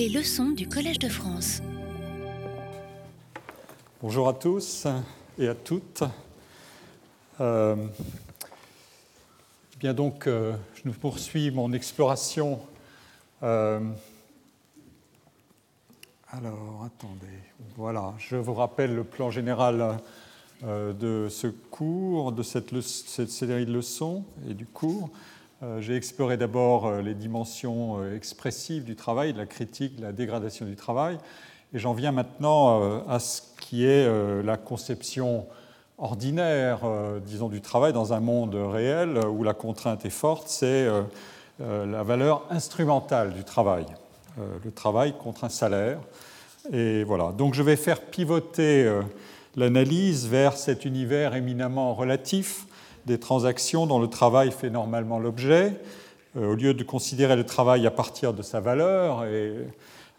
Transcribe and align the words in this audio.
Les 0.00 0.08
leçons 0.08 0.52
du 0.52 0.66
Collège 0.66 0.98
de 0.98 1.10
France. 1.10 1.60
Bonjour 4.00 4.30
à 4.30 4.32
tous 4.32 4.86
et 5.38 5.46
à 5.46 5.54
toutes. 5.54 6.04
Euh, 7.38 7.76
bien 9.78 9.92
donc, 9.92 10.26
euh, 10.26 10.54
je 10.72 10.88
poursuis 10.88 11.50
mon 11.50 11.74
exploration. 11.74 12.60
Euh, 13.42 13.78
alors, 16.30 16.86
attendez. 16.86 17.26
Voilà, 17.76 18.14
je 18.16 18.36
vous 18.36 18.54
rappelle 18.54 18.94
le 18.94 19.04
plan 19.04 19.30
général 19.30 19.98
de 20.62 21.26
ce 21.28 21.46
cours, 21.46 22.32
de 22.32 22.42
cette, 22.42 22.70
série 23.28 23.66
de 23.66 23.72
leçons 23.74 24.24
et 24.48 24.54
du 24.54 24.64
cours. 24.64 25.10
Euh, 25.62 25.80
j'ai 25.82 25.94
exploré 25.94 26.38
d'abord 26.38 26.86
euh, 26.86 27.02
les 27.02 27.12
dimensions 27.12 28.02
expressives 28.14 28.84
du 28.84 28.96
travail, 28.96 29.34
de 29.34 29.38
la 29.38 29.44
critique, 29.44 29.96
de 29.96 30.02
la 30.02 30.12
dégradation 30.12 30.64
du 30.64 30.74
travail, 30.74 31.18
et 31.74 31.78
j'en 31.78 31.92
viens 31.92 32.12
maintenant 32.12 33.04
à 33.08 33.20
ce 33.20 33.42
qui 33.60 33.86
est 33.86 34.08
la 34.42 34.56
conception 34.56 35.46
ordinaire, 35.98 36.80
disons, 37.24 37.48
du 37.48 37.60
travail 37.60 37.92
dans 37.92 38.12
un 38.12 38.18
monde 38.18 38.56
réel 38.56 39.20
où 39.24 39.44
la 39.44 39.54
contrainte 39.54 40.04
est 40.04 40.10
forte, 40.10 40.48
c'est 40.48 40.88
la 41.60 42.02
valeur 42.02 42.42
instrumentale 42.50 43.34
du 43.34 43.44
travail. 43.44 43.86
Le 44.36 44.72
travail 44.72 45.14
contre 45.16 45.44
un 45.44 45.48
salaire. 45.48 46.00
Et 46.72 47.04
voilà. 47.04 47.30
Donc 47.30 47.54
je 47.54 47.62
vais 47.62 47.76
faire 47.76 48.00
pivoter 48.00 48.92
l'analyse 49.54 50.26
vers 50.26 50.56
cet 50.56 50.84
univers 50.84 51.36
éminemment 51.36 51.94
relatif 51.94 52.66
des 53.06 53.18
transactions 53.18 53.86
dont 53.86 53.98
le 53.98 54.08
travail 54.08 54.50
fait 54.50 54.70
normalement 54.70 55.18
l'objet, 55.18 55.74
euh, 56.36 56.52
au 56.52 56.54
lieu 56.54 56.74
de 56.74 56.82
considérer 56.84 57.36
le 57.36 57.44
travail 57.44 57.86
à 57.86 57.90
partir 57.90 58.32
de 58.32 58.42
sa 58.42 58.60
valeur 58.60 59.24
et, 59.24 59.54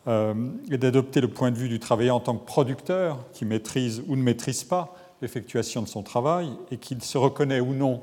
euh, 0.07 0.33
et 0.69 0.77
d'adopter 0.77 1.21
le 1.21 1.27
point 1.27 1.51
de 1.51 1.57
vue 1.57 1.69
du 1.69 1.79
travailleur 1.79 2.15
en 2.15 2.19
tant 2.19 2.35
que 2.35 2.45
producteur 2.45 3.19
qui 3.33 3.45
maîtrise 3.45 4.03
ou 4.07 4.15
ne 4.15 4.23
maîtrise 4.23 4.63
pas 4.63 4.95
l'effectuation 5.21 5.81
de 5.81 5.87
son 5.87 6.03
travail 6.03 6.51
et 6.71 6.77
qu'il 6.77 7.01
se 7.03 7.17
reconnaît 7.17 7.59
ou 7.59 7.73
non 7.73 8.01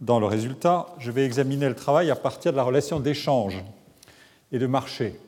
dans 0.00 0.20
le 0.20 0.26
résultat, 0.26 0.86
je 0.98 1.10
vais 1.10 1.24
examiner 1.24 1.68
le 1.68 1.74
travail 1.74 2.10
à 2.10 2.16
partir 2.16 2.52
de 2.52 2.56
la 2.56 2.62
relation 2.62 3.00
d'échange 3.00 3.64
et 4.52 4.58
de 4.58 4.66
marché. 4.66 5.18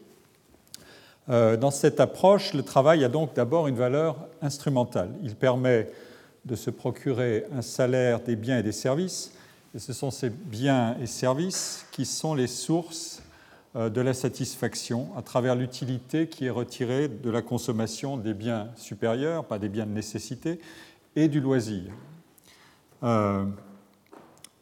Euh, 1.30 1.56
dans 1.56 1.70
cette 1.70 2.00
approche, 2.00 2.54
le 2.54 2.62
travail 2.62 3.04
a 3.04 3.08
donc 3.08 3.34
d'abord 3.34 3.68
une 3.68 3.76
valeur 3.76 4.16
instrumentale. 4.40 5.10
Il 5.22 5.34
permet 5.34 5.90
de 6.48 6.56
se 6.56 6.70
procurer 6.70 7.44
un 7.54 7.62
salaire 7.62 8.20
des 8.20 8.34
biens 8.34 8.58
et 8.58 8.62
des 8.62 8.72
services, 8.72 9.32
et 9.74 9.78
ce 9.78 9.92
sont 9.92 10.10
ces 10.10 10.30
biens 10.30 10.96
et 11.00 11.06
services 11.06 11.86
qui 11.92 12.06
sont 12.06 12.34
les 12.34 12.46
sources 12.46 13.22
euh, 13.76 13.90
de 13.90 14.00
la 14.00 14.14
satisfaction 14.14 15.08
à 15.16 15.22
travers 15.22 15.54
l'utilité 15.54 16.26
qui 16.26 16.46
est 16.46 16.50
retirée 16.50 17.08
de 17.08 17.30
la 17.30 17.42
consommation 17.42 18.16
des 18.16 18.32
biens 18.32 18.68
supérieurs, 18.76 19.44
pas 19.44 19.58
des 19.58 19.68
biens 19.68 19.84
de 19.84 19.92
nécessité, 19.92 20.58
et 21.14 21.28
du 21.28 21.40
loisir. 21.40 21.84
Euh, 23.02 23.44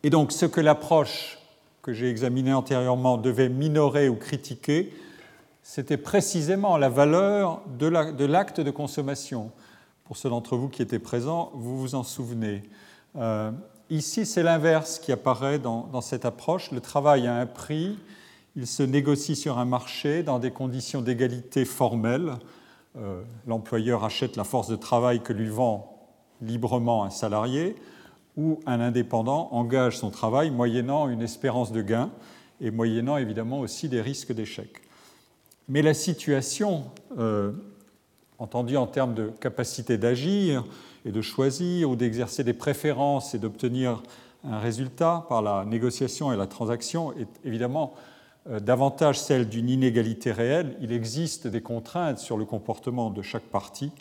et 0.02 0.10
donc 0.10 0.32
ce 0.32 0.44
que 0.44 0.60
l'approche 0.60 1.38
que 1.82 1.92
j'ai 1.92 2.10
examinée 2.10 2.52
antérieurement 2.52 3.16
devait 3.16 3.48
minorer 3.48 4.08
ou 4.08 4.16
critiquer, 4.16 4.92
c'était 5.62 5.96
précisément 5.96 6.76
la 6.78 6.88
valeur 6.88 7.62
de 7.78 8.24
l'acte 8.24 8.60
de 8.60 8.70
consommation. 8.72 9.52
Pour 10.06 10.16
ceux 10.16 10.30
d'entre 10.30 10.56
vous 10.56 10.68
qui 10.68 10.82
étaient 10.82 11.00
présents, 11.00 11.50
vous 11.54 11.80
vous 11.80 11.94
en 11.96 12.04
souvenez. 12.04 12.62
Euh, 13.16 13.50
ici, 13.90 14.24
c'est 14.24 14.44
l'inverse 14.44 15.00
qui 15.00 15.10
apparaît 15.10 15.58
dans, 15.58 16.00
cette 16.00 16.24
approche. 16.24 16.70
Le 16.70 16.80
travail 16.80 17.26
a 17.26 17.36
un 17.36 17.46
prix, 17.46 17.98
il 18.54 18.68
se 18.68 18.84
négocie 18.84 19.34
sur 19.34 19.58
un 19.58 19.64
marché 19.64 20.22
dans 20.22 20.38
des 20.38 20.52
conditions 20.52 21.02
d'égalité 21.02 21.64
formelle. 21.64 22.34
Euh, 22.96 23.22
l'employeur 23.48 24.04
achète 24.04 24.36
la 24.36 24.44
force 24.44 24.68
de 24.68 24.76
travail 24.76 25.20
que 25.20 25.32
lui 25.32 25.48
vend 25.48 26.08
librement 26.40 27.02
un 27.02 27.10
salarié, 27.10 27.74
ou 28.36 28.60
un 28.66 28.80
indépendant 28.80 29.48
engage 29.50 29.98
son 29.98 30.10
travail 30.10 30.50
moyennant 30.50 31.08
une 31.08 31.22
espérance 31.22 31.72
de 31.72 31.82
gain 31.82 32.10
et 32.60 32.70
moyennant 32.70 33.16
évidemment 33.16 33.60
aussi 33.60 33.88
des 33.88 34.00
risques 34.00 34.32
d'échec. 34.32 34.82
Mais 35.68 35.82
la 35.82 35.94
situation, 35.94 36.84
euh, 37.18 37.52
entendue 38.38 38.76
en 38.76 38.86
termes 38.86 39.14
de 39.14 39.28
capacité 39.40 39.98
d'agir 39.98 40.64
et 41.04 41.12
de 41.12 41.22
choisir 41.22 41.90
ou 41.90 41.96
d'exercer 41.96 42.44
des 42.44 42.52
préférences 42.52 43.34
et 43.34 43.38
d'obtenir 43.38 44.02
un 44.44 44.58
résultat 44.58 45.26
par 45.28 45.42
la 45.42 45.64
négociation 45.64 46.32
et 46.32 46.36
la 46.36 46.46
transaction, 46.46 47.12
est 47.12 47.28
évidemment 47.44 47.94
euh, 48.48 48.60
davantage 48.60 49.18
celle 49.18 49.48
d'une 49.48 49.68
inégalité 49.68 50.32
réelle. 50.32 50.76
Il 50.80 50.92
existe 50.92 51.46
des 51.46 51.62
contraintes 51.62 52.18
sur 52.18 52.36
le 52.36 52.44
comportement 52.44 53.10
de 53.10 53.22
chaque 53.22 53.44
partie, 53.44 53.92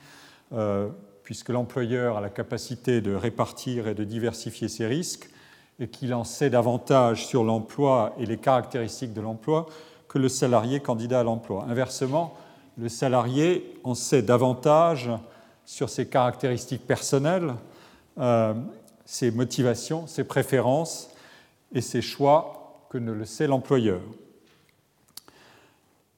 euh, 0.53 0.87
puisque 1.23 1.49
l'employeur 1.49 2.17
a 2.17 2.21
la 2.21 2.29
capacité 2.29 3.01
de 3.01 3.15
répartir 3.15 3.87
et 3.87 3.95
de 3.95 4.03
diversifier 4.03 4.67
ses 4.67 4.85
risques, 4.85 5.29
et 5.79 5.87
qu'il 5.87 6.13
en 6.13 6.23
sait 6.23 6.49
davantage 6.49 7.25
sur 7.25 7.43
l'emploi 7.43 8.15
et 8.19 8.25
les 8.25 8.37
caractéristiques 8.37 9.13
de 9.13 9.21
l'emploi 9.21 9.65
que 10.07 10.19
le 10.19 10.29
salarié 10.29 10.79
candidat 10.79 11.21
à 11.21 11.23
l'emploi. 11.23 11.65
Inversement, 11.67 12.35
le 12.77 12.89
salarié 12.89 13.79
en 13.83 13.95
sait 13.95 14.21
davantage 14.21 15.09
sur 15.65 15.89
ses 15.89 16.07
caractéristiques 16.07 16.85
personnelles, 16.85 17.53
euh, 18.17 18.53
ses 19.05 19.31
motivations, 19.31 20.07
ses 20.07 20.23
préférences 20.23 21.09
et 21.73 21.81
ses 21.81 22.01
choix 22.01 22.85
que 22.89 22.97
ne 22.97 23.11
le 23.11 23.25
sait 23.25 23.47
l'employeur. 23.47 24.01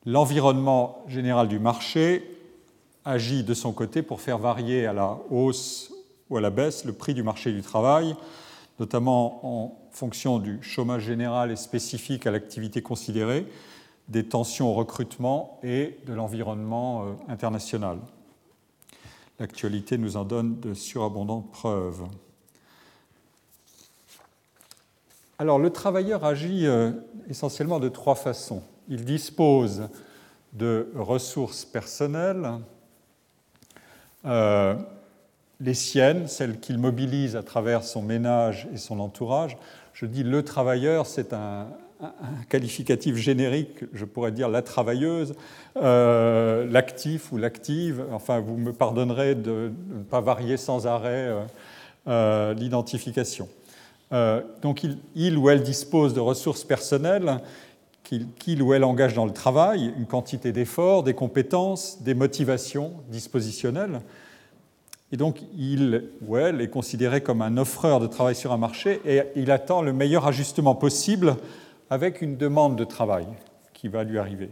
L'environnement 0.06 1.04
général 1.08 1.48
du 1.48 1.60
marché 1.60 2.38
agit 3.04 3.44
de 3.44 3.54
son 3.54 3.72
côté 3.72 4.02
pour 4.02 4.22
faire 4.22 4.38
varier 4.38 4.86
à 4.86 4.94
la 4.94 5.18
hausse 5.30 5.92
ou 6.30 6.38
à 6.38 6.42
la 6.42 6.50
baisse 6.50 6.86
le 6.86 6.94
prix 6.94 7.14
du 7.14 7.24
marché 7.24 7.52
du 7.52 7.62
travail, 7.62 8.16
notamment 8.80 9.40
en 9.44 9.80
fonction 9.92 10.40
du 10.40 10.60
chômage 10.62 11.04
général 11.04 11.52
et 11.52 11.56
spécifique 11.56 12.28
à 12.28 12.32
l'activité 12.32 12.82
considérée, 12.82 13.46
des 14.08 14.26
tensions 14.26 14.70
au 14.70 14.74
recrutement 14.74 15.60
et 15.64 15.98
de 16.06 16.14
l'environnement 16.14 17.04
euh, 17.04 17.14
international. 17.28 18.00
L'actualité 19.40 19.98
nous 19.98 20.18
en 20.18 20.24
donne 20.24 20.60
de 20.60 20.74
surabondantes 20.74 21.52
preuves. 21.52 22.04
Alors 25.40 25.60
le 25.60 25.70
travailleur 25.70 26.26
agit 26.26 26.66
euh, 26.66 26.92
essentiellement 27.30 27.80
de 27.80 27.90
trois 27.90 28.16
façons. 28.16 28.64
Il 28.88 29.06
dispose 29.06 29.90
de 30.54 30.92
ressources 30.96 31.66
personnelles, 31.66 32.54
euh, 34.26 34.76
les 35.60 35.74
siennes, 35.74 36.28
celles 36.28 36.60
qu'il 36.60 36.80
mobilise 36.80 37.36
à 37.36 37.44
travers 37.44 37.84
son 37.84 38.02
ménage 38.02 38.68
et 38.74 38.78
son 38.78 39.00
entourage. 39.00 39.58
Je 39.94 40.06
dis 40.06 40.24
le 40.24 40.44
travailleur, 40.44 41.06
c'est 41.06 41.34
un, 41.34 41.68
un 42.00 42.44
qualificatif 42.50 43.16
générique, 43.16 43.86
je 43.94 44.06
pourrais 44.06 44.32
dire 44.32 44.50
la 44.50 44.62
travailleuse, 44.62 45.34
euh, 45.78 46.68
l'actif 46.70 47.32
ou 47.32 47.38
l'active, 47.38 48.06
enfin 48.12 48.40
vous 48.40 48.58
me 48.58 48.72
pardonnerez 48.72 49.36
de 49.36 49.72
ne 49.90 50.04
pas 50.04 50.22
varier 50.22 50.58
sans 50.58 50.86
arrêt 50.86 51.28
euh, 51.28 51.44
euh, 52.08 52.54
l'identification. 52.54 53.50
donc 54.62 54.86
il, 55.16 55.38
ou 55.38 55.50
elle 55.50 55.64
dispose 55.64 56.14
de 56.14 56.20
ressources 56.20 56.64
personnelles 56.64 57.40
qu'il 58.04 58.62
ou 58.62 58.74
elle 58.74 58.86
engage 58.86 59.16
dans 59.16 59.26
le 59.26 59.34
travail, 59.34 59.94
une 59.98 60.06
quantité 60.06 60.54
d'efforts, 60.54 61.04
des 61.04 61.14
compétences, 61.14 62.02
des 62.04 62.14
motivations 62.14 62.94
dispositionnelles. 63.10 64.00
Et 65.12 65.18
donc, 65.18 65.42
il 65.58 66.10
ou 66.26 66.38
elle 66.38 66.62
est 66.62 66.70
considéré 66.70 67.20
comme 67.20 67.42
un 67.42 67.58
offreur 67.58 68.00
de 68.00 68.08
travail 68.08 68.36
sur 68.36 68.54
un 68.54 68.58
marché 68.58 69.02
et 69.06 69.24
il 69.36 69.52
attend 69.52 69.82
le 69.82 69.92
meilleur 69.92 70.26
ajustement 70.26 70.74
possible 70.74 71.36
avec 71.90 72.22
une 72.22 72.38
demande 72.38 72.76
de 72.76 72.84
travail 72.84 73.28
qui 73.74 73.88
va 73.88 74.04
lui 74.04 74.18
arriver. 74.18 74.50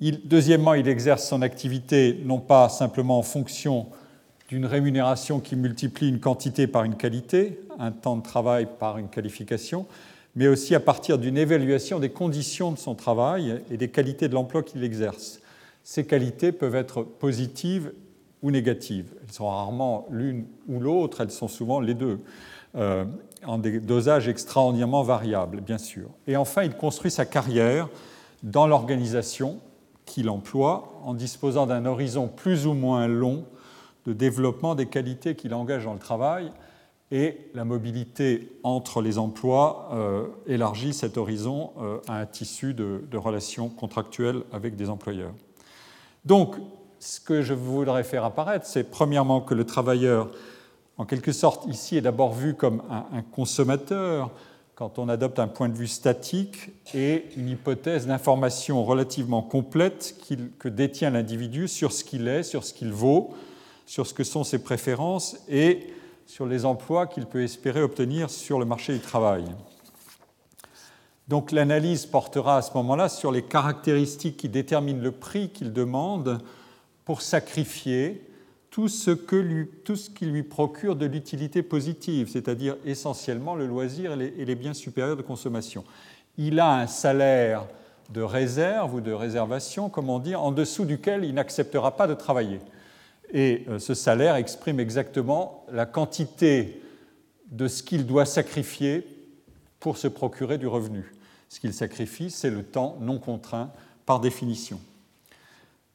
deuxièmement, 0.00 0.74
il 0.74 0.88
exerce 0.88 1.26
son 1.26 1.42
activité 1.42 2.20
non 2.24 2.38
pas 2.38 2.68
simplement 2.68 3.18
en 3.18 3.22
fonction 3.22 3.86
d'une 4.48 4.66
rémunération 4.66 5.40
qui 5.40 5.56
multiplie 5.56 6.08
une 6.08 6.20
quantité 6.20 6.66
par 6.66 6.84
une 6.84 6.96
qualité, 6.96 7.60
un 7.78 7.92
temps 7.92 8.16
de 8.16 8.22
travail 8.22 8.66
par 8.78 8.98
une 8.98 9.08
qualification, 9.08 9.86
mais 10.34 10.46
aussi 10.46 10.74
à 10.74 10.80
partir 10.80 11.18
d'une 11.18 11.36
évaluation 11.36 11.98
des 11.98 12.10
conditions 12.10 12.72
de 12.72 12.78
son 12.78 12.94
travail 12.94 13.60
et 13.70 13.76
des 13.76 13.88
qualités 13.88 14.28
de 14.28 14.34
l'emploi 14.34 14.62
qu'il 14.62 14.84
exerce. 14.84 15.40
Ces 15.84 16.06
qualités 16.06 16.52
peuvent 16.52 16.74
être 16.74 17.02
positives 17.02 17.92
ou 18.42 18.50
négatives. 18.50 19.12
Elles 19.22 19.32
sont 19.32 19.48
rarement 19.48 20.06
l'une 20.10 20.46
ou 20.68 20.80
l'autre, 20.80 21.20
elles 21.20 21.30
sont 21.30 21.48
souvent 21.48 21.80
les 21.80 21.94
deux. 21.94 22.20
Euh, 22.76 23.04
en 23.46 23.58
des 23.58 23.80
dosages 23.80 24.28
extraordinairement 24.28 25.02
variables, 25.02 25.60
bien 25.60 25.78
sûr. 25.78 26.08
Et 26.26 26.36
enfin, 26.36 26.62
il 26.62 26.74
construit 26.74 27.10
sa 27.10 27.26
carrière 27.26 27.88
dans 28.42 28.66
l'organisation 28.66 29.60
qu'il 30.06 30.30
emploie 30.30 31.00
en 31.04 31.14
disposant 31.14 31.66
d'un 31.66 31.86
horizon 31.86 32.28
plus 32.28 32.66
ou 32.66 32.72
moins 32.72 33.06
long 33.06 33.44
de 34.06 34.12
développement 34.12 34.74
des 34.74 34.86
qualités 34.86 35.34
qu'il 35.34 35.54
engage 35.54 35.84
dans 35.84 35.92
le 35.92 35.98
travail 35.98 36.50
et 37.10 37.50
la 37.54 37.64
mobilité 37.64 38.52
entre 38.62 39.00
les 39.00 39.18
emplois 39.18 39.88
euh, 39.92 40.26
élargit 40.46 40.92
cet 40.92 41.16
horizon 41.16 41.72
euh, 41.80 41.98
à 42.06 42.20
un 42.20 42.26
tissu 42.26 42.74
de, 42.74 43.16
relations 43.16 43.68
contractuelles 43.68 44.42
avec 44.52 44.76
des 44.76 44.90
employeurs. 44.90 45.32
Donc, 46.24 46.56
ce 47.00 47.20
que 47.20 47.42
je 47.42 47.54
voudrais 47.54 48.04
faire 48.04 48.24
apparaître, 48.24 48.66
c'est 48.66 48.84
premièrement 48.84 49.40
que 49.40 49.54
le 49.54 49.64
travailleur, 49.64 50.30
en 50.98 51.04
quelque 51.04 51.30
sorte, 51.30 51.66
ici 51.66 51.96
est 51.96 52.00
d'abord 52.00 52.32
vu 52.32 52.54
comme 52.54 52.82
un, 52.90 53.22
consommateur, 53.22 54.32
quand 54.74 54.98
on 54.98 55.08
adopte 55.08 55.38
un 55.38 55.46
point 55.46 55.68
de 55.68 55.76
vue 55.76 55.86
statique 55.86 56.70
et 56.92 57.26
une 57.36 57.48
hypothèse 57.48 58.08
d'information 58.08 58.84
relativement 58.84 59.42
complète 59.42 60.16
que 60.58 60.68
détient 60.68 61.10
l'individu 61.10 61.68
sur 61.68 61.92
ce 61.92 62.02
qu'il 62.02 62.26
est, 62.26 62.42
sur 62.42 62.64
ce 62.64 62.74
qu'il 62.74 62.92
vaut, 62.92 63.32
sur 63.86 64.06
ce 64.06 64.14
que 64.14 64.24
sont 64.24 64.42
ses 64.42 64.62
préférences 64.62 65.36
et 65.48 65.86
sur 66.26 66.46
les 66.46 66.64
emplois 66.64 67.06
qu'il 67.06 67.26
peut 67.26 67.42
espérer 67.42 67.80
obtenir 67.80 68.28
sur 68.28 68.58
le 68.58 68.64
marché 68.64 68.92
du 68.92 69.00
travail. 69.00 69.44
Donc 71.28 71.52
l'analyse 71.52 72.06
portera 72.06 72.56
à 72.58 72.62
ce 72.62 72.72
moment-là 72.74 73.08
sur 73.08 73.30
les 73.30 73.42
caractéristiques 73.42 74.36
qui 74.36 74.48
déterminent 74.48 75.02
le 75.02 75.12
prix 75.12 75.50
qu'il 75.50 75.72
demande 75.72 76.40
pour 77.04 77.22
sacrifier 77.22 78.27
tout 78.78 78.86
ce, 78.86 79.10
que 79.10 79.34
lui, 79.34 79.66
tout 79.82 79.96
ce 79.96 80.08
qui 80.08 80.24
lui 80.24 80.44
procure 80.44 80.94
de 80.94 81.04
l'utilité 81.04 81.64
positive, 81.64 82.30
c'est-à-dire 82.30 82.76
essentiellement 82.84 83.56
le 83.56 83.66
loisir 83.66 84.12
et 84.12 84.44
les 84.44 84.54
biens 84.54 84.72
supérieurs 84.72 85.16
de 85.16 85.22
consommation. 85.22 85.82
Il 86.36 86.60
a 86.60 86.76
un 86.76 86.86
salaire 86.86 87.66
de 88.10 88.22
réserve 88.22 88.94
ou 88.94 89.00
de 89.00 89.10
réservation, 89.10 89.88
comme 89.88 90.08
on 90.08 90.20
dit, 90.20 90.36
en 90.36 90.52
dessous 90.52 90.84
duquel 90.84 91.24
il 91.24 91.34
n'acceptera 91.34 91.96
pas 91.96 92.06
de 92.06 92.14
travailler. 92.14 92.60
Et 93.32 93.64
euh, 93.68 93.80
ce 93.80 93.94
salaire 93.94 94.36
exprime 94.36 94.78
exactement 94.78 95.66
la 95.72 95.84
quantité 95.84 96.80
de 97.50 97.66
ce 97.66 97.82
qu'il 97.82 98.06
doit 98.06 98.26
sacrifier 98.26 99.04
pour 99.80 99.96
se 99.96 100.06
procurer 100.06 100.56
du 100.56 100.68
revenu. 100.68 101.12
Ce 101.48 101.58
qu'il 101.58 101.74
sacrifie, 101.74 102.30
c'est 102.30 102.50
le 102.50 102.62
temps 102.62 102.96
non 103.00 103.18
contraint 103.18 103.72
par 104.06 104.20
définition. 104.20 104.78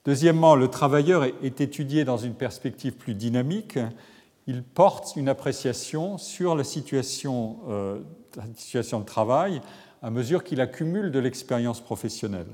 Deuxièmement, 0.05 0.55
le 0.55 0.67
travailleur 0.67 1.23
est 1.23 1.61
étudié 1.61 2.03
dans 2.03 2.17
une 2.17 2.33
perspective 2.33 2.93
plus 2.93 3.13
dynamique. 3.13 3.79
Il 4.47 4.63
porte 4.63 5.15
une 5.15 5.29
appréciation 5.29 6.17
sur 6.17 6.55
la 6.55 6.65
situation, 6.65 7.59
euh, 7.69 7.99
de 8.35 9.03
travail 9.03 9.61
à 10.01 10.09
mesure 10.09 10.43
qu'il 10.43 10.59
accumule 10.59 11.11
de 11.11 11.19
l'expérience 11.19 11.79
professionnelle. 11.79 12.47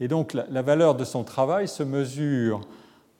Et 0.00 0.08
donc 0.08 0.34
la, 0.34 0.62
valeur 0.62 0.96
de 0.96 1.04
son 1.04 1.22
travail 1.22 1.68
se 1.68 1.84
mesure 1.84 2.60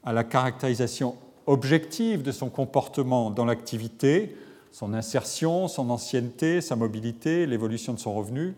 à 0.05 0.13
la 0.13 0.25
caractérisation 0.25 1.15
objective 1.47 2.23
de 2.23 2.33
son 2.33 2.51
comportement 2.51 3.31
dans 3.31 3.45
l'activité, 3.45 4.37
son 4.73 4.93
insertion, 4.93 5.69
son 5.69 5.89
ancienneté, 5.91 6.61
sa 6.61 6.75
mobilité, 6.75 7.47
l'évolution 7.47 7.95
de 7.95 8.01
son 8.01 8.15
revenu, 8.15 8.57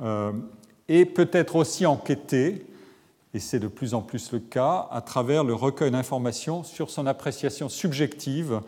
euh, 0.00 0.32
et 0.88 1.04
peut-être 1.04 1.56
aussi 1.56 1.84
enquêté, 1.84 2.64
et 3.38 3.40
c'est 3.40 3.60
de 3.60 3.68
plus 3.68 3.94
en 3.94 4.02
plus 4.02 4.32
le 4.32 4.40
cas, 4.40 4.88
à 4.90 5.00
travers 5.00 5.44
le 5.44 5.54
recueil 5.54 5.92
d'informations 5.92 6.64
sur 6.64 6.90
son 6.90 7.06
appréciation 7.06 7.68
subjective 7.68 8.62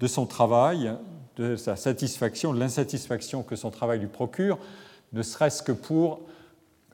de 0.00 0.06
son 0.06 0.24
travail, 0.24 0.94
de 1.36 1.56
sa 1.56 1.76
satisfaction, 1.76 2.54
de 2.54 2.58
l'insatisfaction 2.58 3.42
que 3.42 3.54
son 3.54 3.70
travail 3.70 3.98
lui 3.98 4.06
procure, 4.06 4.56
ne 5.12 5.20
serait-ce 5.22 5.62
que 5.62 5.72
pour 5.72 6.20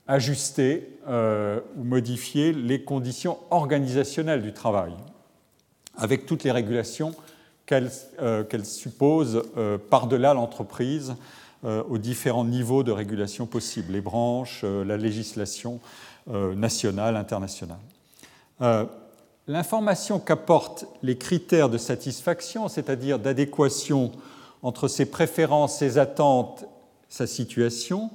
ajuster 0.09 0.99
euh, 1.06 1.61
ou 1.77 1.85
modifier 1.85 2.53
les 2.53 2.82
conditions 2.82 3.38
organisationnelles 3.53 4.43
du 4.43 4.53
travail, 4.53 4.93
avec 5.97 6.27
toutes 6.27 6.43
les 6.43 6.50
régulations 6.50 7.15
qu'elle 7.65 7.91
euh, 8.21 8.44
suppose 8.65 9.44
euh, 9.56 9.79
par-delà 9.79 10.35
l'entreprise 10.35 11.15
aux 11.62 11.99
différents 11.99 12.47
niveaux 12.47 12.82
de 12.82 12.91
régulation 12.91 13.44
possibles, 13.44 13.93
les 13.93 14.00
branches, 14.00 14.65
la 14.65 14.97
législation 14.97 15.79
nationale, 16.26 17.17
internationale. 17.17 17.78
L'information 19.46 20.19
qu'apportent 20.20 20.87
les 21.02 21.17
critères 21.17 21.69
de 21.69 21.78
satisfaction, 21.78 22.69
c'est-à-dire 22.69 23.19
d'adéquation 23.19 24.12
entre 24.62 24.87
ses 24.87 25.06
préférences, 25.06 25.78
ses 25.78 25.99
attentes, 25.99 26.67
sa 27.08 27.26
situation, 27.26 28.11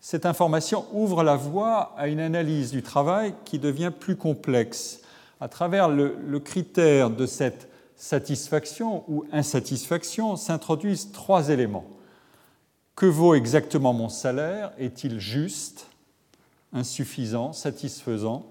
cette 0.00 0.26
information 0.26 0.84
ouvre 0.92 1.22
la 1.22 1.36
voie 1.36 1.94
à 1.96 2.08
une 2.08 2.18
analyse 2.18 2.72
du 2.72 2.82
travail 2.82 3.34
qui 3.44 3.60
devient 3.60 3.92
plus 3.96 4.16
complexe. 4.16 5.00
À 5.40 5.46
travers 5.46 5.88
le, 5.88 6.40
critère 6.40 7.08
de 7.08 7.24
cette 7.24 7.68
satisfaction 7.96 9.04
ou 9.08 9.24
insatisfaction 9.30 10.34
s'introduisent 10.34 11.12
trois 11.12 11.50
éléments. 11.50 11.86
Que 12.96 13.06
vaut 13.06 13.34
exactement 13.36 13.92
mon 13.92 14.08
salaire? 14.08 14.72
Est-il 14.76 15.20
juste, 15.20 15.86
insuffisant, 16.72 17.52
satisfaisant 17.52 18.46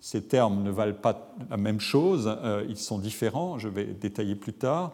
Ces 0.00 0.22
termes 0.22 0.62
ne 0.62 0.70
valent 0.70 0.94
pas 0.94 1.32
la 1.50 1.56
même 1.56 1.80
chose, 1.80 2.38
euh, 2.42 2.64
ils 2.68 2.76
sont 2.76 2.98
différents, 2.98 3.58
je 3.58 3.68
vais 3.68 3.84
détailler 3.84 4.34
plus 4.34 4.52
tard. 4.52 4.92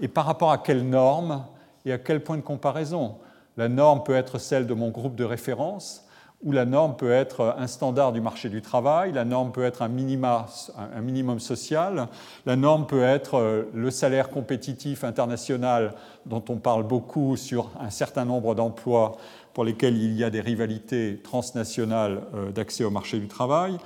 Et 0.00 0.08
par 0.08 0.24
rapport 0.24 0.50
à 0.50 0.58
quelles 0.58 0.88
normes 0.88 1.44
et 1.84 1.92
à 1.92 1.98
quel 1.98 2.22
point 2.22 2.36
de 2.36 2.42
comparaison? 2.42 3.16
La 3.56 3.68
norme 3.68 4.02
peut 4.04 4.14
être 4.14 4.38
celle 4.38 4.66
de 4.66 4.74
mon 4.74 4.90
groupe 4.90 5.16
de 5.16 5.24
référence, 5.24 6.08
ou 6.44 6.52
la 6.52 6.64
norme 6.64 6.94
peut 6.96 7.10
être 7.10 7.56
un 7.58 7.66
standard 7.66 8.12
du 8.12 8.20
marché 8.20 8.48
du 8.48 8.62
travail, 8.62 9.12
la 9.12 9.24
norme 9.24 9.50
peut 9.50 9.64
être 9.64 9.82
un, 9.82 9.88
minimum 9.88 11.40
social, 11.40 12.06
la 12.46 12.56
norme 12.56 12.86
peut 12.86 13.02
être 13.02 13.38
euh, 13.38 13.64
le 13.74 13.90
salaire 13.90 14.30
compétitif 14.30 15.02
international 15.02 15.94
dont 16.26 16.44
on 16.48 16.56
parle 16.58 16.84
beaucoup 16.84 17.36
sur 17.36 17.70
un 17.80 17.90
certain 17.90 18.24
nombre 18.24 18.54
d'emplois 18.54 19.16
pour 19.58 19.64
lesquels 19.64 20.00
il 20.00 20.16
y 20.16 20.22
a 20.22 20.30
des 20.30 20.40
rivalités 20.40 21.18
transnationales 21.24 22.22
euh, 22.32 22.52
d'accès 22.52 22.84
au 22.84 22.90
marché 22.90 23.18
du 23.18 23.26
travail. 23.26 23.76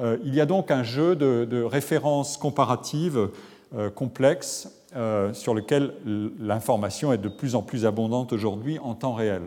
Euh, 0.00 0.16
il 0.24 0.34
y 0.34 0.40
a 0.40 0.44
donc 0.44 0.72
un 0.72 0.82
jeu 0.82 1.14
de, 1.14 1.62
références 1.62 2.36
comparatives 2.36 3.28
complexes 3.94 4.72
euh, 4.96 5.32
sur 5.32 5.54
lequel 5.54 5.94
l'information 6.40 7.12
est 7.12 7.18
de 7.18 7.28
plus 7.28 7.54
en 7.54 7.62
plus 7.62 7.86
abondante 7.86 8.32
aujourd'hui 8.32 8.80
en 8.80 8.96
temps 8.96 9.14
réel. 9.14 9.42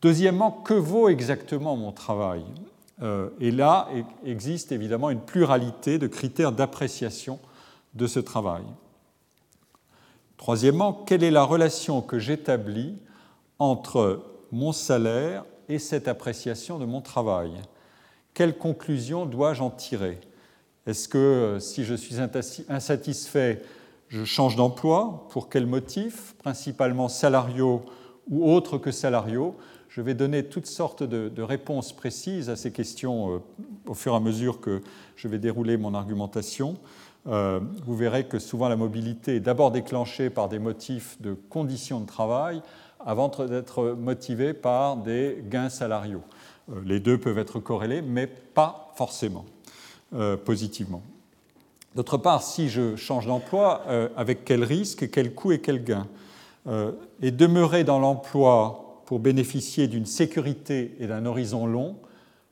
Deuxièmement, 0.00 0.50
que 0.50 0.72
vaut 0.72 1.10
exactement 1.10 1.76
mon 1.76 1.92
travail? 1.92 2.42
Et 3.40 3.50
là 3.50 3.88
existe 4.24 4.72
évidemment 4.72 5.10
une 5.10 5.20
pluralité 5.20 5.98
de 5.98 6.06
critères 6.06 6.52
d'appréciation 6.52 7.40
de 7.92 8.06
ce 8.06 8.20
travail. 8.20 8.62
Troisièmement, 10.38 10.94
quelle 10.94 11.24
est 11.24 11.30
la 11.30 11.44
relation 11.44 12.00
que 12.00 12.18
j'établis 12.18 12.96
entre 13.58 14.22
mon 14.54 14.72
salaire 14.72 15.44
et 15.68 15.78
cette 15.78 16.06
appréciation 16.06 16.78
de 16.78 16.84
mon 16.84 17.00
travail 17.00 17.50
Quelle 18.34 18.56
conclusion 18.56 19.26
dois-je 19.26 19.62
en 19.62 19.70
tirer? 19.70 20.20
Est-ce 20.86 21.08
que 21.08 21.18
euh, 21.18 21.60
si 21.60 21.84
je 21.84 21.94
suis 21.94 22.16
insatisfait 22.68 23.62
je 24.08 24.24
change 24.24 24.54
d'emploi, 24.54 25.26
pour 25.30 25.48
quels 25.48 25.66
motifs, 25.66 26.34
principalement 26.38 27.08
salariaux 27.08 27.82
ou 28.30 28.48
autres 28.48 28.78
que 28.78 28.92
salariaux? 28.92 29.56
Je 29.88 30.00
vais 30.00 30.14
donner 30.14 30.44
toutes 30.44 30.66
sortes 30.66 31.02
de, 31.02 31.42
réponses 31.42 31.92
précises 31.92 32.48
à 32.48 32.54
ces 32.54 32.70
questions 32.70 33.34
euh, 33.34 33.38
au 33.88 33.94
fur 33.94 34.12
et 34.12 34.16
à 34.16 34.20
mesure 34.20 34.60
que 34.60 34.82
je 35.16 35.26
vais 35.26 35.38
dérouler 35.38 35.76
mon 35.76 35.94
argumentation. 35.94 36.76
Euh, 37.26 37.58
vous 37.84 37.96
verrez 37.96 38.26
que 38.26 38.38
souvent 38.38 38.68
la 38.68 38.76
mobilité 38.76 39.36
est 39.36 39.40
d'abord 39.40 39.72
déclenchée 39.72 40.30
par 40.30 40.48
des 40.48 40.60
motifs 40.60 41.20
de 41.20 41.34
conditions 41.34 41.98
de 41.98 42.06
travail 42.06 42.62
avant 43.04 43.28
d'être 43.28 43.92
motivée 43.92 44.54
par 44.54 44.96
des 44.96 45.42
gains 45.48 45.68
salariaux. 45.68 46.22
Euh, 46.70 46.80
les 46.84 47.00
deux 47.00 47.18
peuvent 47.18 47.38
être 47.38 47.60
corrélés, 47.60 48.02
mais 48.02 48.26
pas 48.26 48.92
forcément 48.96 49.44
positivement. 50.44 51.02
D'autre 51.94 52.18
part, 52.18 52.42
si 52.42 52.68
je 52.68 52.96
change 52.96 53.26
d'emploi, 53.26 53.82
euh, 53.86 54.08
avec 54.16 54.44
quel 54.44 54.64
risque, 54.64 55.10
quel 55.10 55.32
coût 55.32 55.52
et 55.52 55.60
quel 55.60 55.84
gain 55.84 56.08
euh, 56.66 56.92
Et 57.22 57.30
demeurer 57.30 57.84
dans 57.84 58.00
l'emploi 58.00 59.02
pour 59.06 59.20
bénéficier 59.20 59.86
d'une 59.86 60.06
sécurité 60.06 60.96
et 60.98 61.06
d'un 61.06 61.24
horizon 61.24 61.66
long, 61.66 61.96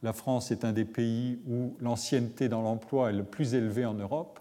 la 0.04 0.12
France 0.12 0.52
est 0.52 0.64
un 0.64 0.72
des 0.72 0.84
pays 0.84 1.40
où 1.48 1.74
l'ancienneté 1.80 2.48
dans 2.48 2.62
l'emploi 2.62 3.10
est 3.10 3.14
le 3.14 3.24
plus 3.24 3.54
élevée 3.54 3.84
en 3.84 3.94
Europe. 3.94 4.38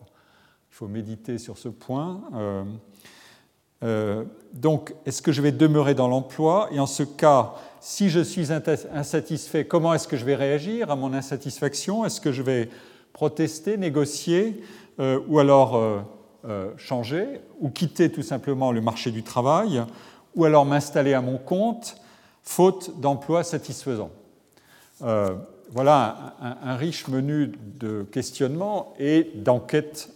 Il 0.71 0.75
faut 0.75 0.87
méditer 0.87 1.37
sur 1.37 1.57
ce 1.57 1.69
point. 1.69 2.21
Euh, 3.83 4.23
donc, 4.53 4.93
est-ce 5.05 5.21
que 5.21 5.31
je 5.31 5.41
vais 5.41 5.51
demeurer 5.51 5.95
dans 5.95 6.07
l'emploi 6.07 6.69
Et 6.71 6.79
en 6.79 6.85
ce 6.85 7.03
cas, 7.03 7.53
si 7.79 8.09
je 8.09 8.19
suis 8.19 8.49
insatisfait, 8.51 9.65
comment 9.65 9.93
est-ce 9.93 10.07
que 10.07 10.17
je 10.17 10.25
vais 10.25 10.35
réagir 10.35 10.91
à 10.91 10.95
mon 10.95 11.13
insatisfaction 11.13 12.05
Est-ce 12.05 12.21
que 12.21 12.31
je 12.31 12.41
vais 12.41 12.69
protester, 13.13 13.77
négocier 13.77 14.61
euh, 14.99 15.19
ou 15.27 15.39
alors 15.39 15.75
euh, 15.75 16.71
changer, 16.77 17.41
ou 17.59 17.69
quitter 17.69 18.11
tout 18.11 18.21
simplement 18.21 18.71
le 18.71 18.81
marché 18.81 19.11
du 19.11 19.23
travail, 19.23 19.83
ou 20.35 20.45
alors 20.45 20.65
m'installer 20.65 21.13
à 21.13 21.21
mon 21.21 21.37
compte, 21.37 21.95
faute 22.43 22.99
d'emploi 22.99 23.43
satisfaisant. 23.43 24.09
voilà 25.69 26.35
un, 26.41 26.75
riche 26.75 27.07
menu 27.07 27.51
de 27.79 28.03
questionnements 28.11 28.93
et 28.97 29.31
d'enquêtes 29.35 30.09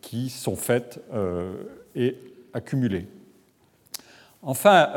qui 0.00 0.30
sont 0.30 0.56
faites 0.56 1.00
et 1.94 2.16
accumulés. 2.52 3.06
Enfin, 4.42 4.88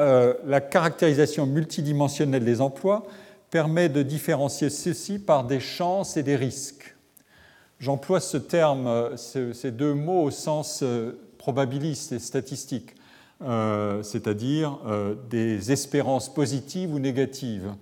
la 0.46 0.62
caractérisation 0.62 1.46
multidimensionnelle 1.46 2.46
des 2.46 2.62
emplois 2.62 3.08
permet 3.50 3.90
de 3.90 4.02
différencier 4.04 4.70
ceci 4.70 5.20
par 5.20 5.44
des 5.44 5.60
chances 5.60 6.16
et 6.16 6.24
des 6.24 6.36
risques. 6.36 6.96
J'emploie 7.80 8.20
ce 8.20 8.38
terme, 8.38 9.18
ces 9.18 9.72
deux 9.72 9.94
mots 9.94 10.24
au 10.24 10.32
sens 10.32 10.84
probabiliste 11.40 12.12
et 12.12 12.20
statistique, 12.20 12.96
c'est-à-dire 13.42 14.78
des 15.30 15.72
espérances 15.72 16.32
positives 16.32 16.94
ou 16.94 17.00
négatives 17.00 17.74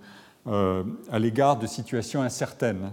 à 0.46 1.18
l'égard 1.18 1.58
de 1.58 1.66
situations 1.66 2.22
incertaines. 2.22 2.92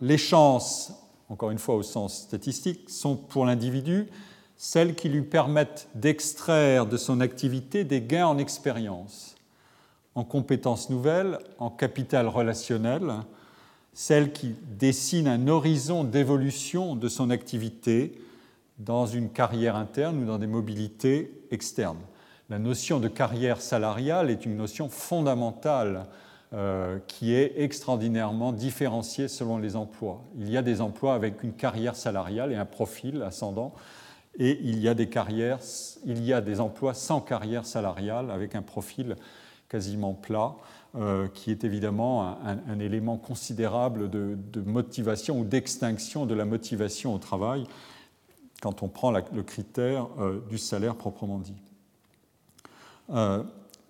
Les 0.00 0.16
chances, 0.16 0.92
encore 1.28 1.50
une 1.50 1.58
fois 1.58 1.76
au 1.76 1.82
sens 1.82 2.22
statistique, 2.22 2.90
sont 2.90 3.16
pour 3.16 3.46
l'individu 3.46 4.06
celles 4.56 4.94
qui 4.94 5.08
lui 5.08 5.22
permettent 5.22 5.88
d'extraire 5.94 6.86
de 6.86 6.96
son 6.96 7.20
activité 7.20 7.84
des 7.84 8.00
gains 8.00 8.26
en 8.26 8.38
expérience, 8.38 9.34
en 10.14 10.24
compétences 10.24 10.90
nouvelles, 10.90 11.38
en 11.58 11.70
capital 11.70 12.28
relationnel, 12.28 13.12
celles 13.92 14.32
qui 14.32 14.54
dessinent 14.78 15.28
un 15.28 15.48
horizon 15.48 16.04
d'évolution 16.04 16.96
de 16.96 17.08
son 17.08 17.30
activité 17.30 18.20
dans 18.78 19.06
une 19.06 19.30
carrière 19.30 19.76
interne 19.76 20.22
ou 20.22 20.26
dans 20.26 20.38
des 20.38 20.46
mobilités 20.46 21.32
externes. 21.50 22.00
La 22.50 22.58
notion 22.58 23.00
de 23.00 23.08
carrière 23.08 23.60
salariale 23.60 24.30
est 24.30 24.44
une 24.44 24.56
notion 24.56 24.88
fondamentale 24.88 26.06
euh, 26.54 27.00
qui 27.08 27.34
est 27.34 27.54
extraordinairement 27.56 28.52
différenciée 28.52 29.26
selon 29.26 29.58
les 29.58 29.74
emplois. 29.74 30.22
Il 30.38 30.48
y 30.48 30.56
a 30.56 30.62
des 30.62 30.80
emplois 30.80 31.14
avec 31.14 31.42
une 31.42 31.52
carrière 31.52 31.96
salariale 31.96 32.52
et 32.52 32.54
un 32.54 32.64
profil 32.64 33.22
ascendant, 33.22 33.74
et 34.38 34.60
il 34.62 34.78
y 34.78 34.86
a 34.86 34.94
des 34.94 35.08
carrières, 35.08 35.58
il 36.04 36.24
y 36.24 36.32
a 36.32 36.40
des 36.40 36.60
emplois 36.60 36.94
sans 36.94 37.20
carrière 37.20 37.66
salariale 37.66 38.30
avec 38.30 38.54
un 38.54 38.62
profil 38.62 39.16
quasiment 39.68 40.14
plat, 40.14 40.54
euh, 40.94 41.26
qui 41.26 41.50
est 41.50 41.64
évidemment 41.64 42.38
un, 42.44 42.78
élément 42.78 43.16
considérable 43.16 44.08
de, 44.08 44.60
motivation 44.64 45.40
ou 45.40 45.44
d'extinction 45.44 46.24
de 46.24 46.34
la 46.34 46.44
motivation 46.44 47.16
au 47.16 47.18
travail 47.18 47.66
quand 48.62 48.84
on 48.84 48.88
prend 48.88 49.10
le 49.10 49.42
critère 49.42 50.06
euh, 50.20 50.38
du 50.48 50.58
salaire 50.58 50.94
proprement 50.94 51.38
dit. 51.38 51.56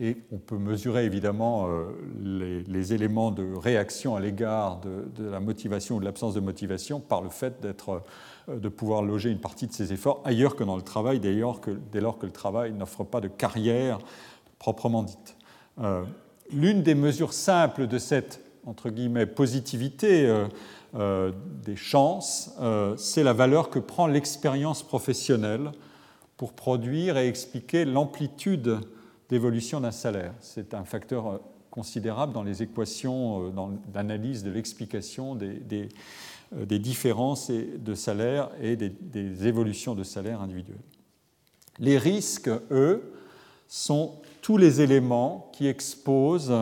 Et 0.00 0.16
on 0.32 0.38
peut 0.38 0.58
mesurer 0.58 1.04
évidemment 1.04 1.68
euh, 1.68 2.64
les, 2.66 2.92
éléments 2.92 3.30
de 3.30 3.54
réaction 3.56 4.16
à 4.16 4.20
l'égard 4.20 4.80
de, 4.80 5.28
la 5.30 5.38
motivation 5.38 5.96
ou 5.96 6.00
de 6.00 6.04
l'absence 6.04 6.34
de 6.34 6.40
motivation 6.40 6.98
par 6.98 7.22
le 7.22 7.30
fait 7.30 7.64
euh, 7.64 8.00
de 8.48 8.68
pouvoir 8.68 9.02
loger 9.02 9.30
une 9.30 9.38
partie 9.38 9.68
de 9.68 9.72
ces 9.72 9.92
efforts 9.92 10.20
ailleurs 10.24 10.56
que 10.56 10.64
dans 10.64 10.74
le 10.74 10.82
travail, 10.82 11.20
dès 11.20 11.32
lors 11.34 11.60
que, 11.60 11.70
dès 11.92 12.00
lors 12.00 12.18
que 12.18 12.26
le 12.26 12.32
travail 12.32 12.72
n'offre 12.72 13.04
pas 13.04 13.20
de 13.20 13.28
carrière 13.28 14.00
proprement 14.58 15.04
dite. 15.04 15.36
Euh, 15.80 16.02
l'une 16.50 16.82
des 16.82 16.96
mesures 16.96 17.32
simples 17.32 17.86
de 17.86 17.98
cette 17.98 18.40
entre 18.66 18.88
guillemets, 18.88 19.26
positivité 19.26 20.26
des 20.94 21.76
chances, 21.76 22.56
c'est 22.96 23.22
la 23.22 23.34
valeur 23.34 23.68
que 23.68 23.78
prend 23.78 24.06
l'expérience 24.06 24.82
professionnelle 24.82 25.70
pour 26.38 26.54
produire 26.54 27.18
et 27.18 27.28
expliquer 27.28 27.84
l'amplitude 27.84 28.80
d'évolution 29.34 29.80
d'un 29.80 29.90
salaire. 29.90 30.32
C'est 30.38 30.74
un 30.74 30.84
facteur 30.84 31.26
euh, 31.26 31.38
considérable 31.68 32.32
dans 32.32 32.44
les 32.44 32.62
équations 32.62 33.48
euh, 33.48 33.68
d'analyse 33.92 34.44
de 34.44 34.50
l'explication 34.52 35.34
des, 35.34 35.88
euh, 36.56 36.64
des, 36.64 36.78
différences 36.78 37.50
de 37.50 37.94
salaire 37.96 38.48
et 38.62 38.76
des, 38.76 39.46
évolutions 39.48 39.96
de 39.96 40.04
salaire 40.04 40.40
individuels. 40.40 40.78
Les 41.80 41.98
risques, 41.98 42.48
eux, 42.70 43.12
sont 43.66 44.12
tous 44.40 44.56
les 44.56 44.80
éléments 44.80 45.50
qui 45.52 45.66
exposent 45.66 46.54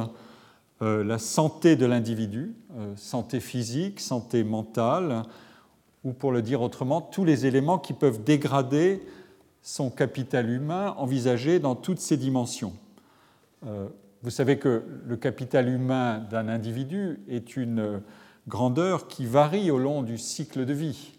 la 0.80 1.18
santé 1.18 1.76
de 1.76 1.84
l'individu, 1.84 2.54
santé 2.96 3.38
physique, 3.40 4.00
santé 4.00 4.44
mentale, 4.44 5.24
ou 6.04 6.12
pour 6.12 6.32
le 6.32 6.42
dire 6.42 6.62
autrement, 6.62 7.02
tous 7.02 7.24
les 7.24 7.44
éléments 7.44 7.78
qui 7.78 7.92
peuvent 7.92 8.24
dégrader 8.24 9.02
son 9.62 9.90
capital 9.90 10.50
humain 10.50 10.94
envisagé 10.98 11.60
dans 11.60 11.76
toutes 11.76 12.00
ses 12.00 12.16
dimensions. 12.16 12.74
Euh, 13.66 13.86
vous 14.22 14.30
savez 14.30 14.58
que 14.58 14.82
le 15.06 15.16
capital 15.16 15.68
humain 15.68 16.18
d'un 16.30 16.48
individu 16.48 17.20
est 17.28 17.56
une 17.56 18.02
grandeur 18.48 19.06
qui 19.06 19.24
varie 19.24 19.70
au 19.70 19.78
long 19.78 20.02
du 20.02 20.18
cycle 20.18 20.64
de 20.64 20.72
vie. 20.72 21.12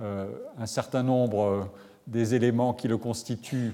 Euh, 0.00 0.26
un 0.58 0.66
certain 0.66 1.02
nombre 1.02 1.68
des 2.06 2.34
éléments 2.34 2.72
qui 2.72 2.88
le 2.88 2.96
constituent 2.96 3.72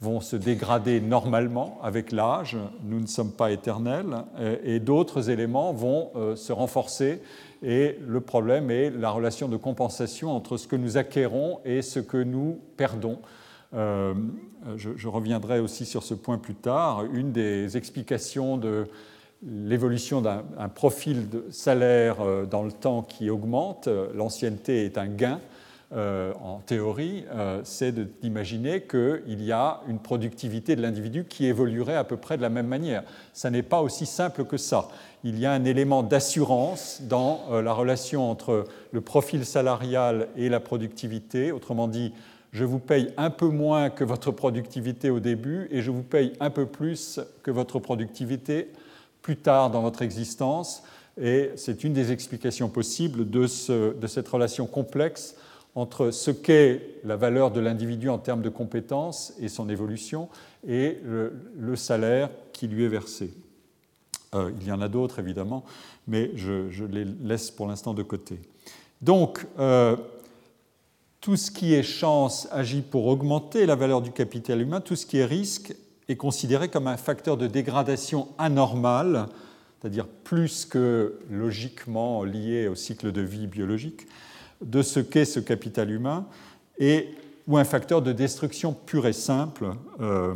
vont 0.00 0.20
se 0.20 0.36
dégrader 0.36 1.00
normalement 1.00 1.78
avec 1.82 2.12
l'âge, 2.12 2.58
nous 2.82 3.00
ne 3.00 3.06
sommes 3.06 3.32
pas 3.32 3.52
éternels, 3.52 4.24
et 4.64 4.80
d'autres 4.80 5.30
éléments 5.30 5.72
vont 5.72 6.10
euh, 6.16 6.36
se 6.36 6.52
renforcer, 6.52 7.22
et 7.62 7.98
le 8.06 8.20
problème 8.20 8.70
est 8.70 8.90
la 8.90 9.10
relation 9.10 9.48
de 9.48 9.56
compensation 9.56 10.32
entre 10.32 10.56
ce 10.58 10.66
que 10.66 10.76
nous 10.76 10.98
acquérons 10.98 11.60
et 11.64 11.80
ce 11.80 12.00
que 12.00 12.18
nous 12.18 12.58
perdons 12.76 13.18
euh, 13.74 14.14
je, 14.76 15.08
reviendrai 15.08 15.60
aussi 15.60 15.84
sur 15.84 16.02
ce 16.02 16.14
point 16.14 16.38
plus 16.38 16.54
tard. 16.54 17.04
Une 17.12 17.32
des 17.32 17.76
explications 17.76 18.56
de 18.56 18.86
l'évolution 19.42 20.20
d'un 20.22 20.68
profil 20.74 21.28
de 21.28 21.44
salaire 21.50 22.20
euh, 22.20 22.46
dans 22.46 22.62
le 22.62 22.72
temps 22.72 23.02
qui 23.02 23.30
augmente, 23.30 23.88
l'ancienneté 24.14 24.84
est 24.84 24.98
un 24.98 25.08
gain. 25.08 25.40
Euh, 25.92 26.32
en 26.42 26.58
théorie, 26.58 27.24
c'est 27.62 27.94
d'imaginer 28.20 28.82
qu'il 28.82 29.44
y 29.44 29.52
a 29.52 29.80
une 29.86 30.00
productivité 30.00 30.74
de 30.74 30.82
l'individu 30.82 31.24
qui 31.24 31.46
évoluerait 31.46 31.94
à 31.94 32.02
peu 32.02 32.16
près 32.16 32.36
de 32.36 32.42
la 32.42 32.48
même 32.48 32.66
manière. 32.66 33.04
Ça 33.32 33.50
n'est 33.50 33.62
pas 33.62 33.80
aussi 33.80 34.06
simple 34.06 34.44
que 34.44 34.56
ça. 34.56 34.88
Il 35.22 35.38
y 35.38 35.46
a 35.46 35.52
un 35.52 35.64
élément 35.64 36.02
d'assurance 36.02 37.02
dans 37.02 37.42
la 37.62 37.72
relation 37.72 38.28
entre 38.28 38.64
le 38.90 39.00
profil 39.02 39.44
salarial 39.44 40.28
et 40.36 40.48
la 40.48 40.58
productivité. 40.58 41.52
Autrement 41.52 41.86
dit, 41.86 42.12
je 42.54 42.64
vous 42.64 42.78
paye 42.78 43.12
un 43.16 43.30
peu 43.30 43.48
moins 43.48 43.90
que 43.90 44.04
votre 44.04 44.30
productivité 44.30 45.10
au 45.10 45.18
début 45.18 45.66
et 45.72 45.82
je 45.82 45.90
vous 45.90 46.04
paye 46.04 46.32
un 46.38 46.50
peu 46.50 46.66
plus 46.66 47.18
que 47.42 47.50
votre 47.50 47.80
productivité 47.80 48.68
plus 49.22 49.36
tard 49.36 49.70
dans 49.70 49.82
votre 49.82 50.02
existence. 50.02 50.84
Et 51.20 51.50
c'est 51.56 51.82
une 51.82 51.92
des 51.92 52.12
explications 52.12 52.68
possibles 52.68 53.28
de, 53.28 53.48
cette 53.48 54.28
relation 54.28 54.66
complexe 54.66 55.34
entre 55.74 56.12
ce 56.12 56.30
qu'est 56.30 56.80
la 57.02 57.16
valeur 57.16 57.50
de 57.50 57.58
l'individu 57.58 58.08
en 58.08 58.18
termes 58.18 58.42
de 58.42 58.48
compétences 58.48 59.32
et 59.40 59.48
son 59.48 59.68
évolution 59.68 60.28
et 60.64 60.98
le, 61.04 61.74
salaire 61.74 62.30
qui 62.52 62.68
lui 62.68 62.84
est 62.84 62.88
versé. 62.88 63.32
Euh, 64.36 64.52
il 64.60 64.68
y 64.68 64.70
en 64.70 64.80
a 64.80 64.86
d'autres 64.88 65.18
évidemment, 65.18 65.64
mais 66.06 66.30
je, 66.36 66.84
les 66.84 67.04
laisse 67.04 67.50
pour 67.50 67.66
l'instant 67.66 67.94
de 67.94 68.04
côté. 68.04 68.38
Donc, 69.02 69.44
euh, 69.58 69.96
tout 71.24 71.36
ce 71.36 71.50
qui 71.50 71.72
est 71.72 71.82
chance 71.82 72.46
agit 72.52 72.82
pour 72.82 73.06
augmenter 73.06 73.64
la 73.64 73.76
valeur 73.76 74.02
du 74.02 74.12
capital 74.12 74.60
humain, 74.60 74.82
tout 74.82 74.94
ce 74.94 75.06
qui 75.06 75.16
est 75.16 75.24
risque 75.24 75.74
est 76.06 76.16
considéré 76.16 76.68
comme 76.68 76.86
un 76.86 76.98
facteur 76.98 77.38
de 77.38 77.46
dégradation 77.46 78.28
anormale, 78.36 79.28
c'est-à-dire 79.80 80.06
plus 80.06 80.66
que 80.66 81.18
logiquement 81.30 82.24
lié 82.24 82.68
au 82.68 82.74
cycle 82.74 83.10
de 83.10 83.22
vie 83.22 83.46
biologique, 83.46 84.06
de 84.60 84.82
ce 84.82 85.00
qu'est 85.00 85.24
ce 85.24 85.40
capital 85.40 85.90
humain, 85.90 86.26
et, 86.78 87.08
ou 87.48 87.56
un 87.56 87.64
facteur 87.64 88.02
de 88.02 88.12
destruction 88.12 88.74
pure 88.74 89.06
et 89.06 89.14
simple. 89.14 89.70
Euh, 90.02 90.34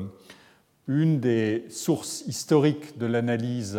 une 0.86 1.20
des 1.20 1.66
sources 1.68 2.22
historiques 2.26 2.96
de 2.96 3.04
l'analyse 3.04 3.78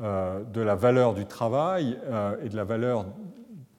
euh, 0.00 0.44
de 0.44 0.62
la 0.62 0.76
valeur 0.76 1.12
du 1.12 1.26
travail 1.26 1.98
euh, 2.04 2.36
et 2.42 2.48
de 2.48 2.56
la 2.56 2.64
valeur 2.64 3.04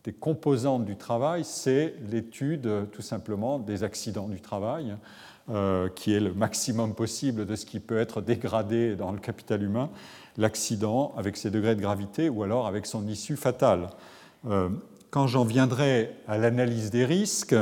des 0.03 0.13
composantes 0.13 0.86
du 0.86 0.96
travail, 0.96 1.44
c'est 1.44 1.96
l'étude 2.10 2.70
tout 2.91 3.01
simplement 3.01 3.60
des 3.60 3.84
accidents 3.84 4.27
du 4.27 4.41
travail, 4.41 4.96
euh, 5.50 5.89
qui 5.89 6.13
est 6.13 6.20
le 6.20 6.34
maximum 6.34 6.94
possible 6.94 7.46
de 7.46 7.56
ce 7.56 7.65
qui 7.65 7.79
peut 7.79 7.98
être 7.98 8.22
dégradé 8.22 8.96
dans 8.96 9.12
le 9.12 9.18
capital 9.18 9.63
humain, 9.63 9.89
l'accident 10.38 11.13
avec 11.18 11.38
ses 11.38 11.50
degrés 11.50 11.75
de 11.75 11.82
gravité 11.82 12.29
ou 12.29 12.44
alors 12.44 12.68
avec 12.68 12.86
son 12.86 13.08
issue 13.08 13.36
fatale. 13.36 13.89
Euh, 14.48 14.70
quand 15.10 15.25
j'en 15.25 15.44
viendrai 15.44 16.15
à 16.27 16.38
l'analyse 16.38 16.91
des 16.91 17.03
risques, 17.03 17.56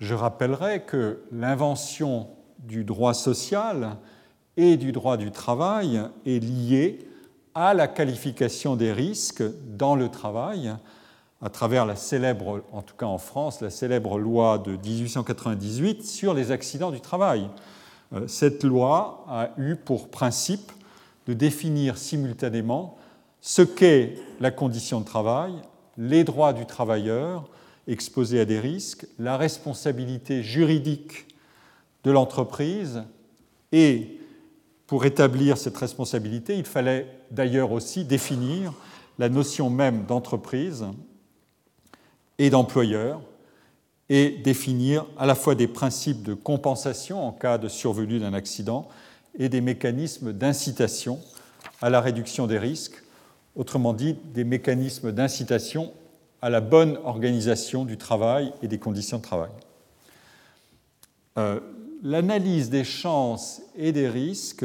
je 0.00 0.14
rappellerai 0.14 0.84
que 0.84 1.20
l'invention 1.30 2.28
du 2.60 2.82
droit 2.82 3.14
social 3.14 3.96
et 4.56 4.76
du 4.76 4.90
droit 4.90 5.16
du 5.16 5.30
travail 5.30 6.00
est 6.24 6.42
liée 6.42 7.06
à 7.54 7.74
la 7.74 7.88
qualification 7.88 8.74
des 8.74 8.92
risques 8.92 9.42
dans 9.76 9.96
le 9.96 10.08
travail, 10.08 10.72
à 11.40 11.50
travers 11.50 11.86
la 11.86 11.96
célèbre, 11.96 12.62
en 12.72 12.82
tout 12.82 12.96
cas 12.96 13.06
en 13.06 13.18
France, 13.18 13.60
la 13.60 13.70
célèbre 13.70 14.18
loi 14.18 14.58
de 14.58 14.72
1898 14.72 16.04
sur 16.04 16.34
les 16.34 16.50
accidents 16.50 16.90
du 16.90 17.00
travail. 17.00 17.48
Euh, 18.12 18.26
cette 18.26 18.64
loi 18.64 19.24
a 19.28 19.50
eu 19.56 19.76
pour 19.76 20.08
principe 20.10 20.72
de 21.26 21.34
définir 21.34 21.96
simultanément 21.96 22.96
ce 23.40 23.62
qu'est 23.62 24.14
la 24.40 24.50
condition 24.50 25.00
de 25.00 25.04
travail, 25.04 25.52
les 25.96 26.24
droits 26.24 26.52
du 26.52 26.66
travailleur 26.66 27.48
exposé 27.86 28.40
à 28.40 28.44
des 28.44 28.58
risques, 28.58 29.06
la 29.18 29.36
responsabilité 29.36 30.42
juridique 30.42 31.26
de 32.04 32.10
l'entreprise 32.10 33.02
et 33.72 34.18
pour 34.86 35.04
établir 35.04 35.58
cette 35.58 35.76
responsabilité, 35.76 36.56
il 36.56 36.64
fallait 36.64 37.06
d'ailleurs 37.30 37.72
aussi 37.72 38.04
définir 38.04 38.72
la 39.18 39.28
notion 39.28 39.68
même 39.68 40.04
d'entreprise 40.06 40.86
et 42.38 42.50
d'employeur 42.50 43.20
et 44.08 44.30
définir 44.30 45.06
à 45.18 45.26
la 45.26 45.34
fois 45.34 45.54
des 45.54 45.68
principes 45.68 46.22
de 46.22 46.34
compensation 46.34 47.26
en 47.26 47.32
cas 47.32 47.58
de 47.58 47.68
survenue 47.68 48.18
d'un 48.18 48.32
accident 48.32 48.88
et 49.38 49.48
des 49.48 49.60
mécanismes 49.60 50.32
d'incitation 50.32 51.20
à 51.82 51.90
la 51.90 52.00
réduction 52.00 52.46
des 52.46 52.58
risques, 52.58 53.02
autrement 53.54 53.92
dit 53.92 54.16
des 54.34 54.44
mécanismes 54.44 55.12
d'incitation 55.12 55.92
à 56.40 56.50
la 56.50 56.60
bonne 56.60 56.98
organisation 57.04 57.84
du 57.84 57.98
travail 57.98 58.52
et 58.62 58.68
des 58.68 58.78
conditions 58.78 59.18
de 59.18 59.22
travail. 59.22 59.50
Euh, 61.36 61.60
l'analyse 62.02 62.70
des 62.70 62.84
chances 62.84 63.60
et 63.76 63.92
des 63.92 64.08
risques 64.08 64.64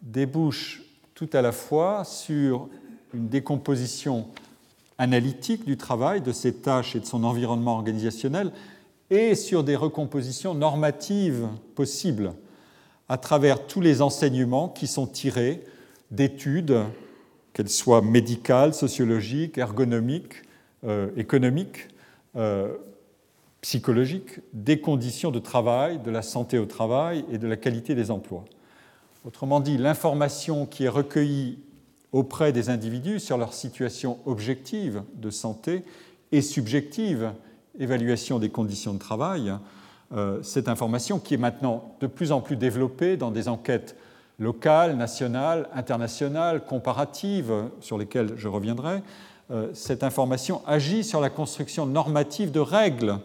débouche 0.00 0.82
tout 1.14 1.30
à 1.32 1.42
la 1.42 1.52
fois 1.52 2.04
sur 2.04 2.68
une 3.14 3.28
décomposition 3.28 4.26
analytique 5.02 5.64
du 5.64 5.76
travail, 5.76 6.20
de 6.20 6.30
ses 6.30 6.54
tâches 6.54 6.94
et 6.94 7.00
de 7.00 7.04
son 7.04 7.24
environnement 7.24 7.74
organisationnel, 7.74 8.52
et 9.10 9.34
sur 9.34 9.64
des 9.64 9.74
recompositions 9.74 10.54
normatives 10.54 11.48
possibles 11.74 12.32
à 13.08 13.18
travers 13.18 13.66
tous 13.66 13.80
les 13.80 14.00
enseignements 14.00 14.68
qui 14.68 14.86
sont 14.86 15.08
tirés 15.08 15.64
d'études, 16.12 16.78
qu'elles 17.52 17.68
soient 17.68 18.00
médicales, 18.00 18.74
sociologiques, 18.74 19.58
ergonomiques, 19.58 20.42
euh, 20.84 21.10
économiques, 21.16 21.88
euh, 22.36 22.72
psychologiques, 23.60 24.38
des 24.52 24.80
conditions 24.80 25.32
de 25.32 25.40
travail, 25.40 25.98
de 25.98 26.12
la 26.12 26.22
santé 26.22 26.58
au 26.58 26.66
travail 26.66 27.24
et 27.30 27.38
de 27.38 27.48
la 27.48 27.56
qualité 27.56 27.96
des 27.96 28.12
emplois. 28.12 28.44
Autrement 29.24 29.58
dit, 29.58 29.78
l'information 29.78 30.64
qui 30.64 30.84
est 30.84 30.88
recueillie 30.88 31.58
auprès 32.12 32.52
des 32.52 32.68
individus 32.68 33.20
sur 33.20 33.38
leur 33.38 33.54
situation 33.54 34.18
objective 34.26 35.02
de 35.14 35.30
santé 35.30 35.84
et 36.30 36.42
subjective, 36.42 37.32
évaluation 37.78 38.38
des 38.38 38.50
conditions 38.50 38.94
de 38.94 38.98
travail, 38.98 39.52
euh, 40.14 40.42
cette 40.42 40.68
information 40.68 41.18
qui 41.18 41.34
est 41.34 41.38
maintenant 41.38 41.96
de 42.00 42.06
plus 42.06 42.32
en 42.32 42.40
plus 42.40 42.56
développée 42.56 43.16
dans 43.16 43.30
des 43.30 43.48
enquêtes 43.48 43.96
locales, 44.38 44.96
nationales, 44.96 45.68
internationales, 45.74 46.64
comparatives, 46.66 47.52
sur 47.80 47.96
lesquelles 47.96 48.32
je 48.36 48.48
reviendrai, 48.48 49.02
euh, 49.50 49.70
cette 49.72 50.02
information 50.02 50.62
agit 50.66 51.04
sur 51.04 51.20
la 51.20 51.30
construction 51.30 51.86
normative 51.86 52.50
de 52.50 52.60
règles, 52.60 53.18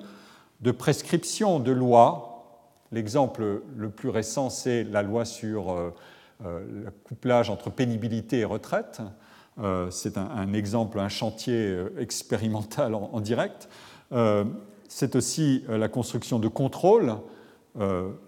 de 0.62 0.72
prescriptions, 0.72 1.60
de 1.60 1.72
lois. 1.72 2.64
L'exemple 2.92 3.62
le 3.76 3.90
plus 3.90 4.10
récent, 4.10 4.50
c'est 4.50 4.84
la 4.86 5.02
loi 5.02 5.26
sur 5.26 5.72
euh, 5.72 5.94
le 6.44 6.92
couplage 7.04 7.50
entre 7.50 7.70
pénibilité 7.70 8.40
et 8.40 8.46
retraite. 8.46 9.02
Euh, 9.60 9.90
c'est 9.90 10.18
un, 10.18 10.54
exemple, 10.54 11.00
un 11.00 11.10
chantier 11.10 11.66
euh, 11.68 11.90
expérimental 12.00 12.94
en, 12.94 13.20
direct. 13.22 13.70
c'est 14.88 15.16
aussi 15.16 15.64
la 15.68 15.90
construction 15.90 16.40
de 16.40 16.48
contrôles, 16.48 17.16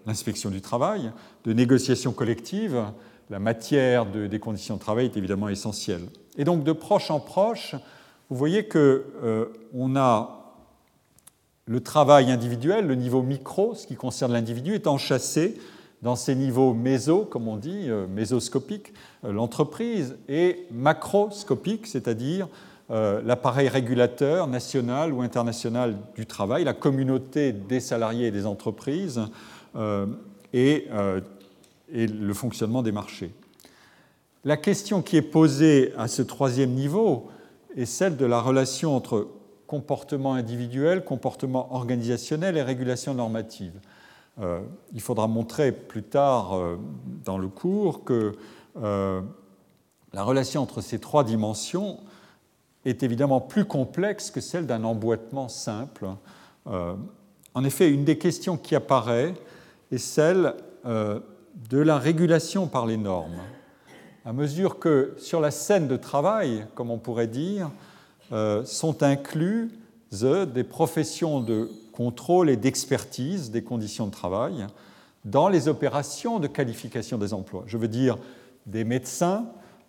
l'inspection 0.06 0.50
du 0.50 0.60
travail, 0.60 1.10
de 1.44 1.52
négociations 1.52 2.12
collectives. 2.12 2.84
La 3.30 3.38
matière 3.38 4.06
des 4.06 4.38
conditions 4.38 4.76
de 4.76 4.80
travail 4.80 5.06
est 5.06 5.16
évidemment 5.16 5.48
essentielle. 5.48 6.02
Et 6.36 6.44
donc, 6.44 6.64
de 6.64 6.72
proche 6.72 7.10
en 7.10 7.18
proche, 7.18 7.74
vous 8.28 8.36
voyez 8.36 8.68
qu'on 8.68 9.96
a 9.96 10.40
le 11.66 11.80
travail 11.80 12.30
individuel, 12.30 12.86
le 12.86 12.94
niveau 12.94 13.22
micro, 13.22 13.74
ce 13.74 13.86
qui 13.86 13.94
concerne 13.94 14.32
l'individu, 14.32 14.74
est 14.74 14.86
enchâssé 14.86 15.56
dans 16.02 16.16
ces 16.16 16.34
niveaux 16.34 16.72
méso, 16.72 17.24
comme 17.24 17.48
on 17.48 17.56
dit, 17.56 17.88
euh, 17.88 18.06
mésoscopiques, 18.06 18.92
euh, 19.24 19.32
l'entreprise, 19.32 20.16
et 20.28 20.66
macroscopique, 20.72 21.86
c'est-à-dire 21.86 22.48
euh, 22.90 23.20
l'appareil 23.24 23.68
régulateur 23.68 24.46
national 24.46 25.12
ou 25.12 25.20
international 25.20 25.96
du 26.16 26.26
travail, 26.26 26.64
la 26.64 26.72
communauté 26.72 27.52
des 27.52 27.80
salariés 27.80 28.28
et 28.28 28.30
des 28.30 28.46
entreprises, 28.46 29.20
et 30.52 30.88
le 31.92 32.34
fonctionnement 32.34 32.82
des 32.82 32.90
marchés. 32.90 33.32
La 34.44 34.56
question 34.56 35.00
qui 35.00 35.16
est 35.16 35.22
posée 35.22 35.92
à 35.96 36.08
ce 36.08 36.22
troisième 36.22 36.70
niveau 36.70 37.28
est 37.76 37.84
celle 37.84 38.16
de 38.16 38.26
la 38.26 38.40
relation 38.40 38.96
entre 38.96 39.28
comportement 39.68 40.34
individuel, 40.34 41.04
comportement 41.04 41.72
organisationnel 41.72 42.56
et 42.56 42.62
régulation 42.62 43.14
normative. 43.14 43.74
Euh, 44.40 44.60
il 44.94 45.00
faudra 45.00 45.26
montrer 45.26 45.70
plus 45.70 46.02
tard 46.02 46.56
euh, 46.56 46.78
dans 47.24 47.36
le 47.36 47.48
cours 47.48 48.04
que 48.04 48.32
euh, 48.82 49.20
la 50.14 50.22
relation 50.22 50.62
entre 50.62 50.80
ces 50.80 50.98
trois 50.98 51.24
dimensions 51.24 51.98
est 52.86 53.02
évidemment 53.02 53.40
plus 53.40 53.66
complexe 53.66 54.30
que 54.30 54.40
celle 54.40 54.66
d'un 54.66 54.84
emboîtement 54.84 55.48
simple. 55.48 56.08
en 56.66 57.64
effet, 57.64 57.90
une 57.90 58.04
des 58.04 58.16
questions 58.16 58.56
qui 58.56 58.74
apparaît 58.74 59.34
est 59.92 59.98
celle 59.98 60.54
de 60.84 61.78
la 61.78 61.98
régulation 61.98 62.68
par 62.68 62.86
les 62.86 62.96
normes. 62.96 63.38
À 64.24 64.32
mesure 64.32 64.78
que 64.78 65.14
sur 65.18 65.42
la 65.42 65.50
scène 65.50 65.88
de 65.88 65.96
travail, 65.96 66.66
comme 66.74 66.90
on 66.90 66.96
pourrait 66.96 67.26
dire, 67.26 67.70
sont 68.64 69.02
inclus 69.02 69.70
des 70.10 70.64
professions 70.64 71.40
de 71.40 71.70
contrôle 71.92 72.50
et 72.50 72.56
d'expertise 72.56 73.50
des 73.50 73.62
conditions 73.62 74.06
de 74.06 74.12
travail 74.12 74.66
dans 75.24 75.48
les 75.48 75.68
opérations 75.68 76.38
de 76.38 76.46
qualification 76.46 77.18
des 77.18 77.34
emplois. 77.34 77.64
Je 77.66 77.76
veux 77.76 77.88
dire 77.88 78.16
des 78.66 78.84
médecins, 78.84 79.46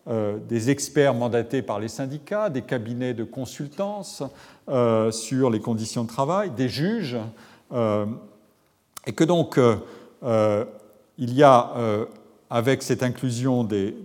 euh, 0.08 0.40
des 0.50 0.70
experts 0.70 1.14
mandatés 1.14 1.62
par 1.62 1.80
les 1.80 1.88
syndicats, 1.88 2.50
des 2.50 2.64
cabinets 2.64 3.14
de 3.14 3.24
consultance 3.24 4.24
euh, 4.68 5.12
sur 5.12 5.50
les 5.50 5.60
conditions 5.60 6.04
de 6.04 6.10
travail, 6.10 6.50
des 6.52 6.70
juges, 6.70 7.18
euh, 7.72 8.06
et 9.06 9.14
que 9.14 9.24
donc 9.24 9.60
il 11.18 11.34
y 11.34 11.44
a, 11.44 11.74
avec 12.50 12.84
cette 12.84 13.04
inclusion 13.04 13.64
des, 13.64 13.96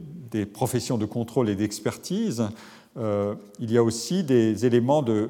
professions 0.52 0.98
de 0.98 1.06
contrôle 1.06 1.50
et 1.50 1.54
d'expertise, 1.54 2.48
il 2.96 3.72
y 3.72 3.76
a 3.76 3.82
aussi 3.82 4.22
des 4.24 4.64
éléments 4.64 5.02
de 5.02 5.28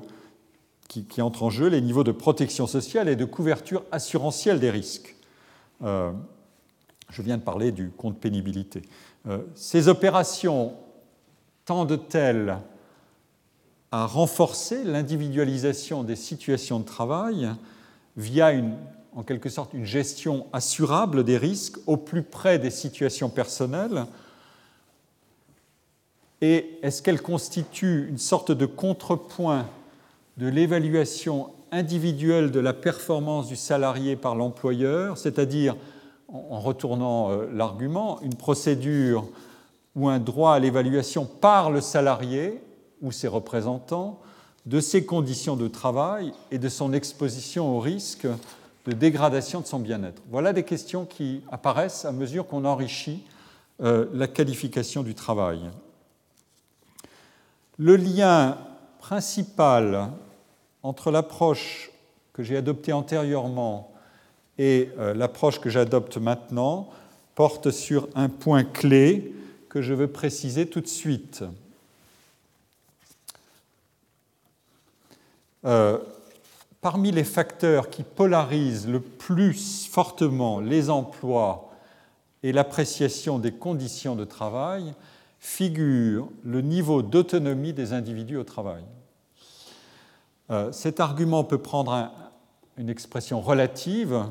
qui, 0.89 1.21
entrent 1.21 1.43
en 1.43 1.51
jeu 1.51 1.69
les 1.69 1.81
niveaux 1.81 2.05
de 2.05 2.13
protection 2.13 2.67
sociale 2.67 3.09
et 3.09 3.17
de 3.17 3.25
couverture 3.25 3.83
assurantielle 3.93 4.61
des 4.61 4.71
risques. 4.71 5.17
Euh, 5.83 6.13
je 7.11 7.23
viens 7.23 7.37
de 7.37 7.43
parler 7.43 7.73
du 7.73 7.91
compte 7.91 8.19
pénibilité. 8.19 8.83
Euh, 9.29 9.39
ces 9.55 9.89
opérations 9.89 10.75
tendent-elles 11.65 12.59
à 13.93 14.07
renforcer 14.07 14.85
l'individualisation 14.85 16.03
des 16.03 16.17
situations 16.17 16.81
de 16.81 16.85
travail 16.85 17.51
via 18.17 18.53
en 19.15 19.23
quelque 19.23 19.49
sorte 19.49 19.73
une 19.73 19.85
gestion 19.85 20.47
assurable 20.53 21.25
des 21.25 21.39
risques 21.39 21.79
au 21.87 21.97
plus 21.97 22.23
près 22.23 22.59
des 22.59 22.71
situations 22.71 23.29
personnelles? 23.29 24.07
Et 26.41 26.79
est-ce 26.83 27.03
qu'elles 27.03 27.23
constituent 27.23 28.09
une 28.09 28.19
sorte 28.19 28.53
de 28.53 28.67
contrepoint 28.67 29.67
de 30.37 30.49
l'évaluation 30.49 31.51
individuelle 31.73 32.51
de 32.51 32.61
la 32.61 32.73
performance 32.73 33.49
du 33.49 33.57
salarié 33.57 34.17
par 34.17 34.35
l'employeur, 34.35 35.19
c'est-à-dire, 35.19 35.77
en 36.29 36.61
retournant 36.61 37.31
euh, 37.31 37.47
l'argument, 37.53 38.21
une 38.23 38.35
procédure 38.35 39.27
ou 39.95 40.09
un 40.09 40.19
droit 40.19 40.55
à 40.55 40.59
l'évaluation 40.59 41.25
par 41.25 41.71
le 41.71 41.81
salarié 41.81 42.61
ou 43.03 43.13
ses 43.13 43.29
représentants 43.29 44.21
de 44.67 44.81
ses 44.81 45.07
conditions 45.07 45.57
de 45.57 45.69
travail 45.69 46.33
et 46.51 46.59
de 46.59 46.69
son 46.69 46.93
exposition 46.93 47.77
au 47.77 47.81
risque 47.81 48.27
de 48.87 48.93
dégradation 48.93 49.61
de 49.61 49.67
son 49.67 49.79
bien-être. 49.79 50.23
Voilà 50.31 50.53
des 50.53 50.65
questions 50.65 51.05
qui 51.05 51.43
apparaissent 51.51 52.05
à 52.05 52.13
mesure 52.13 52.47
qu'on 52.47 52.65
enrichit 52.65 53.23
euh, 53.81 54.07
la 54.13 54.27
qualification 54.27 55.03
du 55.03 55.15
travail. 55.15 55.61
Le 57.79 57.97
lien 57.97 58.59
principal 59.01 60.11
entre 60.87 61.11
l'approche 61.11 61.91
que 62.33 62.45
j'ai 62.45 62.57
adoptée 62.57 62.93
antérieurement 62.93 63.93
et 64.57 64.91
euh, 64.99 65.15
l'approche 65.15 65.61
que 65.61 65.69
j'adopte 65.69 66.17
maintenant 66.17 66.89
porte 67.35 67.73
sur 67.73 68.09
un 68.15 68.29
point 68.29 68.63
clé 68.63 69.35
que 69.69 69.83
je 69.83 69.93
veux 69.93 70.07
préciser 70.07 70.69
tout 70.69 70.81
de 70.81 70.87
suite. 70.87 71.43
Euh, 75.65 75.99
parmi 76.81 77.11
les 77.11 77.25
facteurs 77.25 77.91
qui 77.91 78.05
polarisent 78.05 78.87
le 78.87 79.01
plus 79.01 79.89
fortement 79.91 80.61
les 80.61 80.89
emplois 80.89 81.73
et 82.45 82.53
l'appréciation 82.53 83.41
des 83.41 83.51
conditions 83.51 84.15
de 84.15 84.25
travail 84.25 84.95
figure 85.41 86.29
le 86.45 86.61
niveau 86.61 87.03
d'autonomie 87.03 87.73
des 87.73 87.93
individus 87.93 88.37
au 88.37 88.45
travail. 88.45 88.85
Euh, 90.51 90.71
cet 90.73 91.01
argument 91.01 91.45
peut 91.45 91.59
prendre 91.59 92.11
une 92.77 92.89
expression 92.89 93.41
relative 93.41 94.25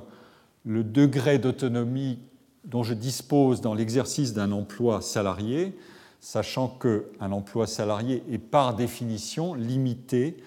le 0.65 0.84
degré 0.84 1.38
d'autonomie 1.38 2.19
dont 2.63 2.84
je 2.84 2.93
dispose 2.93 3.62
dans 3.62 3.73
l'exercice 3.73 4.34
d'un 4.34 4.51
emploi 4.51 5.01
salarié, 5.01 5.78
sachant 6.19 6.67
qu'un 6.67 7.32
emploi 7.32 7.67
salarié 7.67 8.23
est 8.32 8.39
par 8.39 8.75
définition 8.75 9.54
limité 9.54 10.38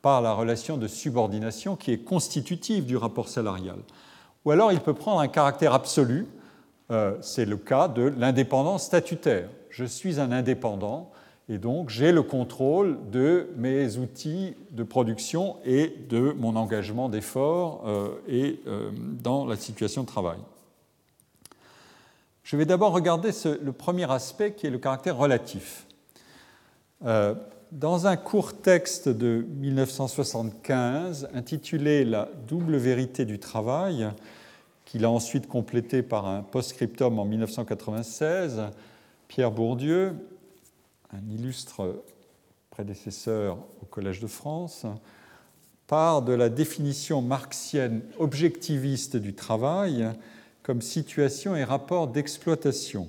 par 0.00 0.22
la 0.22 0.32
relation 0.32 0.78
de 0.78 0.86
subordination 0.86 1.76
qui 1.76 1.92
est 1.92 1.98
constitutive 1.98 2.86
du 2.86 2.96
rapport 2.96 3.28
salarial. 3.28 3.78
Ou 4.44 4.52
alors 4.52 4.72
il 4.72 4.80
peut 4.80 4.94
prendre 4.94 5.20
un 5.20 5.28
caractère 5.28 5.74
absolu, 5.74 6.26
euh, 6.90 7.16
c'est 7.20 7.44
le 7.44 7.56
cas 7.58 7.88
de 7.88 8.02
l'indépendance 8.16 8.84
statutaire. 8.84 9.50
Je 9.68 9.84
suis 9.84 10.20
un 10.20 10.32
indépendant 10.32 11.10
et 11.48 11.58
donc 11.58 11.88
j'ai 11.88 12.12
le 12.12 12.22
contrôle 12.22 12.98
de 13.10 13.48
mes 13.56 13.96
outils 13.96 14.54
de 14.70 14.82
production 14.82 15.56
et 15.64 15.94
de 16.08 16.34
mon 16.36 16.56
engagement 16.56 17.08
d'effort 17.08 17.84
euh, 17.86 18.10
et 18.28 18.60
euh, 18.66 18.90
dans 19.22 19.46
la 19.46 19.56
situation 19.56 20.02
de 20.02 20.08
travail. 20.08 20.38
Je 22.42 22.56
vais 22.56 22.66
d'abord 22.66 22.92
regarder 22.92 23.30
le 23.62 23.72
premier 23.72 24.10
aspect 24.10 24.52
qui 24.52 24.66
est 24.66 24.70
le 24.70 24.78
caractère 24.78 25.16
relatif. 25.16 25.86
Euh, 27.04 27.34
dans 27.72 28.06
un 28.06 28.16
court 28.16 28.60
texte 28.60 29.08
de 29.08 29.46
1975 29.56 31.28
intitulé 31.34 32.04
La 32.04 32.28
double 32.48 32.76
vérité 32.76 33.26
du 33.26 33.38
travail, 33.38 34.08
qu'il 34.86 35.04
a 35.04 35.10
ensuite 35.10 35.46
complété 35.46 36.02
par 36.02 36.26
un 36.26 36.42
post-scriptum 36.42 37.18
en 37.18 37.26
1996, 37.26 38.62
Pierre 39.28 39.50
Bourdieu, 39.50 40.14
un 41.12 41.28
illustre 41.30 42.02
prédécesseur 42.70 43.58
au 43.82 43.86
Collège 43.86 44.20
de 44.20 44.26
France, 44.26 44.86
part 45.86 46.22
de 46.22 46.32
la 46.32 46.48
définition 46.48 47.22
marxienne 47.22 48.02
objectiviste 48.18 49.16
du 49.16 49.34
travail 49.34 50.10
comme 50.62 50.82
situation 50.82 51.56
et 51.56 51.64
rapport 51.64 52.08
d'exploitation. 52.08 53.08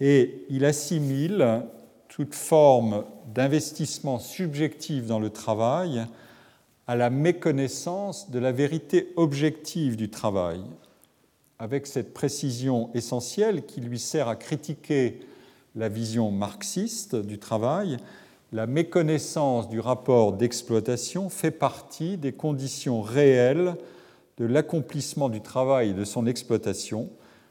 Et 0.00 0.44
il 0.50 0.64
assimile 0.64 1.62
toute 2.08 2.34
forme 2.34 3.04
d'investissement 3.32 4.18
subjectif 4.18 5.06
dans 5.06 5.20
le 5.20 5.30
travail 5.30 6.06
à 6.88 6.96
la 6.96 7.08
méconnaissance 7.08 8.30
de 8.30 8.40
la 8.40 8.50
vérité 8.50 9.12
objective 9.14 9.96
du 9.96 10.10
travail, 10.10 10.60
avec 11.60 11.86
cette 11.86 12.12
précision 12.12 12.90
essentielle 12.94 13.64
qui 13.64 13.80
lui 13.80 14.00
sert 14.00 14.26
à 14.26 14.34
critiquer 14.34 15.20
la 15.74 15.88
vision 15.88 16.30
marxiste 16.30 17.16
du 17.16 17.38
travail, 17.38 17.96
la 18.52 18.66
méconnaissance 18.66 19.68
du 19.68 19.78
rapport 19.78 20.32
d'exploitation 20.32 21.28
fait 21.28 21.50
partie 21.50 22.16
des 22.16 22.32
conditions 22.32 23.00
réelles 23.02 23.76
de 24.38 24.44
l'accomplissement 24.44 25.28
du 25.28 25.40
travail 25.40 25.90
et 25.90 25.94
de 25.94 26.04
son 26.04 26.26
exploitation, 26.26 27.08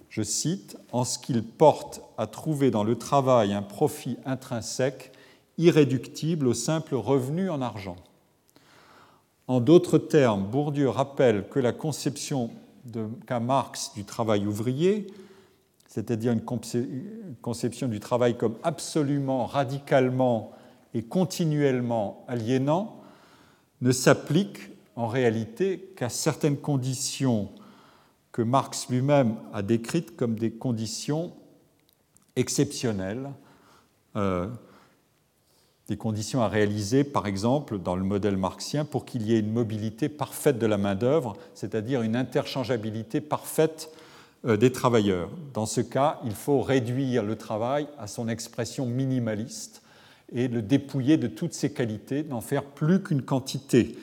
je 0.10 0.24
cite, 0.24 0.76
en 0.92 1.06
ce 1.06 1.20
qu'il 1.20 1.44
porte 1.44 2.02
à 2.18 2.28
trouver 2.28 2.72
dans 2.72 2.84
le 2.84 2.98
travail 2.98 3.54
un 3.54 3.62
profit 3.62 4.18
intrinsèque 4.26 5.12
irréductible 5.58 6.48
au 6.48 6.54
simple 6.54 6.96
revenu 6.96 7.50
en 7.50 7.62
argent. 7.62 7.98
En 9.48 9.60
d'autres 9.62 9.98
termes, 9.98 10.44
Bourdieu 10.44 10.90
rappelle 10.90 11.48
que 11.48 11.60
la 11.60 11.74
conception 11.74 12.50
qu'a 13.28 13.40
Marx 13.40 13.94
du 13.94 14.04
travail 14.04 14.48
ouvrier, 14.48 15.08
c'est-à-dire 15.90 16.32
une 16.32 16.44
conception 17.42 17.88
du 17.88 18.00
travail 18.00 18.38
comme 18.38 18.56
absolument, 18.64 19.48
radicalement 19.48 20.52
et 20.94 21.02
continuellement 21.02 22.24
aliénant, 22.28 23.02
ne 23.82 23.92
s'applique 23.92 24.60
en 24.96 25.08
réalité 25.08 25.92
qu'à 25.96 26.10
certaines 26.10 26.58
conditions 26.58 27.50
que 28.32 28.44
Marx 28.44 28.88
lui-même 28.90 29.38
a 29.52 29.64
décrites 29.64 30.16
comme 30.16 30.38
des 30.38 30.52
conditions 30.52 31.34
exceptionnelles, 32.36 33.32
euh, 34.16 34.48
des 35.88 35.98
conditions 35.98 36.44
à 36.44 36.48
réaliser, 36.48 37.04
par 37.04 37.26
exemple, 37.26 37.80
dans 37.80 37.96
le 37.96 38.04
modèle 38.04 38.38
marxien, 38.38 38.86
pour 38.86 39.06
qu'il 39.06 39.24
y 39.24 39.34
ait 39.34 39.40
une 39.40 39.52
mobilité 39.52 40.08
parfaite 40.08 40.60
de 40.60 40.68
la 40.68 40.78
main-d'œuvre, 40.78 41.36
c'est-à-dire 41.56 42.04
une 42.04 42.16
interchangeabilité 42.16 43.22
parfaite 43.22 43.92
des 44.44 44.72
travailleurs. 44.72 45.30
Dans 45.54 45.66
ce 45.66 45.82
cas, 45.82 46.20
il 46.24 46.34
faut 46.34 46.62
réduire 46.62 47.24
le 47.24 47.36
travail 47.36 47.88
à 47.98 48.08
son 48.08 48.30
expression 48.30 48.86
minimaliste 48.86 49.82
et 50.32 50.48
le 50.48 50.62
dépouiller 50.62 51.18
de 51.18 51.28
toutes 51.28 51.54
ses 51.54 51.74
qualités, 51.74 52.24
n'en 52.24 52.42
faire 52.42 52.64
plus 52.64 53.02
qu'une 53.02 53.22
quantité 53.22 53.98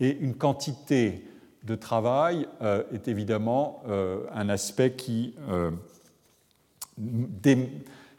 et 0.00 0.18
une 0.18 0.34
quantité 0.34 1.24
de 1.64 1.74
travail 1.74 2.46
euh, 2.60 2.82
est 2.92 3.08
évidemment 3.08 3.82
euh, 3.88 4.24
un 4.34 4.48
aspect 4.48 4.94
qui 4.94 5.34
euh, 5.48 5.70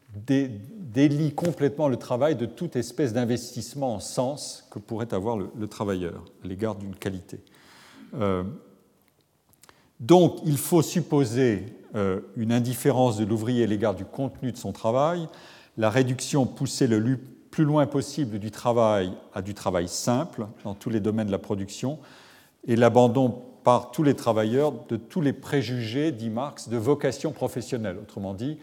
délie 0.09 1.33
complètement 1.35 1.89
le 1.89 1.97
travail 1.97 2.35
de 2.35 2.45
toute 2.45 2.75
espèce 2.75 3.13
d'investissement 3.13 3.95
en 3.95 3.99
sens 3.99 4.65
que 4.71 4.79
pourrait 4.79 5.13
avoir 5.13 5.37
le, 5.37 5.67
travailleur 5.67 6.23
à 6.43 6.47
l'égard 6.47 6.75
d'une 6.75 6.95
qualité. 6.95 7.39
Donc 10.03 10.39
il 10.45 10.57
faut 10.57 10.81
supposer 10.81 11.65
une 12.35 12.51
indifférence 12.51 13.17
de 13.17 13.25
l'ouvrier 13.25 13.63
à 13.63 13.67
l'égard 13.67 13.93
du 13.93 14.03
contenu 14.03 14.51
de 14.51 14.57
son 14.57 14.71
travail, 14.71 15.27
la 15.77 15.89
réduction 15.89 16.45
poussée 16.45 16.87
le, 16.87 17.19
plus 17.53 17.65
loin 17.65 17.85
possible 17.85 18.39
du 18.39 18.49
travail 18.49 19.13
à 19.31 19.43
du 19.43 19.53
travail 19.53 19.87
simple 19.87 20.47
dans 20.63 20.73
tous 20.73 20.89
les 20.89 20.99
domaines 20.99 21.27
de 21.27 21.31
la 21.31 21.37
production 21.37 21.99
et 22.67 22.75
l'abandon 22.75 23.43
par 23.63 23.91
tous 23.91 24.01
les 24.01 24.15
travailleurs 24.15 24.73
de 24.89 24.97
tous 24.97 25.21
les 25.21 25.33
préjugés, 25.33 26.11
dit 26.11 26.31
Marx, 26.31 26.67
de 26.67 26.77
vocation 26.77 27.31
professionnelle. 27.31 27.97
Autrement 28.01 28.33
dit, 28.33 28.57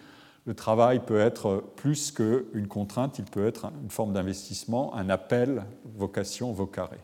le 0.44 0.54
travail 0.54 0.98
peut 0.98 1.20
être 1.20 1.62
plus 1.76 2.10
qu'une 2.10 2.66
contrainte, 2.68 3.20
il 3.20 3.26
peut 3.26 3.46
être 3.46 3.70
une 3.82 3.90
forme 3.90 4.12
d'investissement, 4.12 4.92
un 4.96 5.08
appel, 5.08 5.62
vocation, 5.96 6.52
vocaré. 6.52 6.98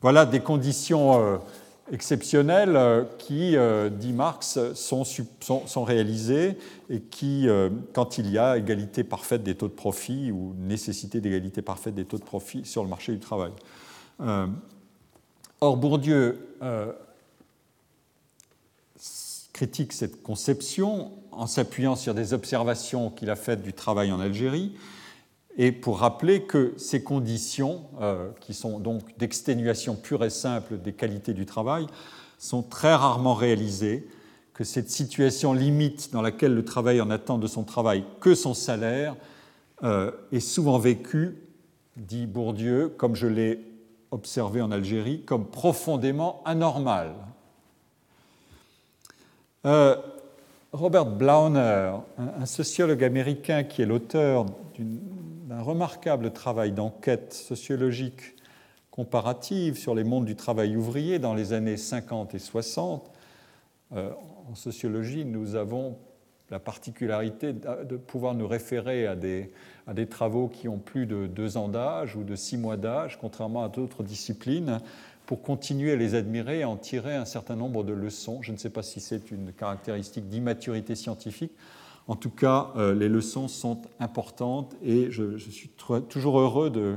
Voilà 0.00 0.24
des 0.24 0.38
conditions 0.38 1.20
euh, 1.20 1.38
exceptionnelles 1.92 2.76
euh, 2.76 3.04
qui, 3.18 3.56
euh, 3.56 3.88
dit 3.88 4.12
Marx, 4.12 4.58
sont, 4.74 5.04
sont, 5.04 5.84
réalisées 5.84 6.58
et 6.90 7.00
qui, 7.00 7.48
euh, 7.48 7.70
quand 7.92 8.18
il 8.18 8.30
y 8.30 8.38
a 8.38 8.56
égalité 8.56 9.04
parfaite 9.04 9.42
des 9.42 9.54
taux 9.54 9.68
de 9.68 9.72
profit 9.72 10.30
ou 10.30 10.54
nécessité 10.58 11.20
d'égalité 11.20 11.62
parfaite 11.62 11.94
des 11.94 12.04
taux 12.04 12.18
de 12.18 12.24
profit 12.24 12.64
sur 12.64 12.82
le 12.82 12.88
marché 12.88 13.12
du 13.12 13.20
travail. 13.20 13.52
Or, 15.60 15.76
Bourdieu 15.76 16.38
critique 19.52 19.92
cette 19.92 20.22
conception 20.22 21.12
en 21.32 21.46
s'appuyant 21.46 21.96
sur 21.96 22.14
des 22.14 22.32
observations 22.32 23.10
qu'il 23.10 23.30
a 23.30 23.36
faites 23.36 23.62
du 23.62 23.72
travail 23.72 24.12
en 24.12 24.20
Algérie 24.20 24.72
et 25.58 25.72
pour 25.72 25.98
rappeler 25.98 26.42
que 26.42 26.72
ces 26.76 27.02
conditions, 27.02 27.82
euh, 28.00 28.30
qui 28.40 28.54
sont 28.54 28.78
donc 28.78 29.18
d'exténuation 29.18 29.96
pure 29.96 30.24
et 30.24 30.30
simple 30.30 30.78
des 30.78 30.92
qualités 30.92 31.34
du 31.34 31.46
travail, 31.46 31.86
sont 32.38 32.62
très 32.62 32.94
rarement 32.94 33.34
réalisées, 33.34 34.08
que 34.54 34.62
cette 34.62 34.88
situation 34.88 35.52
limite 35.52 36.12
dans 36.12 36.22
laquelle 36.22 36.54
le 36.54 36.64
travailleur 36.64 37.06
n'attend 37.06 37.38
de 37.38 37.48
son 37.48 37.64
travail 37.64 38.04
que 38.20 38.34
son 38.34 38.54
salaire 38.54 39.16
euh, 39.82 40.12
est 40.32 40.40
souvent 40.40 40.78
vécue, 40.78 41.36
dit 41.96 42.26
Bourdieu, 42.26 42.88
comme 42.96 43.16
je 43.16 43.26
l'ai 43.26 43.60
observé 44.12 44.62
en 44.62 44.70
Algérie, 44.70 45.22
comme 45.22 45.46
profondément 45.46 46.40
anormal. 46.44 47.14
Euh, 49.66 49.96
Robert 50.72 51.06
Blauner, 51.06 51.92
un 52.18 52.46
sociologue 52.46 53.02
américain 53.02 53.64
qui 53.64 53.82
est 53.82 53.86
l'auteur 53.86 54.46
d'une 54.74 55.00
d'un 55.48 55.62
remarquable 55.62 56.30
travail 56.30 56.72
d'enquête 56.72 57.32
sociologique 57.32 58.36
comparative 58.90 59.78
sur 59.78 59.94
les 59.94 60.04
mondes 60.04 60.26
du 60.26 60.36
travail 60.36 60.76
ouvrier 60.76 61.18
dans 61.18 61.32
les 61.32 61.54
années 61.54 61.78
50 61.78 62.34
et 62.34 62.38
60. 62.38 63.10
Euh, 63.94 64.10
en 64.50 64.54
sociologie, 64.54 65.24
nous 65.24 65.54
avons 65.54 65.96
la 66.50 66.58
particularité 66.58 67.54
de 67.54 67.96
pouvoir 67.96 68.34
nous 68.34 68.46
référer 68.46 69.06
à 69.06 69.16
à 69.86 69.94
des 69.94 70.06
travaux 70.06 70.48
qui 70.48 70.68
ont 70.68 70.78
plus 70.78 71.06
de 71.06 71.26
deux 71.26 71.56
ans 71.56 71.68
d'âge 71.68 72.14
ou 72.14 72.24
de 72.24 72.36
six 72.36 72.58
mois 72.58 72.76
d'âge, 72.76 73.18
contrairement 73.18 73.64
à 73.64 73.70
d'autres 73.70 74.02
disciplines, 74.02 74.80
pour 75.24 75.40
continuer 75.40 75.92
à 75.92 75.96
les 75.96 76.14
admirer 76.14 76.60
et 76.60 76.64
en 76.64 76.76
tirer 76.76 77.14
un 77.14 77.24
certain 77.24 77.56
nombre 77.56 77.84
de 77.84 77.94
leçons. 77.94 78.42
Je 78.42 78.52
ne 78.52 78.58
sais 78.58 78.70
pas 78.70 78.82
si 78.82 79.00
c'est 79.00 79.30
une 79.30 79.52
caractéristique 79.52 80.28
d'immaturité 80.28 80.94
scientifique. 80.94 81.52
En 82.08 82.16
tout 82.16 82.30
cas, 82.30 82.72
euh, 82.76 82.94
les 82.94 83.10
leçons 83.10 83.48
sont 83.48 83.82
importantes 84.00 84.74
et 84.82 85.10
je, 85.10 85.36
suis 85.36 85.68
toujours 86.08 86.40
heureux 86.40 86.70
de, 86.70 86.96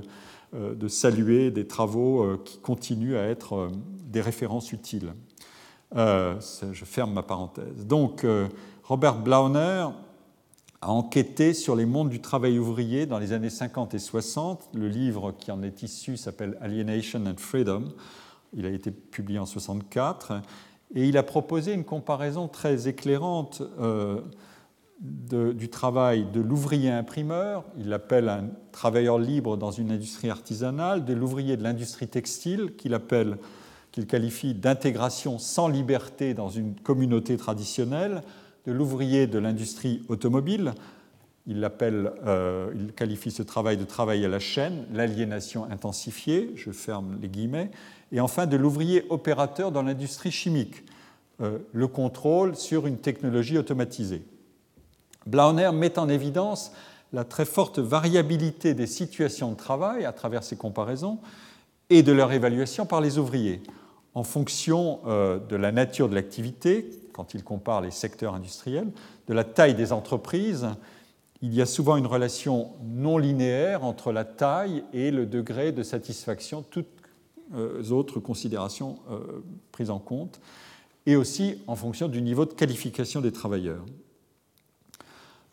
euh, 0.56 0.74
de, 0.74 0.88
saluer 0.88 1.52
des 1.52 1.68
travaux 1.68 2.24
euh, 2.24 2.42
qui 2.44 2.60
continuent 2.60 3.18
à 3.18 3.24
être 3.24 3.70
des 4.06 4.22
références 4.22 4.72
utiles. 4.72 5.14
je 5.94 6.86
ferme 6.86 7.14
ma 7.14 7.24
parenthèse. 7.24 7.86
Donc, 7.86 8.26
Robert 8.84 9.20
Blauner 9.22 9.88
a 10.82 10.92
enquêté 10.92 11.54
sur 11.54 11.76
les 11.76 11.86
mondes 11.86 12.10
du 12.10 12.22
travail 12.22 12.58
ouvrier 12.58 13.06
dans 13.06 13.20
les 13.20 13.34
années 13.34 13.50
50 13.50 13.94
et 13.94 14.00
60. 14.00 14.70
Le 14.74 14.88
livre 14.88 15.34
qui 15.34 15.52
en 15.52 15.62
est 15.62 15.84
issu 15.84 16.16
s'appelle 16.16 16.58
Alienation 16.62 17.26
and 17.26 17.38
Freedom. 17.38 17.90
Il 18.54 18.66
a 18.66 18.70
été 18.70 18.92
publié 18.92 19.40
en 19.40 19.46
64. 19.46 20.42
Et 20.96 21.08
il 21.08 21.18
a 21.18 21.24
proposé 21.24 21.74
une 21.74 21.86
comparaison 21.86 22.48
très 22.48 22.88
éclairante 22.88 23.62
du 25.02 25.70
travail 25.70 26.28
de 26.32 26.42
l'ouvrier 26.42 26.92
imprimeur, 26.92 27.66
il 27.80 27.90
l'appelle 27.90 28.30
un 28.30 28.50
travailleur 28.72 29.18
libre 29.18 29.58
dans 29.58 29.72
une 29.72 29.92
industrie 29.92 30.30
artisanale, 30.30 31.06
de 31.06 31.14
l'ouvrier 31.14 31.58
de 31.58 31.64
l'industrie 31.64 32.08
textile, 32.08 32.76
qu'il 32.76 32.94
appelle 32.94 33.38
qu'il 33.92 34.06
qualifie 34.06 34.54
d'intégration 34.54 35.40
sans 35.40 35.68
liberté 35.68 36.34
dans 36.34 36.50
une 36.50 36.76
communauté 36.76 37.36
traditionnelle, 37.36 38.22
de 38.66 38.72
l'ouvrier 38.72 39.26
de 39.26 39.40
l'industrie 39.40 40.04
automobile, 40.08 40.74
il, 41.48 41.68
euh, 41.82 42.72
qualifie 42.96 43.32
ce 43.32 43.42
travail 43.42 43.78
de 43.78 43.84
travail 43.84 44.24
à 44.24 44.28
la 44.28 44.40
chaîne, 44.40 44.86
l'aliénation 44.94 45.66
intensifiée, 45.66 46.52
je 46.56 46.70
ferme 46.70 47.18
les 47.20 47.28
guillemets, 47.28 47.72
et 48.12 48.20
enfin 48.20 48.46
de 48.46 48.56
l'ouvrier 48.56 49.06
opérateur 49.10 49.72
dans 49.72 49.82
l'industrie 49.82 50.32
chimique, 50.32 50.84
euh, 51.42 51.58
le 51.74 51.88
contrôle 51.88 52.56
sur 52.56 52.86
une 52.86 53.00
technologie 53.00 53.58
automatisée. 53.58 54.24
Blauner 55.26 55.72
met 55.74 56.00
en 56.00 56.10
évidence 56.10 56.72
la 57.14 57.24
très 57.24 57.46
forte 57.46 57.80
variabilité 57.80 58.74
des 58.74 58.88
situations 58.88 59.52
de 59.52 59.58
travail 59.58 60.06
à 60.06 60.14
travers 60.14 60.44
ces 60.44 60.56
comparaisons 60.56 61.20
et 61.90 62.04
de 62.04 62.12
leur 62.12 62.32
évaluation 62.32 62.86
par 62.86 63.02
les 63.02 63.18
ouvriers, 63.18 63.62
en 64.14 64.24
fonction 64.24 65.02
euh, 65.06 65.40
de 65.40 65.56
la 65.56 65.72
nature 65.72 66.08
de 66.08 66.16
l'activité, 66.16 66.90
quand 67.14 67.34
il 67.34 67.44
compare 67.44 67.82
les 67.82 67.92
secteurs 67.92 68.34
industriels, 68.34 68.92
de 69.28 69.34
la 69.34 69.44
taille 69.44 69.76
des 69.76 69.92
entreprises. 69.92 70.70
Il 71.42 71.54
y 71.54 71.62
a 71.62 71.66
souvent 71.66 71.98
une 71.98 72.08
relation 72.08 72.72
non 72.84 73.18
linéaire 73.18 73.84
entre 73.84 74.12
la 74.12 74.24
taille 74.24 74.84
et 74.94 75.12
le 75.12 75.26
degré 75.26 75.74
de 75.74 75.84
satisfaction, 75.84 76.64
toutes 76.70 76.88
euh, 77.54 77.90
autres 77.90 78.22
considérations 78.22 79.00
euh, 79.12 79.44
prises 79.74 79.90
en 79.90 80.00
compte, 80.00 80.40
et 81.06 81.18
aussi 81.18 81.62
en 81.68 81.76
fonction 81.76 82.08
du 82.08 82.22
niveau 82.22 82.46
de 82.46 82.54
qualification 82.54 83.20
des 83.20 83.34
travailleurs. 83.34 83.84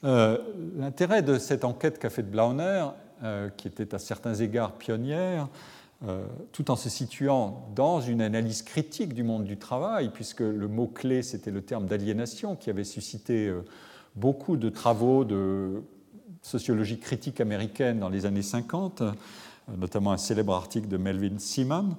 Euh, 0.04 0.38
l'intérêt 0.76 1.22
de 1.22 1.38
cette 1.38 1.64
enquête 1.64 1.98
qu'a 1.98 2.10
faite 2.10 2.30
Blauner, 2.30 2.86
euh, 3.24 3.48
qui 3.56 3.66
était 3.66 3.94
à 3.94 3.98
certains 3.98 4.34
égards 4.34 4.72
pionnière, 4.72 5.48
euh, 6.06 6.24
tout 6.52 6.70
en 6.70 6.76
se 6.76 6.88
situant 6.88 7.66
dans 7.74 8.00
une 8.00 8.22
analyse 8.22 8.62
critique 8.62 9.12
du 9.12 9.24
monde 9.24 9.44
du 9.44 9.56
travail, 9.56 10.10
puisque 10.10 10.40
le 10.40 10.68
mot-clé, 10.68 11.22
c'était 11.22 11.50
le 11.50 11.62
terme 11.62 11.86
d'aliénation, 11.86 12.54
qui 12.54 12.70
avait 12.70 12.84
suscité 12.84 13.52
beaucoup 14.14 14.56
de 14.56 14.68
travaux 14.68 15.24
de 15.24 15.82
sociologie 16.42 17.00
critique 17.00 17.40
américaine 17.40 17.98
dans 17.98 18.08
les 18.08 18.26
années 18.26 18.42
50, 18.42 19.02
notamment 19.76 20.12
un 20.12 20.16
célèbre 20.16 20.54
article 20.54 20.86
de 20.86 20.96
Melvin 20.96 21.38
Seaman. 21.38 21.96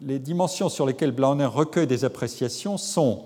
les 0.00 0.18
dimensions 0.20 0.68
sur 0.68 0.86
lesquelles 0.86 1.10
Blauner 1.10 1.46
recueille 1.46 1.88
des 1.88 2.04
appréciations 2.04 2.76
sont 2.76 3.24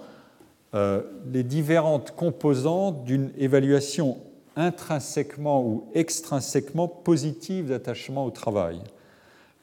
euh, 0.74 1.02
les 1.32 1.42
différentes 1.42 2.14
composantes 2.14 3.04
d'une 3.04 3.30
évaluation 3.38 4.18
intrinsèquement 4.56 5.62
ou 5.64 5.88
extrinsèquement 5.94 6.88
positive 6.88 7.68
d'attachement 7.68 8.26
au 8.26 8.30
travail. 8.30 8.80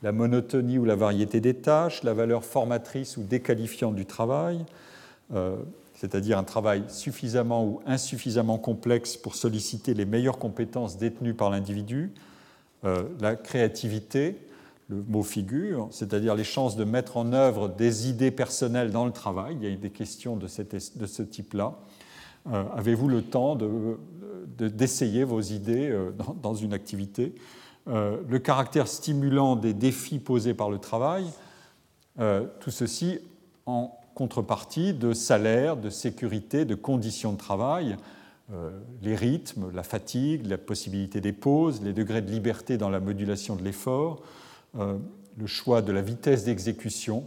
La 0.03 0.11
monotonie 0.11 0.77
ou 0.77 0.85
la 0.85 0.95
variété 0.95 1.41
des 1.41 1.53
tâches, 1.53 2.03
la 2.03 2.13
valeur 2.13 2.43
formatrice 2.43 3.17
ou 3.17 3.23
déqualifiante 3.23 3.95
du 3.95 4.05
travail, 4.05 4.65
euh, 5.33 5.57
c'est-à-dire 5.95 6.37
un 6.37 6.43
travail 6.43 6.83
suffisamment 6.87 7.65
ou 7.65 7.81
insuffisamment 7.85 8.57
complexe 8.57 9.17
pour 9.17 9.35
solliciter 9.35 9.93
les 9.93 10.05
meilleures 10.05 10.37
compétences 10.37 10.97
détenues 10.97 11.33
par 11.33 11.49
l'individu, 11.49 12.11
euh, 12.83 13.03
la 13.19 13.35
créativité, 13.35 14.37
le 14.87 15.03
mot 15.07 15.23
figure, 15.23 15.87
c'est-à-dire 15.91 16.35
les 16.35 16.43
chances 16.43 16.75
de 16.75 16.83
mettre 16.83 17.17
en 17.17 17.33
œuvre 17.33 17.69
des 17.69 18.07
idées 18.07 18.31
personnelles 18.31 18.91
dans 18.91 19.05
le 19.05 19.11
travail. 19.11 19.57
Il 19.59 19.69
y 19.69 19.73
a 19.73 19.75
des 19.75 19.89
questions 19.89 20.35
de, 20.35 20.47
ce 20.47 21.21
type-là. 21.23 21.75
Euh, 22.51 22.63
avez-vous 22.75 23.07
le 23.07 23.23
temps 23.23 23.57
d'essayer 24.57 25.23
vos 25.23 25.41
idées 25.41 25.89
euh, 25.89 26.11
dans, 26.41 26.53
une 26.53 26.73
activité? 26.73 27.33
Euh, 27.87 28.17
Le 28.27 28.37
caractère 28.37 28.87
stimulant 28.87 29.55
des 29.55 29.73
défis 29.73 30.19
posés 30.19 30.53
par 30.53 30.69
le 30.69 30.77
travail, 30.77 31.25
tout 32.61 32.71
ceci 32.71 33.19
en 33.65 33.91
contrepartie 34.13 34.93
de 34.93 35.11
salaire, 35.11 35.75
de 35.75 35.89
sécurité, 35.89 36.63
de 36.63 36.75
conditions 36.75 37.33
de 37.33 37.37
travail, 37.37 37.97
les 39.01 39.15
rythmes, 39.15 39.69
la 39.73 39.83
fatigue, 39.83 40.45
la 40.45 40.57
possibilité 40.57 41.19
des 41.19 41.33
pauses, 41.33 41.81
les 41.81 41.91
degrés 41.91 42.21
de 42.21 42.31
liberté 42.31 42.77
dans 42.77 42.89
la 42.89 43.01
modulation 43.01 43.57
de 43.57 43.63
l'effort, 43.63 44.21
euh, 44.79 44.97
le 45.37 45.47
choix 45.47 45.81
de 45.81 45.91
la 45.91 46.01
vitesse 46.01 46.45
d'exécution, 46.45 47.25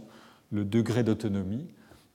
le 0.51 0.65
degré 0.65 1.03
d'autonomie, 1.03 1.67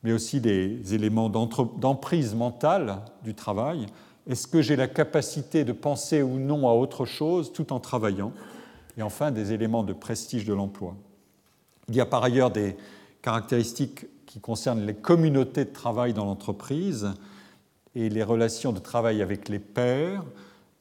mais 0.03 0.13
aussi 0.13 0.41
des 0.41 0.95
éléments 0.95 1.31
d'emprise 1.31 2.35
mentale 2.35 2.99
du 3.23 3.35
travail. 3.35 3.87
Est-ce 4.29 4.47
que 4.47 4.61
j'ai 4.61 4.77
la 4.77 4.89
capacité 4.89 5.65
de 5.65 5.73
penser 5.73 6.23
ou 6.23 6.39
non 6.39 6.69
à 6.69 6.73
autre 6.73 7.05
chose 7.05 7.53
tout 7.53 7.73
en 7.73 7.81
travaillant? 7.81 8.33
Et 8.97 9.03
enfin, 9.03 9.31
des 9.31 9.53
éléments 9.53 9.83
de 9.83 9.93
prestige 9.93 10.45
de 10.45 10.53
l'emploi. 10.53 10.95
Il 11.89 11.95
y 11.95 12.01
a 12.01 12.07
par 12.07 12.23
ailleurs 12.23 12.51
des 12.51 12.77
caractéristiques 13.23 14.07
qui 14.27 14.41
concernent 14.41 14.85
les 14.85 14.95
communautés 14.95 15.65
de 15.65 15.73
travail 15.73 16.13
dans 16.13 16.25
l'entreprise 16.25 17.13
et 17.95 18.09
les 18.09 18.23
relations 18.23 18.73
de 18.73 18.79
travail 18.79 19.23
avec 19.23 19.49
les 19.49 19.59
pairs, 19.59 20.25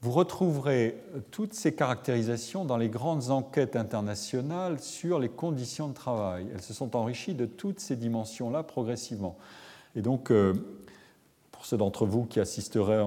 vous 0.03 0.11
retrouverez 0.11 1.01
toutes 1.31 1.53
ces 1.53 1.73
caractérisations 1.73 2.65
dans 2.65 2.75
les 2.75 2.89
grandes 2.89 3.29
enquêtes 3.29 3.77
internationales 3.77 4.81
sur 4.81 5.17
les 5.17 5.29
conditions 5.29 5.87
de 5.87 5.93
travail. 5.93 6.45
Elles 6.53 6.61
se 6.61 6.73
sont 6.73 6.97
enrichies 6.97 7.35
de 7.35 7.45
toutes 7.45 7.79
ces 7.79 7.95
dimensions-là 7.95 8.63
progressivement. 8.63 9.37
Et 9.95 10.01
donc, 10.01 10.29
euh, 10.29 10.53
pour 11.53 11.65
ceux 11.65 11.77
d'entre 11.77 12.05
vous 12.05 12.25
qui 12.25 12.41
assisteraient 12.41 13.01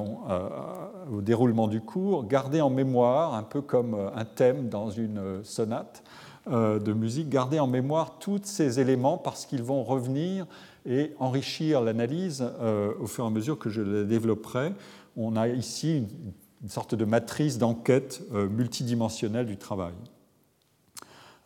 au 1.13 1.21
déroulement 1.21 1.69
du 1.69 1.83
cours, 1.83 2.25
gardez 2.25 2.63
en 2.63 2.71
mémoire, 2.71 3.35
un 3.35 3.43
peu 3.43 3.61
comme 3.61 3.95
un 4.15 4.25
thème 4.25 4.71
dans 4.71 4.89
une 4.89 5.45
sonate 5.45 6.03
euh, 6.49 6.79
de 6.79 6.95
musique, 6.95 7.29
gardez 7.29 7.61
en 7.61 7.67
mémoire 7.67 8.19
tous 8.19 8.41
ces 8.45 8.81
éléments 8.81 9.19
parce 9.19 9.45
qu'ils 9.45 9.63
vont 9.63 9.85
revenir 9.85 10.47
et 10.87 11.13
enrichir 11.19 11.83
l'analyse 11.83 12.43
euh, 12.61 12.95
au 12.99 13.07
fur 13.07 13.25
et 13.25 13.27
à 13.27 13.31
mesure 13.31 13.59
que 13.59 13.69
je 13.69 13.83
la 13.83 14.05
développerai. 14.05 14.73
On 15.19 15.37
a 15.37 15.49
ici 15.49 15.99
une 15.99 16.33
une 16.63 16.69
sorte 16.69 16.95
de 16.95 17.05
matrice 17.05 17.59
d'enquête 17.59 18.23
euh, 18.33 18.49
multidimensionnelle 18.49 19.47
du 19.47 19.57
travail. 19.57 19.95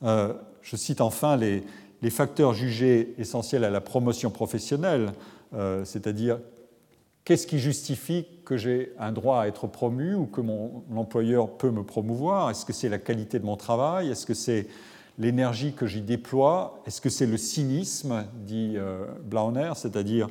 Euh, 0.03 0.35
je 0.63 0.77
cite 0.77 1.01
enfin 1.01 1.37
les, 1.37 1.63
facteurs 2.11 2.55
jugés 2.55 3.15
essentiels 3.19 3.65
à 3.65 3.71
la 3.71 3.81
promotion 3.81 4.31
professionnelle, 4.31 5.13
euh, 5.55 5.85
c'est-à-dire 5.85 6.39
qu'est-ce 7.25 7.47
qui 7.47 7.59
justifie 7.59 8.27
que 8.45 8.57
j'ai 8.57 8.93
un 8.99 9.13
droit 9.13 9.43
à 9.43 9.47
être 9.47 9.67
promu 9.67 10.15
ou 10.15 10.27
que 10.27 10.41
mon 10.41 10.85
employeur 10.97 11.51
peut 11.57 11.71
me 11.71 11.83
promouvoir? 11.83 12.51
Est-ce 12.51 12.65
que 12.65 12.73
c'est 12.73 12.89
la 12.89 12.99
qualité 12.99 13.39
de 13.39 13.45
mon 13.45 13.57
travail? 13.57 14.09
Est-ce 14.09 14.27
que 14.27 14.35
c'est 14.35 14.69
l'énergie 15.19 15.75
que 15.75 15.87
j'y 15.87 16.01
déploie? 16.01 16.83
Est-ce 16.87 17.01
que 17.01 17.11
c'est 17.11 17.27
le 17.27 17.37
cynisme, 17.37 18.25
dit 18.47 18.77
Blauner, 19.25 19.73
c'est-à-dire 19.77 20.29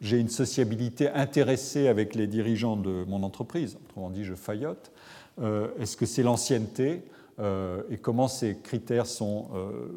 j'ai 0.00 0.18
une 0.18 0.28
sociabilité 0.28 1.08
intéressée 1.10 1.88
avec 1.88 2.14
les 2.14 2.26
dirigeants 2.26 2.76
de 2.76 3.04
mon 3.06 3.22
entreprise, 3.22 3.76
autrement 3.84 4.10
dit, 4.10 4.24
je 4.24 4.34
faillote. 4.34 4.92
Euh, 5.40 5.68
est-ce 5.78 5.96
que 5.96 6.06
c'est 6.06 6.22
l'ancienneté 6.22 7.02
euh, 7.38 7.82
et 7.90 7.98
comment 7.98 8.28
ces 8.28 8.58
critères 8.58 9.06
euh, 9.20 9.88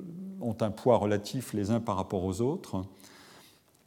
ont 0.42 0.56
un 0.60 0.72
poids 0.72 0.98
relatif 0.98 1.54
les 1.54 1.72
uns 1.72 1.80
par 1.80 1.96
rapport 1.96 2.24
aux 2.24 2.42
autres? 2.42 2.84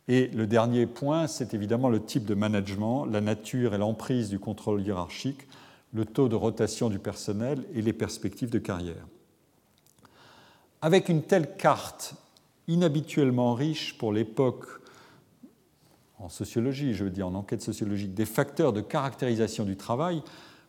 Et 0.09 0.29
le 0.29 0.47
dernier 0.47 0.87
point, 0.87 1.27
c'est 1.27 1.53
évidemment 1.53 1.89
le 1.89 2.03
type 2.03 2.25
de 2.25 2.35
management, 2.35 3.05
la 3.07 3.21
nature 3.21 3.75
et 3.75 3.79
l'emprise 3.79 4.31
du 4.31 4.39
contrôle 4.39 4.83
hiérarchique, 4.83 5.47
le 5.93 6.05
taux 6.05 6.29
de 6.29 6.37
rotation 6.37 6.89
du 6.89 6.99
personnel 6.99 7.65
et 7.75 7.83
les 7.83 7.93
perspectives 7.93 8.51
de 8.51 8.59
carrière. 8.59 9.07
Avec 10.81 11.09
une 11.09 11.23
telle 11.23 11.57
carte 11.57 12.15
inhabituellement 12.69 13.55
riche 13.55 13.99
pour 13.99 14.13
l'époque 14.13 14.67
en 16.19 16.29
sociologie, 16.29 16.95
je 16.95 17.05
veux 17.05 17.11
dire 17.11 17.27
en 17.27 17.35
enquête 17.35 17.63
sociologique, 17.63 18.15
des 18.15 18.27
facteurs 18.27 18.73
de 18.73 18.81
caractérisation 18.81 19.65
du 19.65 19.77
travail, 19.77 20.23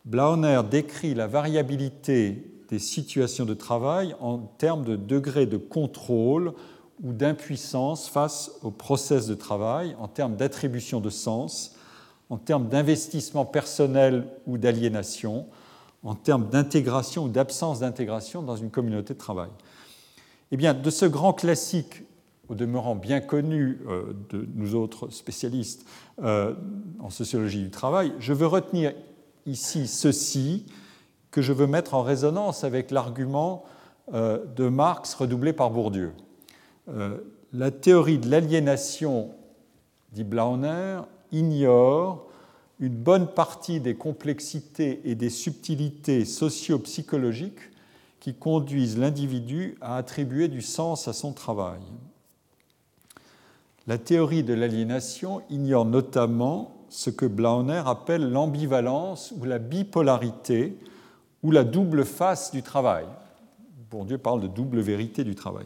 Blauner 0.04 0.62
décrit 0.70 1.14
la 1.14 1.26
variabilité 1.26 2.52
des 2.68 2.78
situations 2.78 3.44
de 3.44 3.54
travail 3.54 4.14
en 4.20 4.38
termes 4.38 4.84
de 4.84 4.96
degré 4.96 5.46
de 5.46 5.56
contrôle 5.56 6.52
ou 7.02 7.12
d'impuissance 7.12 8.08
face 8.08 8.50
au 8.62 8.70
process 8.70 9.26
de 9.26 9.34
travail, 9.34 9.96
en 9.98 10.08
termes 10.08 10.36
d'attribution 10.36 11.00
de 11.00 11.10
sens, 11.10 11.76
en 12.30 12.36
termes 12.36 12.68
d'investissement 12.68 13.44
personnel 13.44 14.26
ou 14.46 14.58
d'aliénation, 14.58 15.46
en 16.02 16.14
termes 16.14 16.48
d'intégration 16.48 17.24
ou 17.24 17.28
d'absence 17.28 17.80
d'intégration 17.80 18.42
dans 18.42 18.56
une 18.56 18.70
communauté 18.70 19.14
de 19.14 19.18
travail. 19.18 19.50
Eh 20.50 20.56
bien, 20.56 20.74
de 20.74 20.90
ce 20.90 21.06
grand 21.06 21.32
classique 21.32 22.02
au 22.48 22.54
demeurant 22.54 22.94
bien 22.94 23.20
connu 23.20 23.80
euh, 23.86 24.12
de 24.30 24.46
nous 24.54 24.74
autres 24.74 25.10
spécialistes 25.10 25.86
euh, 26.22 26.54
en 26.98 27.10
sociologie 27.10 27.62
du 27.62 27.70
travail, 27.70 28.12
je 28.18 28.32
veux 28.32 28.46
retenir 28.46 28.92
ici 29.46 29.86
ceci 29.86 30.66
que 31.30 31.42
je 31.42 31.52
veux 31.52 31.66
mettre 31.66 31.94
en 31.94 32.02
résonance 32.02 32.64
avec 32.64 32.90
l'argument 32.90 33.64
euh, 34.14 34.44
de 34.56 34.68
Marx 34.68 35.14
redoublé 35.14 35.52
par 35.52 35.70
Bourdieu. 35.70 36.12
la 37.52 37.70
théorie 37.70 38.18
de 38.18 38.30
l'aliénation, 38.30 39.30
dit 40.12 40.24
Blauner, 40.24 41.02
ignore 41.32 42.26
une 42.80 42.96
bonne 42.96 43.26
partie 43.26 43.80
des 43.80 43.94
complexités 43.94 45.00
et 45.04 45.14
des 45.14 45.30
subtilités 45.30 46.24
socio-psychologiques 46.24 47.70
qui 48.20 48.34
conduisent 48.34 48.98
l'individu 48.98 49.76
à 49.80 49.96
attribuer 49.96 50.48
du 50.48 50.62
sens 50.62 51.08
à 51.08 51.12
son 51.12 51.32
travail. 51.32 51.80
La 53.88 53.96
théorie 53.96 54.42
de 54.42 54.52
l'aliénation 54.52 55.40
ignore 55.48 55.86
notamment 55.86 56.84
ce 56.90 57.08
que 57.08 57.24
Blauner 57.24 57.82
appelle 57.86 58.30
l'ambivalence 58.30 59.32
ou 59.40 59.46
la 59.46 59.58
bipolarité 59.58 60.76
ou 61.42 61.50
la 61.50 61.64
double 61.64 62.04
face 62.04 62.50
du 62.50 62.62
travail. 62.62 63.06
Bourdieu 63.90 64.18
parle 64.18 64.42
de 64.42 64.46
double 64.46 64.80
vérité 64.80 65.24
du 65.24 65.34
travail. 65.34 65.64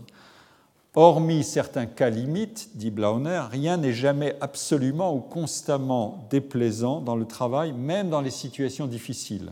Hormis 0.95 1.43
certains 1.43 1.87
cas 1.87 2.11
limites, 2.11 2.71
dit 2.77 2.93
Blauner, 2.93 3.43
rien 3.51 3.77
n'est 3.77 3.93
jamais 3.93 4.37
absolument 4.41 5.13
ou 5.13 5.19
constamment 5.19 6.29
déplaisant 6.31 7.01
dans 7.01 7.17
le 7.17 7.25
travail, 7.25 7.73
même 7.73 8.09
dans 8.09 8.21
les 8.21 8.31
situations 8.31 8.87
difficiles. 8.87 9.51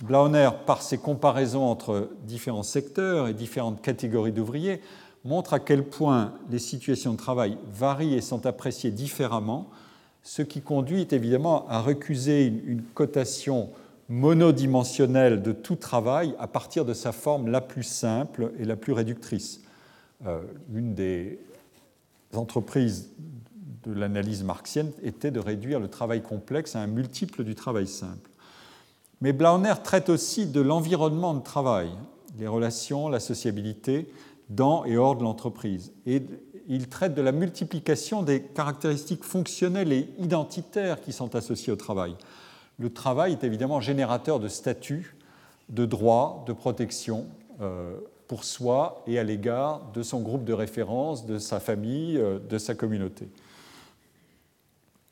Blauner, 0.00 0.48
par 0.64 0.80
ses 0.80 0.96
comparaisons 0.96 1.66
entre 1.66 2.08
différents 2.22 2.62
secteurs 2.62 3.28
et 3.28 3.34
différentes 3.34 3.82
catégories 3.82 4.32
d'ouvriers, 4.32 4.80
montre 5.24 5.54
à 5.54 5.60
quel 5.60 5.84
point 5.84 6.34
les 6.50 6.58
situations 6.58 7.12
de 7.12 7.18
travail 7.18 7.56
varient 7.72 8.14
et 8.14 8.20
sont 8.20 8.46
appréciées 8.46 8.90
différemment, 8.90 9.70
ce 10.22 10.42
qui 10.42 10.60
conduit 10.60 11.06
évidemment 11.10 11.68
à 11.68 11.80
recuser 11.80 12.46
une, 12.46 12.82
cotation 12.94 13.70
monodimensionnelle 14.08 15.42
de 15.42 15.52
tout 15.52 15.76
travail 15.76 16.34
à 16.38 16.46
partir 16.46 16.84
de 16.84 16.92
sa 16.92 17.12
forme 17.12 17.48
la 17.48 17.60
plus 17.60 17.84
simple 17.84 18.52
et 18.58 18.64
la 18.64 18.76
plus 18.76 18.92
réductrice. 18.92 19.62
Euh, 20.26 20.42
une 20.74 20.94
des 20.94 21.38
entreprises 22.34 23.10
de 23.84 23.92
l'analyse 23.92 24.44
marxienne 24.44 24.92
était 25.02 25.30
de 25.30 25.40
réduire 25.40 25.80
le 25.80 25.88
travail 25.88 26.22
complexe 26.22 26.76
à 26.76 26.80
un 26.80 26.86
multiple 26.86 27.42
du 27.42 27.54
travail 27.54 27.86
simple. 27.86 28.30
Mais 29.20 29.32
Blauner 29.32 29.74
traite 29.82 30.08
aussi 30.08 30.46
de 30.46 30.60
l'environnement 30.60 31.34
de 31.34 31.42
travail, 31.42 31.90
les 32.38 32.48
relations, 32.48 33.08
la 33.08 33.20
sociabilité 33.20 34.08
dans 34.48 34.84
et 34.84 34.96
hors 34.96 35.16
de 35.16 35.22
l'entreprise. 35.22 35.92
Et 36.06 36.22
il 36.68 36.88
traite 36.88 37.14
de 37.14 37.22
la 37.22 37.32
multiplication 37.32 38.22
des 38.22 38.42
caractéristiques 38.42 39.24
fonctionnelles 39.24 39.92
et 39.92 40.08
identitaires 40.18 41.00
qui 41.00 41.12
sont 41.12 41.34
associées 41.34 41.72
au 41.72 41.76
travail. 41.76 42.14
Le 42.78 42.92
travail 42.92 43.32
est 43.32 43.44
évidemment 43.44 43.80
générateur 43.80 44.40
de 44.40 44.48
statut, 44.48 45.16
de 45.68 45.86
droits, 45.86 46.44
de 46.46 46.52
protection, 46.52 47.26
euh, 47.60 47.96
pour 48.28 48.44
soi 48.44 49.02
et 49.06 49.18
à 49.18 49.24
l'égard 49.24 49.82
de 49.92 50.02
son 50.02 50.20
groupe 50.20 50.44
de 50.44 50.54
référence, 50.54 51.26
de 51.26 51.38
sa 51.38 51.60
famille, 51.60 52.16
euh, 52.16 52.38
de 52.38 52.56
sa 52.56 52.74
communauté. 52.74 53.28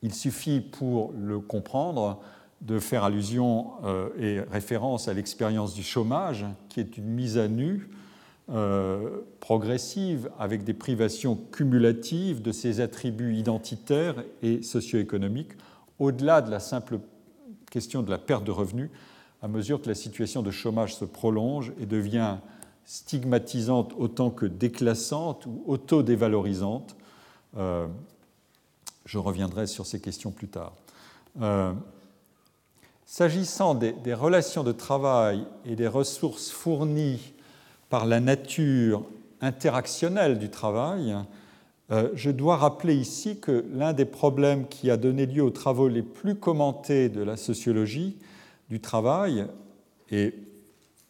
Il 0.03 0.14
suffit 0.14 0.61
pour 0.61 1.12
le 1.12 1.38
comprendre 1.38 2.19
de 2.62 2.79
faire 2.79 3.05
allusion 3.05 3.73
euh, 3.85 4.09
et 4.19 4.40
référence 4.51 5.09
à 5.09 5.12
l'expérience 5.12 5.75
du 5.75 5.83
chômage, 5.83 6.47
qui 6.71 6.81
est 6.81 6.97
une 6.97 7.09
mise 7.09 7.37
à 7.37 7.49
nu 7.49 7.90
euh, 8.53 9.21
progressive 9.41 10.31
avec 10.39 10.65
des 10.65 10.75
privations 10.75 11.37
cumulatives 11.53 12.43
de 12.43 12.53
ses 12.53 12.81
attributs 12.81 13.37
identitaires 13.37 14.25
et 14.43 14.63
socio-économiques, 14.63 15.53
au-delà 15.99 16.43
de 16.43 16.51
la 16.51 16.61
simple 16.61 16.99
question 17.71 18.03
de 18.03 18.11
la 18.11 18.19
perte 18.19 18.45
de 18.45 18.51
revenus, 18.51 18.91
à 19.43 19.49
mesure 19.49 19.81
que 19.81 19.89
la 19.89 19.95
situation 19.95 20.43
de 20.43 20.51
chômage 20.51 20.95
se 20.95 21.05
prolonge 21.05 21.73
et 21.81 21.87
devient 21.87 22.39
stigmatisante 22.85 23.95
autant 23.97 24.31
que 24.31 24.47
déclassante 24.47 25.47
ou 25.47 25.63
auto-dévalorisante. 25.67 26.97
Euh, 27.57 27.87
je 29.07 29.19
reviendrai 29.19 29.67
sur 29.67 29.87
ces 29.87 30.01
questions 30.01 30.33
plus 30.33 30.49
tard. 30.49 30.73
Euh, 31.41 31.73
s'agissant 33.07 33.75
des, 33.75 34.15
relations 34.15 34.65
de 34.65 34.73
travail 34.73 35.47
et 35.65 35.77
des 35.77 35.89
ressources 35.89 36.51
fournies 36.51 37.33
par 37.90 38.07
la 38.07 38.20
nature 38.20 39.05
interactionnelle 39.42 40.38
du 40.38 40.48
travail, 40.48 41.16
euh, 41.90 42.09
je 42.14 42.31
dois 42.31 42.57
rappeler 42.57 42.94
ici 42.94 43.40
que 43.40 43.66
l'un 43.74 43.92
des 43.92 44.05
problèmes 44.05 44.68
qui 44.68 44.90
a 44.90 44.96
donné 44.96 45.26
lieu 45.26 45.42
aux 45.42 45.50
travaux 45.50 45.88
les 45.88 46.03
plus 46.03 46.37
commentés 46.37 47.09
de 47.09 47.20
la 47.20 47.37
sociologie 47.37 48.16
du 48.70 48.81
travail, 48.81 49.46
et 50.11 50.35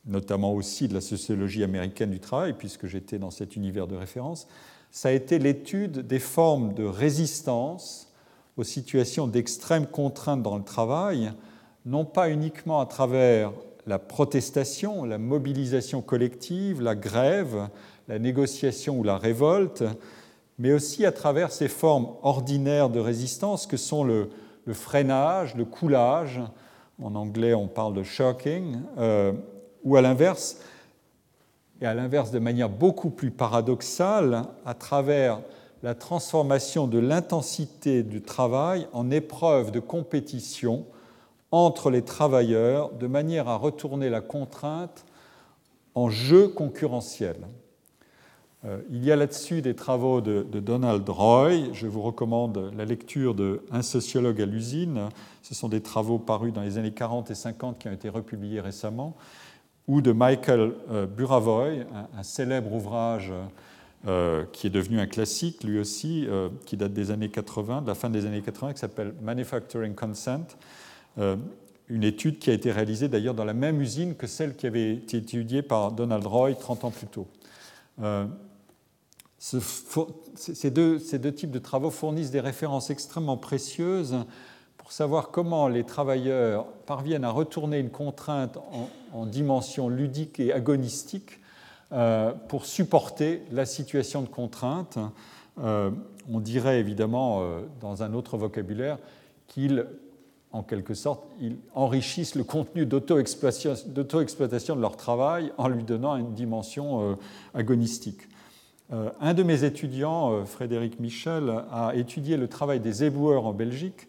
notamment 0.07 0.55
aussi 0.55 0.89
de 0.89 0.95
la 0.95 1.03
sociologie 1.03 1.63
américaine 1.63 2.11
du 2.11 2.21
travail, 2.21 2.55
puisque 2.55 2.87
j'étais 2.87 3.19
dans 3.19 3.31
cet 3.31 3.57
univers 3.57 3.87
de 3.87 3.97
référence, 3.97 4.49
ça 4.91 5.11
a 5.11 5.13
été 5.13 5.39
l'étude 5.39 5.99
des 6.07 6.19
formes 6.19 6.73
de 6.73 6.85
résistance 6.85 8.11
aux 8.57 8.65
situations 8.65 9.27
d'extrême 9.27 9.87
contrainte 9.87 10.43
dans 10.43 10.57
le 10.57 10.65
travail, 10.65 11.33
non 11.85 12.07
pas 12.07 12.31
uniquement 12.31 12.81
à 12.81 12.87
travers 12.87 13.53
la 13.91 13.99
protestation, 13.99 15.05
la 15.05 15.19
mobilisation 15.19 16.01
collective, 16.01 16.81
la 16.81 16.95
grève, 16.95 17.69
la 18.07 18.21
négociation 18.21 18.97
ou 18.97 19.03
la 19.03 19.19
révolte, 19.19 19.83
mais 20.61 20.73
aussi 20.73 21.05
à 21.05 21.11
travers 21.11 21.51
ces 21.51 21.67
formes 21.67 22.07
ordinaires 22.23 22.89
de 22.89 23.01
résistance 23.01 23.67
que 23.67 23.77
sont 23.77 24.05
le, 24.05 24.31
freinage, 24.73 25.57
le 25.57 25.65
coulage, 25.65 26.41
en 27.03 27.17
anglais 27.17 27.53
on 27.53 27.67
parle 27.67 27.95
de 27.95 28.05
shocking, 28.05 28.79
euh, 28.99 29.33
ou 29.83 29.97
à 29.97 30.03
l'inverse, 30.03 30.59
et 31.81 31.87
à 31.87 31.93
l'inverse 31.93 32.31
de 32.31 32.39
manière 32.39 32.69
beaucoup 32.69 33.11
plus 33.11 33.33
paradoxale, 33.33 34.45
à 34.65 34.75
travers 34.75 35.41
la 35.83 35.97
transformation 35.97 36.87
de 36.87 37.01
l'intensité 37.01 38.05
du 38.05 38.23
travail 38.23 38.87
en 38.93 39.11
épreuve 39.11 39.73
de 39.73 39.81
compétition 39.81 40.85
entre 41.53 41.91
les 41.91 42.03
travailleurs, 42.03 42.93
de 42.93 43.07
manière 43.07 43.49
à 43.49 43.57
retourner 43.57 44.09
la 44.09 44.21
contrainte 44.21 45.05
en 45.95 46.09
jeu 46.09 46.49
concurrentiel. 46.49 47.37
Euh, 48.65 48.81
il 48.91 49.05
y 49.05 49.11
a 49.11 49.17
là-dessus 49.17 49.63
des 49.63 49.75
travaux 49.75 50.21
de, 50.21 50.43
Donald 50.43 51.09
Roy. 51.09 51.73
Je 51.73 51.87
vous 51.87 52.03
recommande 52.03 52.73
la 52.77 52.85
lecture 52.85 53.35
de 53.35 53.63
Un 53.71 53.83
sociologue 53.83 54.41
à 54.41 54.47
l'usine. 54.47 55.09
Ce 55.43 55.55
sont 55.55 55.69
des 55.69 55.81
travaux 55.81 56.19
parus 56.19 56.53
dans 56.53 56.63
les 56.63 56.79
années 56.79 56.93
40 56.93 57.31
et 57.31 57.35
50 57.35 57.79
qui 57.79 57.89
ont 57.89 57.93
été 57.93 58.09
republiés 58.09 58.61
récemment 58.61 59.17
ou 59.91 60.01
de 60.01 60.13
Michael 60.13 60.73
euh, 60.93 61.07
Buravoy, 61.07 61.85
un, 62.17 62.23
célèbre 62.23 62.73
ouvrage 62.73 63.33
euh, 64.07 64.45
qui 64.53 64.69
est 64.69 64.71
devenu 64.71 65.01
un 65.01 65.07
classique 65.07 65.65
lui 65.65 65.81
aussi, 65.81 66.27
euh, 66.29 66.49
qui 66.65 66.77
date 66.77 66.93
des 66.93 67.11
années 67.11 67.29
80, 67.29 67.83
de 67.83 67.89
la 67.89 67.97
fin 67.97 68.09
des 68.09 68.25
années 68.25 68.41
80, 68.41 68.75
qui 68.75 68.79
s'appelle 68.79 69.15
Manufacturing 69.21 69.97
Consent, 69.97 70.47
une 71.17 72.05
étude 72.05 72.39
qui 72.39 72.51
a 72.51 72.53
été 72.53 72.71
réalisée 72.71 73.09
d'ailleurs 73.09 73.35
dans 73.35 73.45
la 73.45 73.55
même 73.55 73.81
usine 73.81 74.15
que 74.15 74.27
celle 74.27 74.57
qui 74.57 74.67
avait 74.67 74.95
été 74.95 75.19
étudiée 75.19 75.63
par 75.63 75.93
Donald 75.93 76.27
Roy 76.27 76.55
30 76.55 76.85
ans 76.85 76.91
plus 76.91 77.09
tôt. 77.09 77.27
ces, 79.39 80.71
deux, 80.71 80.99
ces 80.99 81.19
deux 81.19 81.35
types 81.35 81.51
de 81.51 81.59
travaux 81.59 81.91
fournissent 81.91 82.31
des 82.31 82.41
références 82.41 82.91
extrêmement 82.91 83.37
précieuses 83.37 84.17
savoir 84.91 85.31
comment 85.31 85.69
les 85.69 85.85
travailleurs 85.85 86.67
parviennent 86.87 87.25
à 87.25 87.31
retourner 87.31 87.79
une 87.79 87.91
contrainte 87.91 88.59
en, 89.13 89.27
dimension 89.27 89.89
ludique 89.89 90.41
et 90.41 90.53
agonistique 90.53 91.41
euh, 91.93 92.33
pour 92.49 92.67
supporter 92.67 93.43
la 93.53 93.67
situation 93.67 94.23
de 94.23 94.29
contrainte. 94.29 94.99
Euh, 95.63 95.91
on 96.31 96.41
dirait 96.41 96.79
évidemment, 96.79 97.41
euh, 97.41 97.61
dans 97.81 98.03
un 98.03 98.15
autre 98.15 98.37
vocabulaire, 98.37 98.99
qu'ils, 99.47 99.87
en 100.53 100.63
quelque 100.63 100.95
sorte, 100.95 101.23
ils 101.41 101.57
enrichissent 101.75 102.35
le 102.35 102.45
contenu 102.45 102.87
d'auto-exploitation 102.87 103.75
de 104.77 104.81
leur 104.81 104.97
travail 104.97 105.53
en 105.59 105.69
lui 105.69 105.85
donnant 105.85 106.17
une 106.17 106.35
dimension 106.35 107.17
agonistique. 107.55 108.23
un 108.91 109.35
de 109.35 109.45
mes 109.45 109.63
étudiants, 109.63 110.45
Frédéric 110.45 110.99
Michel, 110.99 111.53
a 111.71 111.95
étudié 111.95 112.37
le 112.37 112.49
travail 112.49 112.81
des 112.81 113.05
éboueurs 113.05 113.47
en 113.47 113.53
Belgique 113.53 114.09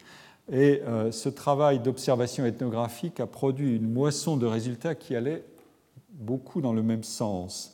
et 0.51 0.82
euh, 0.86 1.11
ce 1.11 1.30
travail 1.30 1.80
d'observation 1.80 2.45
ethnographique 2.45 3.20
a 3.20 3.28
produit 3.28 3.76
une 3.76 3.91
moisson 3.91 4.36
de 4.36 4.45
résultats 4.45 4.95
qui 4.95 5.16
allait 5.16 5.45
beaucoup 6.13 6.61
dans 6.61 6.74
le 6.74 6.84
même 6.84 7.03
sens. 7.03 7.74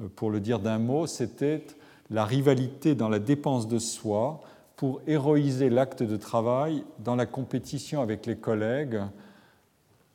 Euh, 0.00 0.08
pour 0.14 0.30
le 0.30 0.40
dire 0.40 0.58
d'un 0.58 0.78
mot, 0.78 1.06
c'était 1.06 1.64
la 2.10 2.24
rivalité 2.24 2.94
dans 2.94 3.10
la 3.10 3.18
dépense 3.18 3.68
de 3.68 3.78
soi 3.78 4.40
pour 4.76 5.00
héroïser 5.06 5.70
l'acte 5.70 6.02
de 6.02 6.16
travail 6.16 6.84
dans 6.98 7.16
la 7.16 7.26
compétition 7.26 8.02
avec 8.02 8.26
les 8.26 8.36
collègues 8.36 9.00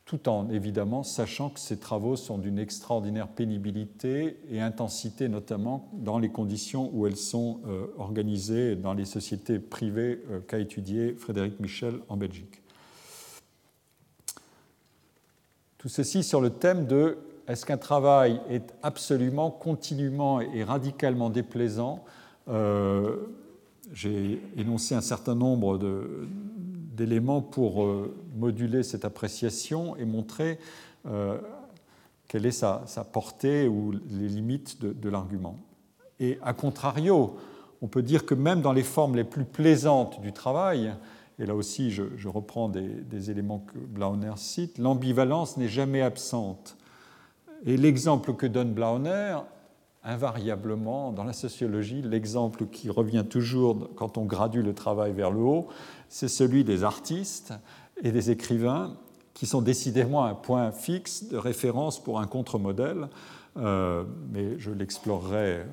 tout 0.09 0.27
en 0.27 0.49
évidemment 0.49 1.03
sachant 1.03 1.51
que 1.51 1.59
ces 1.59 1.77
travaux 1.77 2.15
sont 2.15 2.39
d'une 2.39 2.57
extraordinaire 2.57 3.27
pénibilité 3.27 4.39
et 4.49 4.59
intensité, 4.59 5.29
notamment 5.29 5.87
dans 5.93 6.17
les 6.17 6.29
conditions 6.29 6.89
où 6.93 7.05
elles 7.05 7.15
sont 7.15 7.59
euh, 7.67 7.85
organisées 7.99 8.75
dans 8.75 8.95
les 8.95 9.05
sociétés 9.05 9.59
privées 9.59 10.23
euh, 10.31 10.39
qu'a 10.39 10.57
étudié 10.57 11.13
Frédéric 11.13 11.59
Michel 11.59 11.99
en 12.09 12.17
Belgique. 12.17 12.63
Tout 15.77 15.89
ceci 15.89 16.23
sur 16.23 16.41
le 16.41 16.49
thème 16.49 16.87
de 16.87 17.19
est-ce 17.47 17.63
qu'un 17.63 17.77
travail 17.77 18.41
est 18.49 18.73
absolument, 18.81 19.51
continuellement 19.51 20.41
et 20.41 20.63
radicalement 20.63 21.29
déplaisant? 21.29 22.03
J'ai 23.93 24.41
énoncé 24.57 24.95
un 24.95 25.01
certain 25.01 25.35
nombre 25.35 25.79
d'éléments 26.93 27.41
pour 27.41 27.87
moduler 28.35 28.83
cette 28.83 29.05
appréciation 29.05 29.95
et 29.95 30.05
montrer 30.05 30.59
quelle 32.29 32.45
est 32.45 32.51
sa, 32.51 32.85
portée 33.11 33.67
ou 33.67 33.91
les 33.91 34.29
limites 34.29 34.79
de, 34.81 35.09
l'argument. 35.09 35.57
Et 36.19 36.37
à 36.43 36.53
contrario, 36.53 37.37
on 37.81 37.87
peut 37.87 38.03
dire 38.03 38.25
que 38.25 38.35
même 38.35 38.61
dans 38.61 38.71
les 38.71 38.83
formes 38.83 39.15
les 39.15 39.23
plus 39.23 39.45
plaisantes 39.45 40.21
du 40.21 40.31
travail, 40.31 40.93
et 41.39 41.45
là 41.45 41.55
aussi 41.55 41.91
je, 41.91 42.27
reprends 42.27 42.69
des, 42.69 43.31
éléments 43.31 43.59
que 43.59 43.79
Blauner 43.79 44.33
cite, 44.35 44.77
l'ambivalence 44.77 45.57
n'est 45.57 45.67
jamais 45.67 46.01
absente. 46.01 46.77
Et 47.65 47.77
l'exemple 47.77 48.35
que 48.35 48.45
donne 48.45 48.73
Blauner, 48.73 49.39
invariablement, 50.09 51.11
dans 51.11 51.23
la 51.23 51.33
sociologie, 51.33 52.01
l'exemple 52.01 52.65
qui 52.65 52.89
revient 52.89 53.25
toujours 53.29 53.89
quand 53.95 54.17
on 54.17 54.25
gradue 54.25 54.61
le 54.61 54.73
travail 54.73 55.13
vers 55.13 55.31
le 55.31 55.39
haut, 55.39 55.67
c'est 56.09 56.27
celui 56.27 56.63
des 56.63 56.83
artistes 56.83 57.53
et 58.03 58.11
des 58.11 58.31
écrivains 58.31 58.95
qui 59.33 59.45
sont 59.45 59.61
décidément 59.61 60.25
un 60.25 60.33
point 60.33 60.71
fixe 60.71 61.29
de 61.29 61.37
référence 61.37 62.03
pour 62.03 62.19
un 62.19 62.27
contre-modèle, 62.27 63.07
euh, 63.57 64.03
mais 64.31 64.59
je 64.59 64.71
l'explorerai 64.71 65.59
euh, 65.59 65.63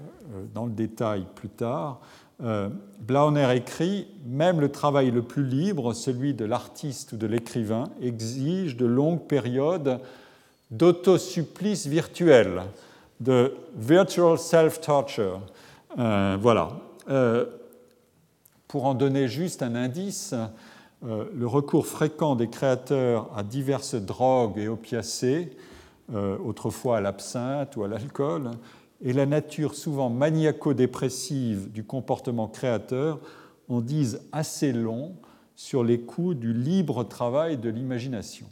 dans 0.55 0.67
le 0.67 0.73
détail 0.73 1.27
plus 1.35 1.49
tard. 1.49 2.01
Euh, 2.43 2.69
Blauner 3.01 3.57
écrit 3.57 4.07
Même 4.27 4.61
le 4.61 4.71
travail 4.71 5.11
le 5.11 5.23
plus 5.23 5.45
libre, 5.45 5.95
celui 5.95 6.35
de 6.35 6.45
l'artiste 6.45 7.13
ou 7.13 7.17
de 7.17 7.27
l'écrivain, 7.27 7.85
exige 8.01 8.77
de 8.77 8.87
longues 8.87 9.27
périodes 9.27 10.01
d'autosupplice 10.71 11.87
virtuel, 11.87 12.63
de 13.21 13.55
virtual 13.77 14.39
self-torture. 14.39 15.41
voilà. 15.97 16.69
pour 18.69 18.85
en 18.85 18.95
donner 18.95 19.29
juste 19.29 19.63
un 19.63 19.75
indice, 19.75 20.35
euh, 21.05 21.27
le 21.35 21.47
recours 21.47 21.87
fréquent 21.87 22.37
des 22.37 22.49
créateurs 22.49 23.31
à 23.37 23.43
diverses 23.43 23.95
drogues 23.95 24.59
et 24.59 24.69
opiacés, 24.69 25.51
euh, 26.15 26.39
autrefois 26.39 26.99
à 26.99 27.01
l'absinthe 27.01 27.77
ou 27.77 27.85
à 27.85 27.89
l'alcool, 27.89 28.53
et 29.03 29.13
la 29.13 29.27
nature 29.27 29.75
souvent 29.75 30.09
maniaco-dépressive 30.09 31.71
du 31.71 31.85
comportement 31.85 32.49
créateur 32.49 33.21
en 33.69 33.83
disent 33.83 34.23
assez 34.33 34.73
long 34.73 35.17
sur 35.55 35.85
les 35.85 36.01
coûts 36.01 36.35
du 36.35 36.53
libre 36.53 37.05
travail 37.05 37.59
de 37.59 37.69
l'imagination. 37.69 38.47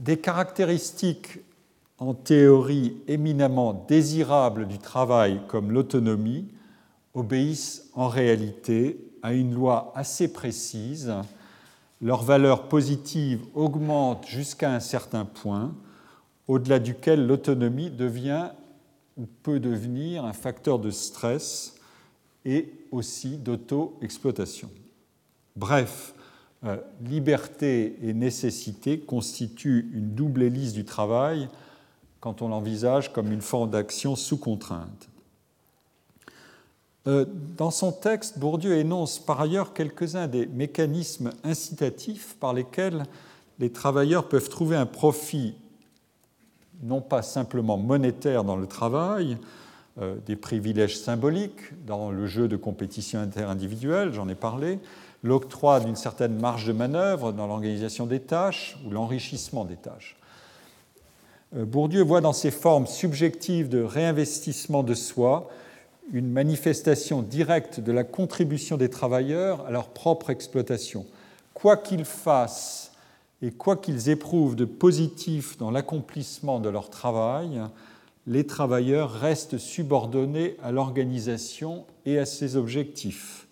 Des 0.00 0.16
caractéristiques 0.16 1.40
en 1.98 2.14
théorie 2.14 2.96
éminemment 3.06 3.84
désirables 3.86 4.66
du 4.66 4.78
travail 4.78 5.42
comme 5.46 5.72
l'autonomie 5.72 6.48
obéissent 7.12 7.90
en 7.92 8.08
réalité 8.08 8.98
à 9.22 9.34
une 9.34 9.52
loi 9.52 9.92
assez 9.94 10.32
précise. 10.32 11.12
Leur 12.00 12.22
valeur 12.22 12.66
positive 12.68 13.42
augmente 13.54 14.26
jusqu'à 14.26 14.72
un 14.72 14.80
certain 14.80 15.26
point, 15.26 15.74
au-delà 16.48 16.78
duquel 16.78 17.26
l'autonomie 17.26 17.90
devient 17.90 18.48
ou 19.18 19.26
peut 19.42 19.60
devenir 19.60 20.24
un 20.24 20.32
facteur 20.32 20.78
de 20.78 20.90
stress 20.90 21.74
et 22.46 22.72
aussi 22.90 23.36
d'auto-exploitation. 23.36 24.70
Bref, 25.56 26.14
euh, 26.64 26.76
liberté 27.02 27.96
et 28.02 28.12
nécessité 28.12 29.00
constituent 29.00 29.90
une 29.94 30.14
double 30.14 30.42
hélice 30.42 30.72
du 30.72 30.84
travail 30.84 31.48
quand 32.20 32.42
on 32.42 32.48
l'envisage 32.48 33.12
comme 33.12 33.32
une 33.32 33.40
forme 33.40 33.70
d'action 33.70 34.14
sous 34.14 34.36
contrainte. 34.36 35.08
Euh, 37.06 37.24
dans 37.56 37.70
son 37.70 37.92
texte, 37.92 38.38
Bourdieu 38.38 38.76
énonce 38.76 39.18
par 39.18 39.40
ailleurs 39.40 39.72
quelques-uns 39.72 40.28
des 40.28 40.46
mécanismes 40.46 41.30
incitatifs 41.44 42.36
par 42.38 42.52
lesquels 42.52 43.04
les 43.58 43.70
travailleurs 43.70 44.28
peuvent 44.28 44.50
trouver 44.50 44.76
un 44.76 44.86
profit 44.86 45.54
non 46.82 47.00
pas 47.00 47.22
simplement 47.22 47.76
monétaire 47.76 48.44
dans 48.44 48.56
le 48.56 48.66
travail, 48.66 49.38
euh, 50.00 50.16
des 50.26 50.36
privilèges 50.36 50.98
symboliques 50.98 51.84
dans 51.86 52.10
le 52.10 52.26
jeu 52.26 52.48
de 52.48 52.56
compétition 52.56 53.20
interindividuelle, 53.20 54.12
j'en 54.12 54.28
ai 54.28 54.34
parlé, 54.34 54.78
l'octroi 55.22 55.80
d'une 55.80 55.96
certaine 55.96 56.38
marge 56.38 56.66
de 56.66 56.72
manœuvre 56.72 57.32
dans 57.32 57.46
l'organisation 57.46 58.06
des 58.06 58.20
tâches 58.20 58.78
ou 58.86 58.90
l'enrichissement 58.90 59.64
des 59.64 59.76
tâches. 59.76 60.16
Euh, 61.56 61.64
Bourdieu 61.64 62.02
voit 62.02 62.20
dans 62.20 62.32
ces 62.32 62.50
formes 62.50 62.86
subjectives 62.86 63.68
de 63.68 63.82
réinvestissement 63.82 64.82
de 64.82 64.94
soi 64.94 65.48
une 66.12 66.30
manifestation 66.30 67.22
directe 67.22 67.80
de 67.80 67.92
la 67.92 68.04
contribution 68.04 68.76
des 68.76 68.90
travailleurs 68.90 69.66
à 69.66 69.70
leur 69.70 69.88
propre 69.88 70.30
exploitation. 70.30 71.06
Quoi 71.54 71.76
qu'ils 71.76 72.04
fassent 72.04 72.90
et 73.42 73.50
quoi 73.50 73.76
qu'ils 73.76 74.10
éprouvent 74.10 74.56
de 74.56 74.64
positif 74.64 75.56
dans 75.56 75.70
l'accomplissement 75.70 76.60
de 76.60 76.68
leur 76.68 76.90
travail, 76.90 77.62
les 78.26 78.46
travailleurs 78.46 79.12
restent 79.12 79.58
subordonnés 79.58 80.56
à 80.62 80.72
l'organisation 80.72 81.86
et 82.04 82.18
à 82.18 82.26
ses 82.26 82.56
objectifs. 82.56 83.46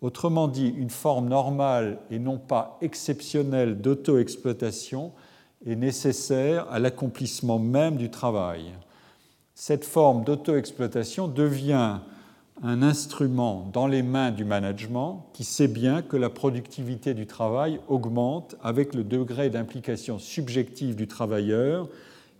Autrement 0.00 0.48
dit, 0.48 0.68
une 0.68 0.90
forme 0.90 1.28
normale 1.28 1.98
et 2.10 2.18
non 2.18 2.38
pas 2.38 2.78
exceptionnelle 2.80 3.80
d'auto-exploitation 3.80 5.12
est 5.66 5.76
nécessaire 5.76 6.66
à 6.70 6.78
l'accomplissement 6.78 7.58
même 7.58 7.96
du 7.96 8.10
travail 8.10 8.72
cette 9.60 9.84
forme 9.84 10.22
d'auto-exploitation 10.22 11.26
devient 11.26 11.98
un 12.62 12.82
instrument 12.82 13.68
dans 13.72 13.88
les 13.88 14.04
mains 14.04 14.30
du 14.30 14.44
management 14.44 15.26
qui 15.32 15.42
sait 15.42 15.66
bien 15.66 16.00
que 16.00 16.16
la 16.16 16.30
productivité 16.30 17.12
du 17.12 17.26
travail 17.26 17.80
augmente 17.88 18.54
avec 18.62 18.94
le 18.94 19.02
degré 19.02 19.50
d'implication 19.50 20.20
subjective 20.20 20.94
du 20.94 21.08
travailleur 21.08 21.88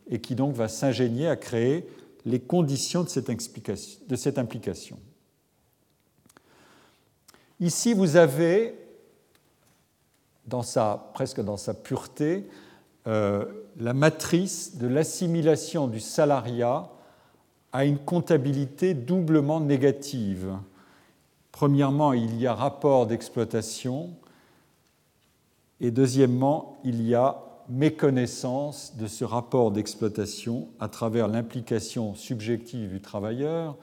et 0.09 0.21
qui 0.21 0.37
donc 0.37 0.55
va 0.55 0.69
s'ingénier 0.69 1.27
à 1.27 1.35
créer 1.35 1.89
les 2.25 2.39
conditions 2.39 3.03
de 3.03 3.09
cette, 3.09 4.39
implication. 4.39 4.97
Ici, 7.61 7.93
vous 7.93 8.17
avez, 8.17 8.75
presque 11.15 11.41
dans 11.41 11.57
sa 11.57 11.75
pureté, 11.75 12.49
euh, 13.07 13.45
la 13.79 13.95
matrice 13.95 14.77
de 14.77 14.87
l'assimilation 14.87 15.89
du 15.89 16.01
salariat 16.01 16.89
à 17.73 17.85
une 17.85 17.99
comptabilité 17.99 18.95
doublement 18.95 19.61
négative. 19.61 20.57
Premièrement, 21.53 22.13
il 22.13 22.39
y 22.41 22.47
a 22.47 22.55
rapport 22.55 23.07
d'exploitation 23.07 24.11
et 25.81 25.91
deuxièmement, 25.91 26.79
il 26.85 27.03
y 27.03 27.15
a 27.15 27.43
méconnaissance 27.69 28.97
de 28.97 29.07
ce 29.07 29.25
rapport 29.25 29.71
d'exploitation 29.71 30.69
à 30.81 30.89
travers 30.89 31.29
l'implication 31.29 32.15
subjective 32.15 32.91
du 32.91 33.01
travailleur, 33.01 33.77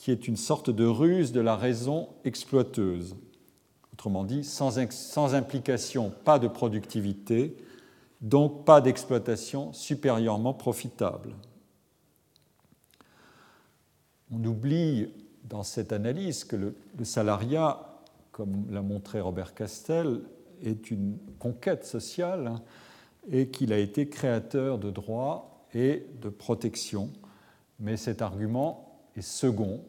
qui 0.00 0.10
est 0.10 0.26
une 0.26 0.38
sorte 0.38 0.70
de 0.70 0.86
ruse 0.86 1.30
de 1.30 1.42
la 1.42 1.56
raison 1.56 2.08
exploiteuse. 2.24 3.14
Autrement 3.92 4.24
dit, 4.24 4.44
sans, 4.44 4.78
implication, 5.34 6.10
pas 6.24 6.38
de 6.38 6.48
productivité, 6.48 7.54
donc 8.22 8.64
pas 8.64 8.80
d'exploitation 8.80 9.74
supérieurement 9.74 10.54
profitable. 10.54 11.34
On 14.32 14.42
oublie 14.42 15.12
dans 15.44 15.64
cette 15.64 15.92
analyse 15.92 16.44
que 16.44 16.56
le, 16.56 16.74
salariat, 17.04 17.78
comme 18.32 18.64
l'a 18.70 18.80
montré 18.80 19.20
Robert 19.20 19.52
Castel, 19.52 20.22
est 20.62 20.90
une 20.90 21.18
conquête 21.38 21.84
sociale 21.84 22.54
et 23.30 23.48
qu'il 23.48 23.70
a 23.70 23.78
été 23.78 24.08
créateur 24.08 24.78
de 24.78 24.90
droits 24.90 25.66
et 25.74 26.06
de 26.22 26.30
protection. 26.30 27.10
Mais 27.78 27.98
cet 27.98 28.22
argument 28.22 28.86
est 29.14 29.20
second 29.20 29.82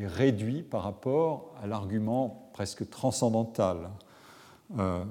et 0.00 0.06
réduit 0.06 0.62
par 0.62 0.82
rapport 0.82 1.54
à 1.62 1.66
l'argument 1.66 2.50
presque 2.54 2.88
transcendantal. 2.88 3.90
Euh, 4.78 5.04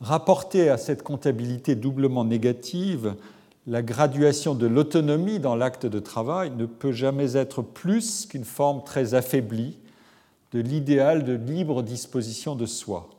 rapporté 0.00 0.68
à 0.68 0.78
cette 0.78 1.02
comptabilité 1.02 1.74
doublement 1.74 2.24
négative, 2.24 3.16
la 3.66 3.82
graduation 3.82 4.54
de 4.54 4.66
l'autonomie 4.66 5.40
dans 5.40 5.56
l'acte 5.56 5.84
de 5.84 5.98
travail 5.98 6.50
ne 6.52 6.64
peut 6.64 6.92
jamais 6.92 7.36
être 7.36 7.60
plus 7.60 8.26
qu'une 8.26 8.44
forme 8.44 8.84
très 8.84 9.14
affaiblie 9.14 9.78
de 10.52 10.60
l'idéal 10.60 11.24
de 11.24 11.34
libre 11.34 11.82
disposition 11.82 12.54
de 12.54 12.66
soi. 12.66 13.10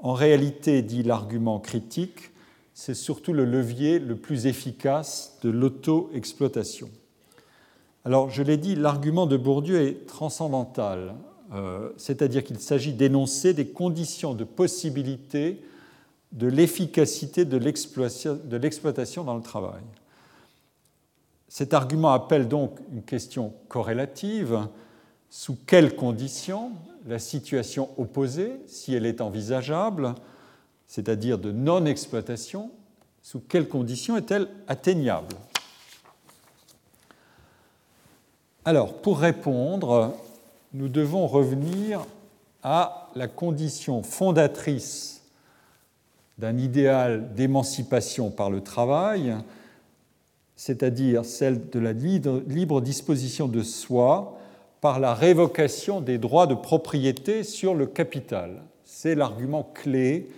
En 0.00 0.14
réalité, 0.14 0.82
dit 0.82 1.02
l'argument 1.02 1.60
critique, 1.60 2.30
c'est 2.74 2.94
surtout 2.94 3.32
le 3.32 3.44
levier 3.44 3.98
le 3.98 4.16
plus 4.16 4.46
efficace 4.46 5.38
de 5.42 5.50
l'auto-exploitation. 5.50 6.88
Alors, 8.06 8.30
je 8.30 8.44
l'ai 8.44 8.56
dit, 8.56 8.76
l'argument 8.76 9.26
de 9.26 9.36
Bourdieu 9.36 9.80
est 9.80 10.06
transcendantal, 10.06 11.16
euh, 11.52 11.90
c'est-à-dire 11.96 12.44
qu'il 12.44 12.60
s'agit 12.60 12.92
d'énoncer 12.92 13.52
des 13.52 13.66
conditions 13.66 14.32
de 14.32 14.44
possibilité 14.44 15.60
de 16.30 16.46
l'efficacité 16.46 17.44
de 17.44 17.56
l'exploitation 17.56 19.24
dans 19.24 19.34
le 19.34 19.42
travail. 19.42 19.82
Cet 21.48 21.74
argument 21.74 22.12
appelle 22.12 22.46
donc 22.46 22.78
une 22.92 23.02
question 23.02 23.52
corrélative. 23.66 24.68
Sous 25.28 25.56
quelles 25.66 25.96
conditions 25.96 26.70
la 27.08 27.18
situation 27.18 27.88
opposée, 27.98 28.52
si 28.68 28.94
elle 28.94 29.06
est 29.06 29.20
envisageable, 29.20 30.14
c'est-à-dire 30.86 31.38
de 31.38 31.50
non-exploitation, 31.50 32.70
sous 33.20 33.40
quelles 33.40 33.68
conditions 33.68 34.16
est-elle 34.16 34.46
atteignable? 34.68 35.34
Alors, 38.66 38.94
pour 38.94 39.20
répondre, 39.20 40.12
nous 40.74 40.88
devons 40.88 41.28
revenir 41.28 42.04
à 42.64 43.10
la 43.14 43.28
condition 43.28 44.02
fondatrice 44.02 45.22
d'un 46.36 46.58
idéal 46.58 47.32
d'émancipation 47.34 48.32
par 48.32 48.50
le 48.50 48.60
travail, 48.60 49.36
c'est-à-dire 50.56 51.24
celle 51.24 51.70
de 51.70 51.78
la 51.78 51.92
libre 51.92 52.80
disposition 52.80 53.46
de 53.46 53.62
soi 53.62 54.36
par 54.80 54.98
la 54.98 55.14
révocation 55.14 56.00
des 56.00 56.18
droits 56.18 56.48
de 56.48 56.56
propriété 56.56 57.44
sur 57.44 57.72
le 57.72 57.86
capital. 57.86 58.64
C'est 58.84 59.14
l'argument 59.14 59.62
clé 59.74 60.28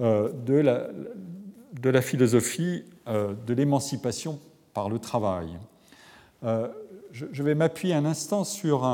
euh, 0.00 0.30
de 0.46 0.54
la, 0.54 2.00
philosophie 2.00 2.84
euh, 3.08 3.34
de 3.46 3.52
l'émancipation 3.52 4.38
par 4.72 4.88
le 4.88 4.98
travail. 4.98 5.58
Euh, 6.44 6.68
je 7.14 7.42
vais 7.44 7.54
m'appuyer 7.54 7.94
un 7.94 8.06
instant 8.06 8.42
sur 8.42 8.84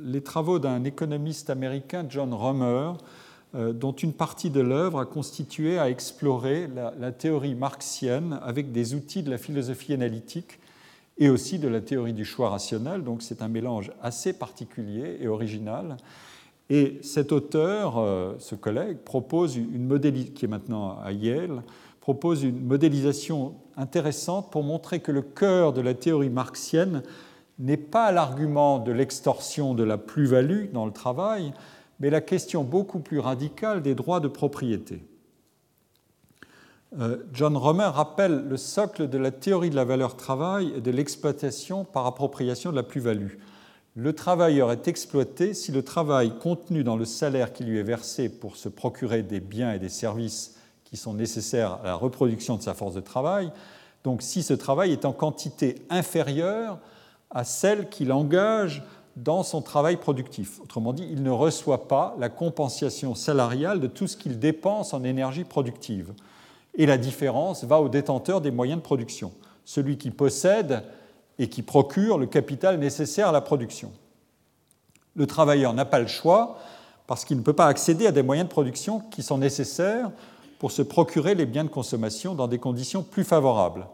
les 0.00 0.20
travaux 0.20 0.60
d'un 0.60 0.84
économiste 0.84 1.50
américain, 1.50 2.06
John 2.08 2.32
Romer, 2.32 2.92
euh, 3.56 3.72
dont 3.72 3.90
une 3.90 4.12
partie 4.12 4.48
de 4.48 4.60
l'œuvre 4.60 5.00
a 5.00 5.06
constitué 5.06 5.76
à 5.76 5.90
explorer 5.90 6.68
la, 6.68 7.10
théorie 7.10 7.56
marxienne 7.56 8.38
avec 8.42 8.70
des 8.70 8.94
outils 8.94 9.24
de 9.24 9.30
la 9.30 9.38
philosophie 9.38 9.92
analytique 9.92 10.60
et 11.18 11.28
aussi 11.28 11.58
de 11.58 11.66
la 11.66 11.80
théorie 11.80 12.12
du 12.12 12.24
choix 12.24 12.48
rationnel. 12.48 13.02
Donc 13.02 13.22
c'est 13.22 13.42
un 13.42 13.48
mélange 13.48 13.90
assez 14.00 14.32
particulier 14.32 15.18
et 15.20 15.26
original. 15.26 15.96
Et 16.70 17.00
cet 17.02 17.32
auteur, 17.32 18.02
ce 18.38 18.54
collègue, 18.54 18.98
propose 18.98 19.56
une 19.56 20.00
qui 20.32 20.44
est 20.44 20.48
maintenant 20.48 20.98
à 21.04 21.10
Yale, 21.10 21.62
propose 22.00 22.44
une 22.44 22.64
modélisation 22.64 23.54
intéressante 23.76 24.50
pour 24.50 24.62
montrer 24.62 25.00
que 25.00 25.12
le 25.12 25.22
cœur 25.22 25.72
de 25.72 25.80
la 25.80 25.92
théorie 25.92 26.30
marxienne 26.30 27.02
n'est 27.58 27.76
pas 27.76 28.12
l'argument 28.12 28.78
de 28.78 28.92
l'extorsion 28.92 29.74
de 29.74 29.84
la 29.84 29.98
plus-value 29.98 30.72
dans 30.72 30.86
le 30.86 30.92
travail, 30.92 31.52
mais 32.00 32.10
la 32.10 32.20
question 32.20 32.64
beaucoup 32.64 33.00
plus 33.00 33.20
radicale 33.20 33.82
des 33.82 33.94
droits 33.94 34.20
de 34.20 34.28
propriété. 34.28 35.04
Euh, 36.98 37.18
John 37.32 37.56
Romer 37.56 37.90
rappelle 37.92 38.46
le 38.48 38.56
socle 38.56 39.08
de 39.08 39.18
la 39.18 39.30
théorie 39.30 39.70
de 39.70 39.76
la 39.76 39.84
valeur 39.84 40.16
travail 40.16 40.72
et 40.76 40.80
de 40.80 40.90
l'exploitation 40.90 41.84
par 41.84 42.06
appropriation 42.06 42.70
de 42.70 42.76
la 42.76 42.82
plus-value. 42.82 43.38
Le 43.94 44.12
travailleur 44.14 44.72
est 44.72 44.88
exploité 44.88 45.54
si 45.54 45.70
le 45.70 45.82
travail 45.82 46.38
contenu 46.38 46.82
dans 46.82 46.96
le 46.96 47.04
salaire 47.04 47.52
qui 47.52 47.64
lui 47.64 47.78
est 47.78 47.82
versé 47.82 48.28
pour 48.28 48.56
se 48.56 48.68
procurer 48.68 49.22
des 49.22 49.40
biens 49.40 49.72
et 49.72 49.78
des 49.78 49.88
services 49.88 50.56
qui 50.84 50.96
sont 50.96 51.14
nécessaires 51.14 51.78
à 51.82 51.86
la 51.86 51.94
reproduction 51.94 52.56
de 52.56 52.62
sa 52.62 52.74
force 52.74 52.94
de 52.94 53.00
travail. 53.00 53.52
Donc 54.04 54.22
si 54.22 54.42
ce 54.42 54.54
travail 54.54 54.92
est 54.92 55.04
en 55.04 55.12
quantité 55.12 55.76
inférieure 55.88 56.78
à 57.32 57.44
celle 57.44 57.88
qu'il 57.88 58.12
engage 58.12 58.82
dans 59.16 59.42
son 59.42 59.60
travail 59.60 59.96
productif. 59.96 60.60
Autrement 60.60 60.92
dit, 60.92 61.06
il 61.10 61.22
ne 61.22 61.30
reçoit 61.30 61.88
pas 61.88 62.14
la 62.18 62.28
compensation 62.28 63.14
salariale 63.14 63.80
de 63.80 63.86
tout 63.86 64.06
ce 64.06 64.16
qu'il 64.16 64.38
dépense 64.38 64.94
en 64.94 65.04
énergie 65.04 65.44
productive. 65.44 66.12
Et 66.74 66.86
la 66.86 66.96
différence 66.96 67.64
va 67.64 67.80
au 67.80 67.88
détenteur 67.88 68.40
des 68.40 68.50
moyens 68.50 68.80
de 68.80 68.84
production, 68.84 69.32
celui 69.64 69.98
qui 69.98 70.10
possède 70.10 70.82
et 71.38 71.48
qui 71.48 71.62
procure 71.62 72.18
le 72.18 72.26
capital 72.26 72.78
nécessaire 72.78 73.28
à 73.28 73.32
la 73.32 73.40
production. 73.42 73.92
Le 75.14 75.26
travailleur 75.26 75.74
n'a 75.74 75.84
pas 75.84 76.00
le 76.00 76.06
choix 76.06 76.58
parce 77.06 77.24
qu'il 77.24 77.36
ne 77.36 77.42
peut 77.42 77.52
pas 77.52 77.66
accéder 77.66 78.06
à 78.06 78.12
des 78.12 78.22
moyens 78.22 78.48
de 78.48 78.52
production 78.52 79.00
qui 79.00 79.22
sont 79.22 79.36
nécessaires 79.36 80.10
pour 80.58 80.70
se 80.70 80.80
procurer 80.80 81.34
les 81.34 81.44
biens 81.44 81.64
de 81.64 81.68
consommation 81.68 82.34
dans 82.34 82.48
des 82.48 82.58
conditions 82.58 83.02
plus 83.02 83.24
favorables. 83.24 83.86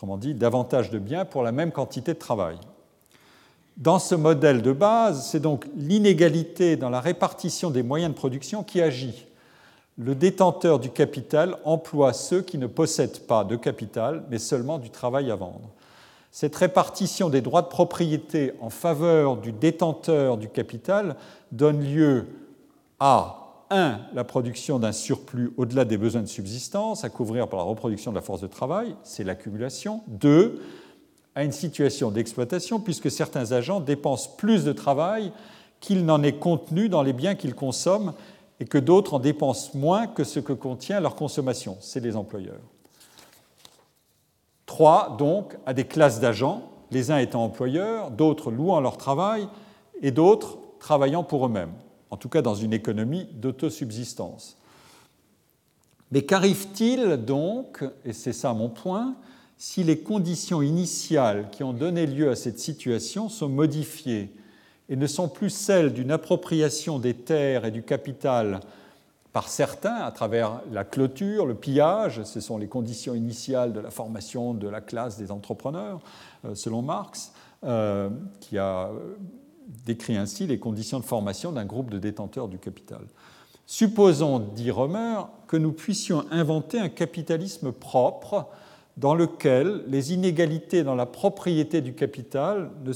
Autrement 0.00 0.16
dit, 0.16 0.32
davantage 0.32 0.88
de 0.88 0.98
biens 0.98 1.26
pour 1.26 1.42
la 1.42 1.52
même 1.52 1.72
quantité 1.72 2.14
de 2.14 2.18
travail. 2.18 2.56
Dans 3.76 3.98
ce 3.98 4.14
modèle 4.14 4.62
de 4.62 4.72
base, 4.72 5.26
c'est 5.26 5.40
donc 5.40 5.66
l'inégalité 5.76 6.76
dans 6.76 6.88
la 6.88 7.02
répartition 7.02 7.68
des 7.68 7.82
moyens 7.82 8.10
de 8.10 8.16
production 8.16 8.62
qui 8.64 8.80
agit. 8.80 9.26
Le 9.98 10.14
détenteur 10.14 10.78
du 10.78 10.88
capital 10.88 11.58
emploie 11.66 12.14
ceux 12.14 12.40
qui 12.40 12.56
ne 12.56 12.66
possèdent 12.66 13.26
pas 13.26 13.44
de 13.44 13.56
capital, 13.56 14.24
mais 14.30 14.38
seulement 14.38 14.78
du 14.78 14.88
travail 14.88 15.30
à 15.30 15.36
vendre. 15.36 15.68
Cette 16.30 16.56
répartition 16.56 17.28
des 17.28 17.42
droits 17.42 17.60
de 17.60 17.68
propriété 17.68 18.54
en 18.62 18.70
faveur 18.70 19.36
du 19.36 19.52
détenteur 19.52 20.38
du 20.38 20.48
capital 20.48 21.14
donne 21.52 21.84
lieu 21.84 22.26
à 23.00 23.39
1. 23.70 24.00
La 24.14 24.24
production 24.24 24.78
d'un 24.78 24.92
surplus 24.92 25.52
au-delà 25.56 25.84
des 25.84 25.96
besoins 25.96 26.22
de 26.22 26.26
subsistance 26.26 27.04
à 27.04 27.08
couvrir 27.08 27.48
par 27.48 27.58
la 27.58 27.64
reproduction 27.64 28.10
de 28.10 28.16
la 28.16 28.22
force 28.22 28.40
de 28.40 28.46
travail, 28.46 28.94
c'est 29.04 29.24
l'accumulation. 29.24 30.02
2. 30.08 30.60
À 31.34 31.44
une 31.44 31.52
situation 31.52 32.10
d'exploitation, 32.10 32.80
puisque 32.80 33.10
certains 33.10 33.52
agents 33.52 33.80
dépensent 33.80 34.30
plus 34.36 34.64
de 34.64 34.72
travail 34.72 35.32
qu'il 35.78 36.04
n'en 36.04 36.22
est 36.22 36.38
contenu 36.38 36.88
dans 36.88 37.02
les 37.02 37.12
biens 37.12 37.36
qu'ils 37.36 37.54
consomment 37.54 38.12
et 38.58 38.66
que 38.66 38.78
d'autres 38.78 39.14
en 39.14 39.18
dépensent 39.20 39.70
moins 39.74 40.06
que 40.06 40.24
ce 40.24 40.40
que 40.40 40.52
contient 40.52 41.00
leur 41.00 41.14
consommation, 41.14 41.78
c'est 41.80 42.00
les 42.00 42.16
employeurs. 42.16 42.60
3. 44.66 45.16
Donc, 45.18 45.56
à 45.64 45.72
des 45.72 45.84
classes 45.84 46.20
d'agents, 46.20 46.62
les 46.90 47.10
uns 47.10 47.18
étant 47.18 47.44
employeurs, 47.44 48.10
d'autres 48.10 48.50
louant 48.50 48.80
leur 48.80 48.96
travail 48.96 49.48
et 50.02 50.10
d'autres 50.10 50.58
travaillant 50.78 51.22
pour 51.22 51.46
eux-mêmes 51.46 51.72
en 52.10 52.16
tout 52.16 52.28
cas 52.28 52.42
dans 52.42 52.54
une 52.54 52.72
économie 52.72 53.28
d'autosubsistance. 53.34 54.56
Mais 56.12 56.22
qu'arrive-t-il 56.22 57.16
donc, 57.16 57.84
et 58.04 58.12
c'est 58.12 58.32
ça 58.32 58.52
mon 58.52 58.68
point, 58.68 59.14
si 59.56 59.84
les 59.84 60.00
conditions 60.00 60.62
initiales 60.62 61.48
qui 61.52 61.62
ont 61.62 61.72
donné 61.72 62.06
lieu 62.06 62.30
à 62.30 62.36
cette 62.36 62.58
situation 62.58 63.28
sont 63.28 63.48
modifiées 63.48 64.32
et 64.88 64.96
ne 64.96 65.06
sont 65.06 65.28
plus 65.28 65.50
celles 65.50 65.92
d'une 65.92 66.10
appropriation 66.10 66.98
des 66.98 67.14
terres 67.14 67.64
et 67.64 67.70
du 67.70 67.82
capital 67.82 68.60
par 69.32 69.48
certains 69.48 69.96
à 69.96 70.10
travers 70.10 70.60
la 70.72 70.82
clôture, 70.82 71.46
le 71.46 71.54
pillage, 71.54 72.24
ce 72.24 72.40
sont 72.40 72.58
les 72.58 72.66
conditions 72.66 73.14
initiales 73.14 73.72
de 73.72 73.78
la 73.78 73.90
formation 73.90 74.54
de 74.54 74.68
la 74.68 74.80
classe 74.80 75.16
des 75.16 75.30
entrepreneurs, 75.30 76.00
euh, 76.44 76.56
selon 76.56 76.82
Marx, 76.82 77.32
euh, 77.62 78.08
qui 78.40 78.58
a 78.58 78.90
décrit 79.84 80.16
ainsi 80.16 80.46
les 80.46 80.58
conditions 80.58 81.00
de 81.00 81.04
formation 81.04 81.52
d'un 81.52 81.64
groupe 81.64 81.90
de 81.90 81.98
détenteurs 81.98 82.48
du 82.48 82.58
capital. 82.58 83.00
Supposons, 83.66 84.40
dit 84.40 84.70
Romer, 84.70 85.20
que 85.46 85.56
nous 85.56 85.72
puissions 85.72 86.24
inventer 86.30 86.78
un 86.78 86.88
capitalisme 86.88 87.72
propre 87.72 88.48
dans 88.96 89.14
lequel 89.14 89.84
les 89.86 90.12
inégalités 90.12 90.82
dans 90.82 90.94
la 90.94 91.06
propriété 91.06 91.80
du 91.80 91.94
capital 91.94 92.70
ne, 92.84 92.92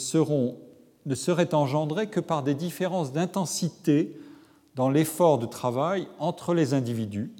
ne 1.06 1.14
seraient 1.14 1.54
engendrées 1.54 2.08
que 2.08 2.20
par 2.20 2.42
des 2.42 2.54
différences 2.54 3.12
d'intensité 3.12 4.18
dans 4.74 4.90
l'effort 4.90 5.38
de 5.38 5.46
travail 5.46 6.08
entre 6.18 6.54
les 6.54 6.74
individus, 6.74 7.32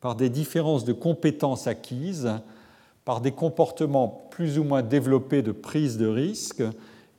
par 0.00 0.16
des 0.16 0.28
différences 0.28 0.84
de 0.84 0.92
compétences 0.92 1.66
acquises, 1.66 2.32
par 3.04 3.20
des 3.20 3.32
comportements 3.32 4.26
plus 4.30 4.58
ou 4.58 4.64
moins 4.64 4.82
développés 4.82 5.42
de 5.42 5.52
prise 5.52 5.96
de 5.96 6.08
risque 6.08 6.62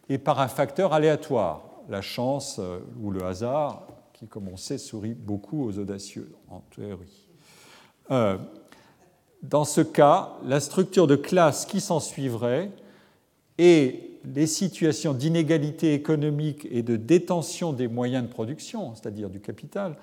et 0.09 0.17
par 0.17 0.39
un 0.39 0.47
facteur 0.47 0.93
aléatoire, 0.93 1.63
la 1.89 2.01
chance 2.01 2.57
euh, 2.59 2.79
ou 3.01 3.11
le 3.11 3.23
hasard, 3.23 3.87
qui, 4.13 4.27
comme 4.27 4.47
on 4.47 4.57
sait, 4.57 4.77
sourit 4.77 5.13
beaucoup 5.13 5.65
aux 5.65 5.77
audacieux 5.77 6.33
en 6.49 6.61
théorie. 6.75 7.27
Euh, 8.11 8.37
dans 9.43 9.65
ce 9.65 9.81
cas, 9.81 10.33
la 10.45 10.59
structure 10.59 11.07
de 11.07 11.15
classe 11.15 11.65
qui 11.65 11.81
s'ensuivrait 11.81 12.71
et 13.57 14.19
les 14.35 14.47
situations 14.47 15.13
d'inégalité 15.13 15.93
économique 15.93 16.67
et 16.71 16.81
de 16.81 16.95
détention 16.95 17.73
des 17.73 17.87
moyens 17.87 18.23
de 18.23 18.29
production, 18.29 18.95
c'est-à-dire 18.95 19.29
du 19.29 19.39
capital, 19.39 19.95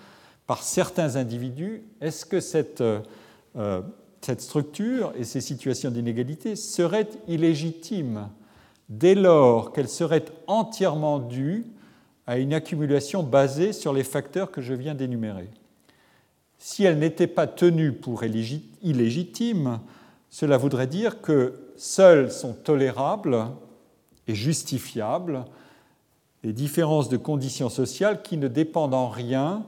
par 0.47 0.63
certains 0.63 1.17
individus, 1.17 1.83
est-ce 2.01 2.25
que 2.25 2.41
cette, 2.41 2.81
euh, 2.81 3.83
cette 4.21 4.41
structure 4.41 5.13
et 5.17 5.25
ces 5.25 5.41
situations 5.41 5.91
d'inégalité 5.91 6.57
seraient 6.57 7.09
illégitimes 7.29 8.29
dès 8.89 9.15
lors 9.15 9.73
qu'elle 9.73 9.89
serait 9.89 10.25
entièrement 10.47 11.19
due 11.19 11.67
à 12.27 12.39
une 12.39 12.55
accumulation 12.55 13.23
basée 13.23 13.73
sur 13.73 13.93
les 13.93 14.05
facteurs 14.05 14.51
que 14.51 14.61
je 14.61 14.75
viens 14.75 14.95
d'énumérer. 14.95 15.51
Si 16.59 16.85
elle 16.85 16.99
n'était 16.99 17.27
pas 17.27 17.47
tenue 17.47 17.93
pour 17.93 18.25
illégitime, 18.25 19.81
cela 20.31 20.57
voudrait 20.57 20.87
dire 20.87 21.21
que 21.21 21.55
seules 21.77 22.31
sont 22.31 22.55
tolérables 22.55 23.47
et 24.27 24.35
justifiables 24.35 25.45
les 26.43 26.53
différences 26.53 27.09
de 27.09 27.17
conditions 27.17 27.71
sociales 27.71 28.23
qui 28.23 28.37
ne 28.37 28.49
dépendent 28.49 28.95
en 28.95 29.09
rien 29.09 29.65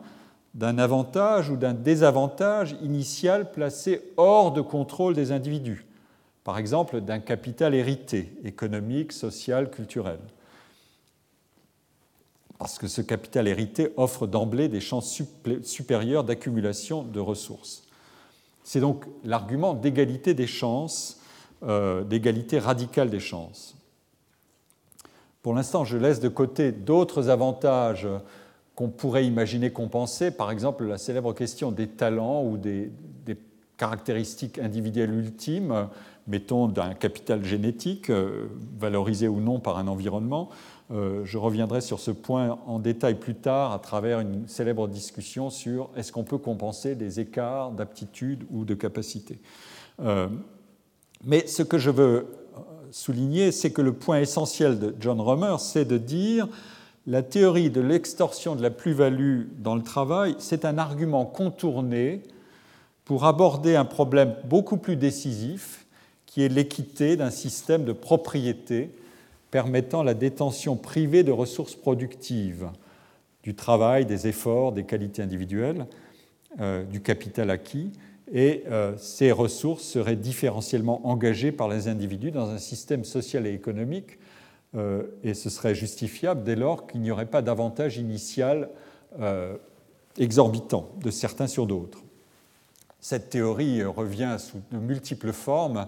d'un 0.55 0.79
avantage 0.79 1.51
ou 1.51 1.57
d'un 1.57 1.75
désavantage 1.75 2.77
initial 2.83 3.51
placé 3.51 4.12
hors 4.17 4.53
de 4.53 4.61
contrôle 4.61 5.14
des 5.14 5.33
individus, 5.33 5.87
par 6.47 6.59
exemple 6.59 7.01
d'un 7.01 7.18
capital 7.18 7.74
hérité, 7.74 8.32
économique, 8.44 9.11
social, 9.11 9.68
culturel. 9.68 10.20
Parce 12.57 12.78
que 12.78 12.86
ce 12.86 13.03
capital 13.03 13.49
hérité 13.49 13.92
offre 13.97 14.28
d'emblée 14.28 14.68
des 14.68 14.78
chances 14.78 15.20
supérieures 15.64 16.22
d'accumulation 16.22 17.03
de 17.03 17.18
ressources. 17.18 17.82
C'est 18.62 18.78
donc 18.78 19.07
l'argument 19.24 19.74
d'égalité 19.74 20.34
des 20.34 20.47
chances, 20.47 21.20
euh, 21.64 22.05
d'égalité 22.05 22.61
radicale 22.61 23.11
des 23.11 23.18
chances. 23.18 23.76
Pour 25.42 25.53
l'instant, 25.53 25.84
je 25.84 25.97
laisse 25.97 26.20
de 26.20 26.28
côté 26.28 26.70
d'autres 26.70 27.28
avantages 27.28 28.07
qu'on 28.76 28.88
pourrait 28.88 29.26
imaginer 29.26 29.72
compenser, 29.72 30.30
par 30.30 30.53
exemple 30.53 30.84
la 30.84 30.99
célèbre 30.99 31.32
question 31.32 31.72
des 31.72 31.88
talents 31.88 32.44
ou 32.44 32.57
des, 32.57 32.92
caractéristiques 33.78 34.59
individuelles 34.59 35.12
ultimes, 35.12 35.88
mettons 36.27 36.68
d'un 36.68 36.95
capital 36.95 37.45
génétique, 37.45 38.11
euh, 38.11 38.47
valorisé 38.79 39.29
ou 39.29 39.41
non 39.41 39.61
par 39.61 39.79
un 39.79 39.89
environnement. 39.89 40.51
Euh, 40.93 41.22
je 41.24 41.39
reviendrai 41.39 41.81
sur 41.81 41.99
ce 41.99 42.11
point 42.11 42.59
en 42.66 42.79
détail 42.79 43.16
plus 43.16 43.35
tard 43.35 43.72
à 43.72 43.79
travers 43.79 44.20
une 44.20 44.47
célèbre 44.47 44.87
discussion 44.87 45.51
sur 45.51 45.91
est-ce 45.97 46.12
qu'on 46.12 46.24
peut 46.24 46.39
compenser 46.39 46.95
des 46.95 47.18
écarts 47.18 47.72
d'aptitude 47.72 48.45
ou 48.51 48.64
de 48.64 48.74
capacité. 48.74 49.41
Euh, 50.01 50.29
mais 51.24 51.47
ce 51.47 51.62
que 51.62 51.79
je 51.79 51.91
veux 51.91 52.27
souligner, 52.91 53.51
c'est 53.51 53.72
que 53.72 53.83
le 53.83 53.93
point 53.93 54.20
essentiel 54.20 54.79
de 54.79 54.95
John 55.01 55.20
Romer, 55.20 55.57
c'est 55.59 55.85
de 55.85 55.99
dire 55.99 56.49
la 57.07 57.22
théorie 57.22 57.70
de 57.70 57.81
l'extorsion 57.81 58.57
de 58.57 58.62
la 58.62 58.70
plus-value 58.70 59.45
dans 59.59 59.74
le 59.74 59.83
travail, 59.83 60.35
c'est 60.39 60.64
un 60.64 60.79
argument 60.79 61.24
contourné 61.24 62.22
pour 63.05 63.24
aborder 63.24 63.77
un 63.77 63.85
problème 63.85 64.35
beaucoup 64.45 64.77
plus 64.77 64.97
décisif, 64.97 65.86
qui 66.37 66.43
est 66.43 66.51
l'équité 66.51 67.16
d'un 67.16 67.30
système 67.30 67.87
de 67.87 67.95
propriété 67.95 68.91
permettant 69.51 70.03
la 70.03 70.12
détention 70.12 70.76
privée 70.76 71.22
de 71.22 71.32
ressources 71.32 71.74
productives, 71.74 72.68
du 73.43 73.55
travail, 73.55 74.05
des 74.05 74.26
efforts, 74.26 74.72
des 74.72 74.84
qualités 74.84 75.22
individuelles, 75.22 75.87
euh, 76.61 76.84
du 76.84 77.01
capital 77.01 77.49
acquis, 77.49 77.91
et 78.30 78.64
euh, 78.66 78.93
ces 78.99 79.32
ressources 79.32 79.82
seraient 79.82 80.14
différentiellement 80.14 81.09
engagées 81.09 81.53
par 81.53 81.70
les 81.70 81.89
individus 81.89 82.32
dans 82.32 82.51
un 82.51 82.59
système 82.59 83.07
social 83.07 83.47
et 83.47 83.55
économique 83.55 84.18
euh, 84.74 85.05
et 85.24 85.32
ce 85.32 85.49
serait 85.49 85.74
justifiable 85.74 86.45
dès 86.45 86.55
lors 86.55 86.87
qu'il 86.87 87.01
n'y 87.01 87.11
aurait 87.11 87.24
pas 87.24 87.41
d'avantage 87.41 87.97
initial 87.97 88.68
exorbitant 90.18 90.91
de 91.03 91.11
certains 91.11 91.47
sur 91.47 91.66
d'autres. 91.66 92.05
Cette 93.01 93.30
théorie 93.30 93.82
revient 93.82 94.37
sous 94.39 94.61
de 94.70 94.76
multiples 94.76 95.32
formes 95.32 95.87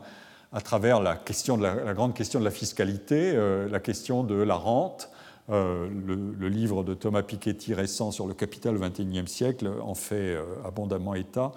à 0.52 0.60
travers 0.60 1.00
la, 1.00 1.16
question 1.16 1.56
de 1.56 1.62
la, 1.62 1.94
grande 1.94 2.14
question 2.14 2.40
de 2.40 2.44
la 2.44 2.50
fiscalité, 2.50 3.32
euh, 3.34 3.68
la 3.68 3.80
question 3.80 4.24
de 4.24 4.34
la 4.34 4.54
rente. 4.54 5.10
le, 5.48 6.48
livre 6.48 6.84
de 6.84 6.94
Thomas 6.94 7.22
Piketty 7.22 7.74
récent 7.74 8.10
sur 8.10 8.26
le 8.26 8.34
capital 8.34 8.76
au 8.76 8.80
XXIe 8.80 9.26
siècle 9.26 9.70
en 9.82 9.94
fait 9.94 10.36
abondamment 10.64 11.14
état. 11.14 11.52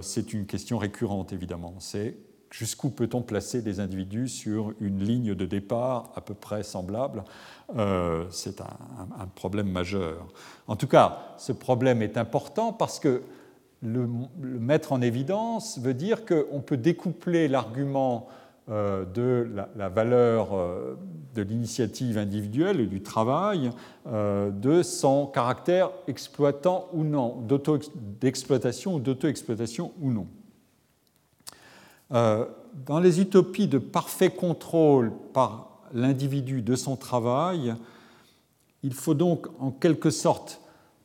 C'est 0.00 0.32
une 0.32 0.46
question 0.46 0.78
récurrente, 0.78 1.32
évidemment. 1.32 1.74
C'est 1.78 2.16
jusqu'où 2.52 2.90
peut-on 2.90 3.22
placer 3.22 3.62
des 3.62 3.80
individus 3.80 4.28
sur 4.28 4.74
une 4.80 5.02
ligne 5.02 5.34
de 5.34 5.46
départ 5.46 6.12
à 6.14 6.20
peu 6.20 6.34
près 6.34 6.62
semblable? 6.62 7.24
Euh, 7.76 8.26
C'est 8.30 8.60
un, 8.60 9.26
problème 9.34 9.70
majeur. 9.70 10.26
En 10.68 10.76
tout 10.76 10.86
cas, 10.86 11.34
ce 11.38 11.52
problème 11.52 12.02
est 12.02 12.16
important 12.16 12.72
parce 12.72 13.00
que 13.00 13.22
le, 13.82 14.08
mettre 14.40 14.92
en 14.92 15.02
évidence 15.02 15.78
veut 15.78 15.94
dire 15.94 16.24
qu'on 16.24 16.60
peut 16.60 16.76
découpler 16.76 17.48
l'argument 17.48 18.28
euh, 18.70 19.04
de 19.04 19.50
la, 19.76 19.88
valeur 19.88 20.54
euh, 20.54 20.96
de 21.34 21.42
l'initiative 21.42 22.16
individuelle 22.16 22.80
et 22.80 22.86
du 22.86 23.02
travail 23.02 23.70
de 24.06 24.82
son 24.82 25.26
caractère 25.26 25.90
exploitant 26.06 26.88
ou 26.92 27.04
non, 27.04 27.44
d'exploitation 28.20 28.94
ou 28.94 29.00
d'auto-exploitation 29.00 29.92
ou 30.00 30.10
non. 30.10 30.26
Euh, 32.12 32.46
dans 32.86 33.00
les 33.00 33.20
utopies 33.20 33.68
de 33.68 33.78
parfait 33.78 34.30
contrôle 34.30 35.12
par 35.32 35.80
l'individu 35.92 36.62
de 36.62 36.74
son 36.74 36.96
travail, 36.96 37.74
il 38.82 38.94
faut 38.94 39.14
donc 39.14 39.46
en 39.60 39.70
quelque 39.70 40.10
sorte 40.10 40.60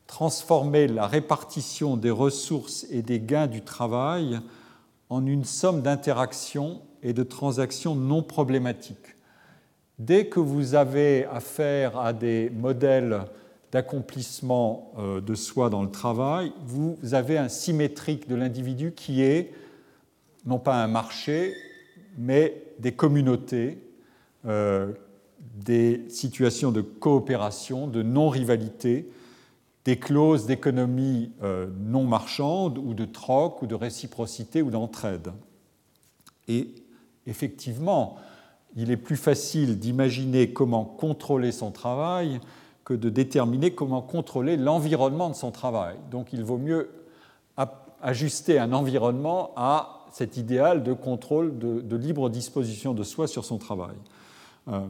transformer 0.08 0.88
la 0.88 1.06
répartition 1.06 1.96
des 1.96 2.10
ressources 2.10 2.86
et 2.90 3.02
des 3.02 3.20
gains 3.20 3.46
du 3.46 3.62
travail 3.62 4.40
en 5.10 5.24
une 5.24 5.44
somme 5.44 5.82
d'interactions 5.82 6.80
et 7.04 7.12
de 7.12 7.22
transactions 7.22 7.94
non 7.94 8.24
problématiques. 8.24 9.14
Dès 10.00 10.26
que 10.26 10.40
vous 10.40 10.74
avez 10.74 11.26
affaire 11.26 11.98
à 12.00 12.12
des 12.12 12.50
modèles 12.50 13.20
d'accomplissement 13.70 14.92
euh, 14.98 15.20
de 15.20 15.34
soi 15.34 15.68
dans 15.70 15.82
le 15.82 15.90
travail, 15.90 16.52
vous 16.64 16.98
avez 17.12 17.36
un 17.36 17.48
symétrique 17.48 18.28
de 18.28 18.34
l'individu 18.34 18.92
qui 18.92 19.22
est 19.22 19.52
non 20.46 20.58
pas 20.58 20.82
un 20.82 20.88
marché, 20.88 21.54
mais 22.16 22.62
des 22.78 22.92
communautés, 22.92 23.78
euh, 24.46 24.92
des 25.56 26.06
situations 26.08 26.72
de 26.72 26.80
coopération, 26.80 27.86
de 27.86 28.02
non-rivalité, 28.02 29.10
des 29.84 29.98
clauses 29.98 30.46
d'économie 30.46 31.32
euh, 31.42 31.68
non 31.80 32.04
marchande 32.04 32.78
ou 32.78 32.94
de 32.94 33.04
troc 33.04 33.62
ou 33.62 33.66
de 33.66 33.74
réciprocité 33.74 34.62
ou 34.62 34.70
d'entraide. 34.70 35.32
Et 36.46 36.74
effectivement, 37.26 38.16
il 38.76 38.90
est 38.90 38.96
plus 38.96 39.16
facile 39.16 39.78
d'imaginer 39.78 40.52
comment 40.52 40.84
contrôler 40.84 41.52
son 41.52 41.70
travail 41.70 42.40
que 42.84 42.94
de 42.94 43.10
déterminer 43.10 43.72
comment 43.74 44.02
contrôler 44.02 44.56
l'environnement 44.56 45.28
de 45.28 45.34
son 45.34 45.50
travail. 45.50 45.96
Donc 46.10 46.32
il 46.32 46.42
vaut 46.42 46.58
mieux 46.58 46.90
ajuster 48.02 48.58
un 48.58 48.72
environnement 48.72 49.50
à 49.56 50.06
cet 50.12 50.36
idéal 50.36 50.82
de 50.82 50.92
contrôle, 50.92 51.58
de, 51.58 51.96
libre 51.96 52.30
disposition 52.30 52.94
de 52.94 53.02
soi 53.02 53.26
sur 53.26 53.44
son 53.44 53.58
travail. 53.58 53.96
Euh, 54.68 54.80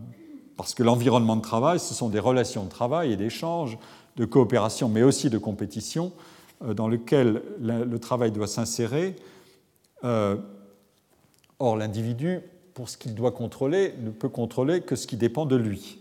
parce 0.56 0.74
que 0.74 0.82
l'environnement 0.82 1.36
de 1.36 1.42
travail, 1.42 1.78
ce 1.78 1.94
sont 1.94 2.08
des 2.08 2.18
relations 2.18 2.64
de 2.64 2.68
travail 2.68 3.12
et 3.12 3.16
d'échange, 3.16 3.78
de 4.18 4.24
coopération, 4.26 4.90
mais 4.90 5.02
aussi 5.02 5.30
de 5.30 5.38
compétition, 5.38 6.12
euh, 6.62 6.74
dans 6.74 6.88
lequel 6.88 7.42
le, 7.60 7.98
travail 7.98 8.30
doit 8.30 8.46
s'insérer. 8.46 9.16
Euh, 10.04 10.36
or, 11.58 11.76
l'individu, 11.76 12.40
pour 12.74 12.90
ce 12.90 12.98
qu'il 12.98 13.14
doit 13.14 13.32
contrôler, 13.32 13.94
ne 14.02 14.10
peut 14.10 14.28
contrôler 14.28 14.82
que 14.82 14.96
ce 14.96 15.06
qui 15.06 15.16
dépend 15.16 15.46
de 15.46 15.56
lui 15.56 15.98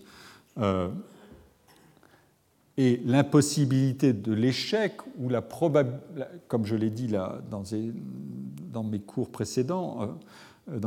et 2.77 3.01
l'impossibilité 3.05 4.13
de 4.13 4.33
l'échec 4.33 4.93
ou 5.17 5.29
la 5.29 5.41
probabilité, 5.41 6.05
comme 6.47 6.65
je 6.65 6.75
l'ai 6.75 6.91
dit 6.91 7.07
dans, 7.09 8.83
mes 8.83 8.99
cours 8.99 9.29
précédents, 9.29 10.15
euh, 10.69 10.79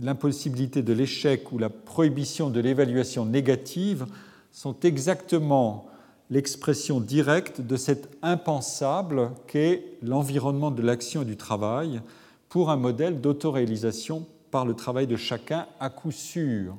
l'impossibilité 0.00 0.82
de 0.82 0.92
l'échec 0.92 1.52
ou 1.52 1.58
la 1.58 1.70
prohibition 1.70 2.50
de 2.50 2.58
l'évaluation 2.58 3.24
négative 3.24 4.06
sont 4.50 4.78
exactement 4.80 5.86
l'expression 6.30 7.00
directe 7.00 7.60
de 7.60 7.76
cet 7.76 8.08
impensable 8.22 9.30
qu'est 9.46 9.84
l'environnement 10.02 10.70
de 10.70 10.82
l'action 10.82 11.22
et 11.22 11.26
du 11.26 11.36
travail 11.36 12.00
pour 12.48 12.70
un 12.70 12.76
modèle 12.76 13.20
d'autoréalisation 13.20 14.26
par 14.50 14.64
le 14.64 14.74
travail 14.74 15.06
de 15.06 15.16
chacun 15.16 15.66
à 15.78 15.90
coup 15.90 16.12
sûr. 16.12 16.76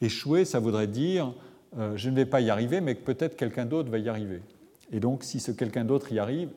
Échouer, 0.00 0.44
ça 0.44 0.60
voudrait 0.60 0.86
dire 0.86 1.32
euh, 1.78 1.96
je 1.96 2.08
ne 2.08 2.16
vais 2.16 2.26
pas 2.26 2.40
y 2.40 2.50
arriver, 2.50 2.80
mais 2.80 2.94
peut-être 2.94 3.36
quelqu'un 3.36 3.66
d'autre 3.66 3.90
va 3.90 3.98
y 3.98 4.08
arriver. 4.08 4.40
Et 4.90 5.00
donc, 5.00 5.22
si 5.22 5.38
ce 5.38 5.52
quelqu'un 5.52 5.84
d'autre 5.84 6.12
y 6.12 6.18
arrive, 6.18 6.48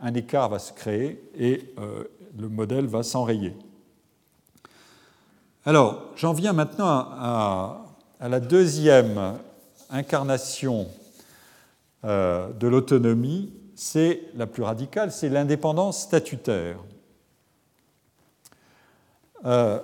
un 0.00 0.14
écart 0.14 0.48
va 0.48 0.58
se 0.58 0.72
créer 0.72 1.22
et 1.38 1.72
euh, 1.78 2.04
le 2.36 2.48
modèle 2.48 2.86
va 2.86 3.02
s'enrayer. 3.02 3.54
Alors, 5.64 6.12
j'en 6.16 6.32
viens 6.32 6.52
maintenant 6.52 6.86
à, 6.88 7.82
la 8.20 8.40
deuxième 8.40 9.34
incarnation 9.90 10.86
euh, 12.06 12.48
de 12.52 12.68
l'autonomie, 12.68 13.52
c'est 13.74 14.22
la 14.36 14.46
plus 14.46 14.62
radicale, 14.62 15.12
c'est 15.12 15.28
l'indépendance 15.28 16.00
statutaire. 16.00 16.78
la 19.44 19.82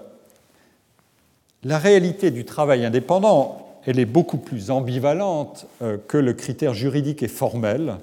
réalité 1.79 2.31
du 2.33 2.45
travail 2.45 2.85
indépendant, 2.85 3.63
elle 3.85 3.99
est 3.99 4.07
beaucoup 4.07 4.39
plus 4.39 4.71
ambivalente 4.71 5.67
euh, 5.83 5.99
que 6.09 6.19
le 6.19 6.33
critère 6.33 6.75
juridique 6.75 7.23
et 7.23 7.29
formel 7.29 7.97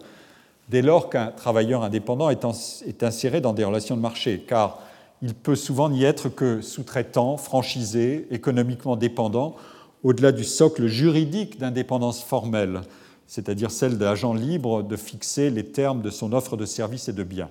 dès 0.69 0.81
lors 0.81 1.09
qu'un 1.09 1.27
travailleur 1.27 1.83
indépendant 1.83 2.29
est 2.29 3.03
inséré 3.03 3.41
dans 3.41 3.53
des 3.53 3.63
relations 3.63 3.97
de 3.97 4.01
marché, 4.01 4.45
car 4.47 4.79
il 5.21 5.33
peut 5.33 5.55
souvent 5.55 5.89
n'y 5.89 6.03
être 6.03 6.29
que 6.29 6.61
sous-traitant, 6.61 7.37
franchisé, 7.37 8.27
économiquement 8.29 8.95
dépendant, 8.95 9.55
au-delà 10.03 10.31
du 10.31 10.43
socle 10.43 10.85
juridique 10.85 11.59
d'indépendance 11.59 12.23
formelle, 12.23 12.81
c'est-à-dire 13.29 13.69
celle 13.69 13.99
de 13.99 14.03
l'agent 14.03 14.33
libre 14.33 14.81
de 14.81 14.95
fixer 14.95 15.51
les 15.51 15.67
termes 15.67 16.01
de 16.01 16.09
son 16.09 16.33
offre 16.33 16.57
de 16.57 16.65
services 16.65 17.09
et 17.09 17.13
de 17.13 17.23
biens. 17.23 17.49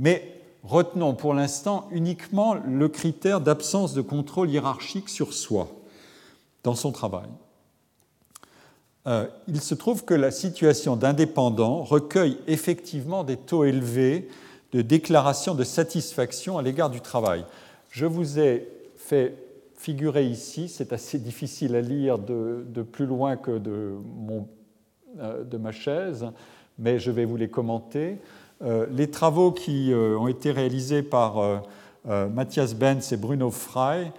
Mais 0.00 0.34
retenons 0.64 1.14
pour 1.14 1.32
l'instant 1.32 1.88
uniquement 1.92 2.54
le 2.54 2.88
critère 2.88 3.40
d'absence 3.40 3.94
de 3.94 4.02
contrôle 4.02 4.50
hiérarchique 4.50 5.08
sur 5.08 5.32
soi 5.32 5.68
dans 6.64 6.74
son 6.74 6.90
travail. 6.90 7.28
Euh, 9.06 9.28
il 9.46 9.60
se 9.60 9.76
trouve 9.76 10.04
que 10.04 10.14
la 10.14 10.32
situation 10.32 10.96
d'indépendant 10.96 11.84
recueille 11.84 12.38
effectivement 12.48 13.22
des 13.22 13.36
taux 13.36 13.62
élevés 13.62 14.28
de 14.72 14.82
déclaration 14.82 15.54
de 15.54 15.62
satisfaction 15.62 16.58
à 16.58 16.62
l'égard 16.62 16.90
du 16.90 17.00
travail. 17.00 17.44
Je 17.90 18.06
vous 18.06 18.40
ai 18.40 18.68
fait 18.96 19.36
figurer 19.76 20.26
ici, 20.26 20.68
c'est 20.68 20.92
assez 20.92 21.20
difficile 21.20 21.76
à 21.76 21.80
lire 21.80 22.18
de, 22.18 22.82
plus 22.82 23.06
loin 23.06 23.36
que 23.36 23.58
de, 23.58 23.94
mon, 24.16 24.48
de, 25.16 25.56
ma 25.56 25.72
chaise, 25.72 26.26
mais 26.78 26.98
je 26.98 27.10
vais 27.10 27.24
vous 27.24 27.36
les 27.36 27.48
commenter. 27.48 28.18
Euh, 28.62 28.86
les 28.90 29.10
travaux 29.10 29.52
qui 29.52 29.92
ont 29.94 30.28
été 30.28 30.50
réalisés 30.50 31.02
par 31.02 31.62
Matthias 32.04 32.74
Benz 32.74 33.12
et 33.12 33.16
Bruno 33.16 33.50
Frey 33.50 34.12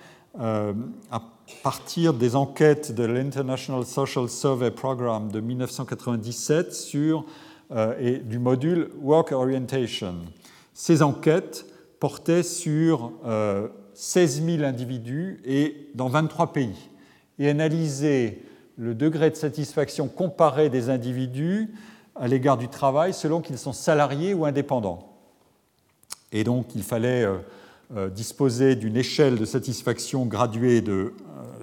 partir 1.62 2.14
des 2.14 2.36
enquêtes 2.36 2.94
de 2.94 3.04
l'International 3.04 3.86
Social 3.86 4.30
Survey 4.30 4.72
Program 4.72 5.32
de 5.32 5.40
1997 5.40 6.74
sur, 6.74 7.26
euh, 7.72 7.96
et 8.00 8.18
du 8.18 8.40
module 8.40 8.90
Work 9.02 9.32
Orientation. 9.32 10.16
Ces 10.74 11.02
enquêtes 11.02 11.66
portaient 12.00 12.44
sur 12.44 13.12
16 13.94 14.42
euh, 14.42 14.58
000 14.58 14.64
individus 14.64 15.42
et 15.46 15.90
dans 15.96 16.10
23 16.10 16.54
pays 16.54 16.90
et 17.40 17.50
analysaient 17.50 18.40
le 18.78 18.96
degré 18.96 19.30
de 19.30 19.36
satisfaction 19.36 20.08
comparé 20.08 20.70
des 20.70 20.90
individus 20.90 21.74
à 22.16 22.28
l'égard 22.28 22.58
du 22.58 22.68
travail 22.68 23.14
selon 23.14 23.42
qu'ils 23.42 23.58
sont 23.58 23.74
salariés 23.74 24.34
ou 24.34 24.46
indépendants. 24.46 25.10
Et 26.32 26.44
donc 26.44 26.76
il 26.76 26.84
fallait 26.84 27.28
euh, 27.96 28.10
disposer 28.10 28.76
d'une 28.76 28.98
échelle 28.98 29.38
de 29.38 29.46
satisfaction 29.46 30.26
graduée 30.26 30.82
de 30.82 31.14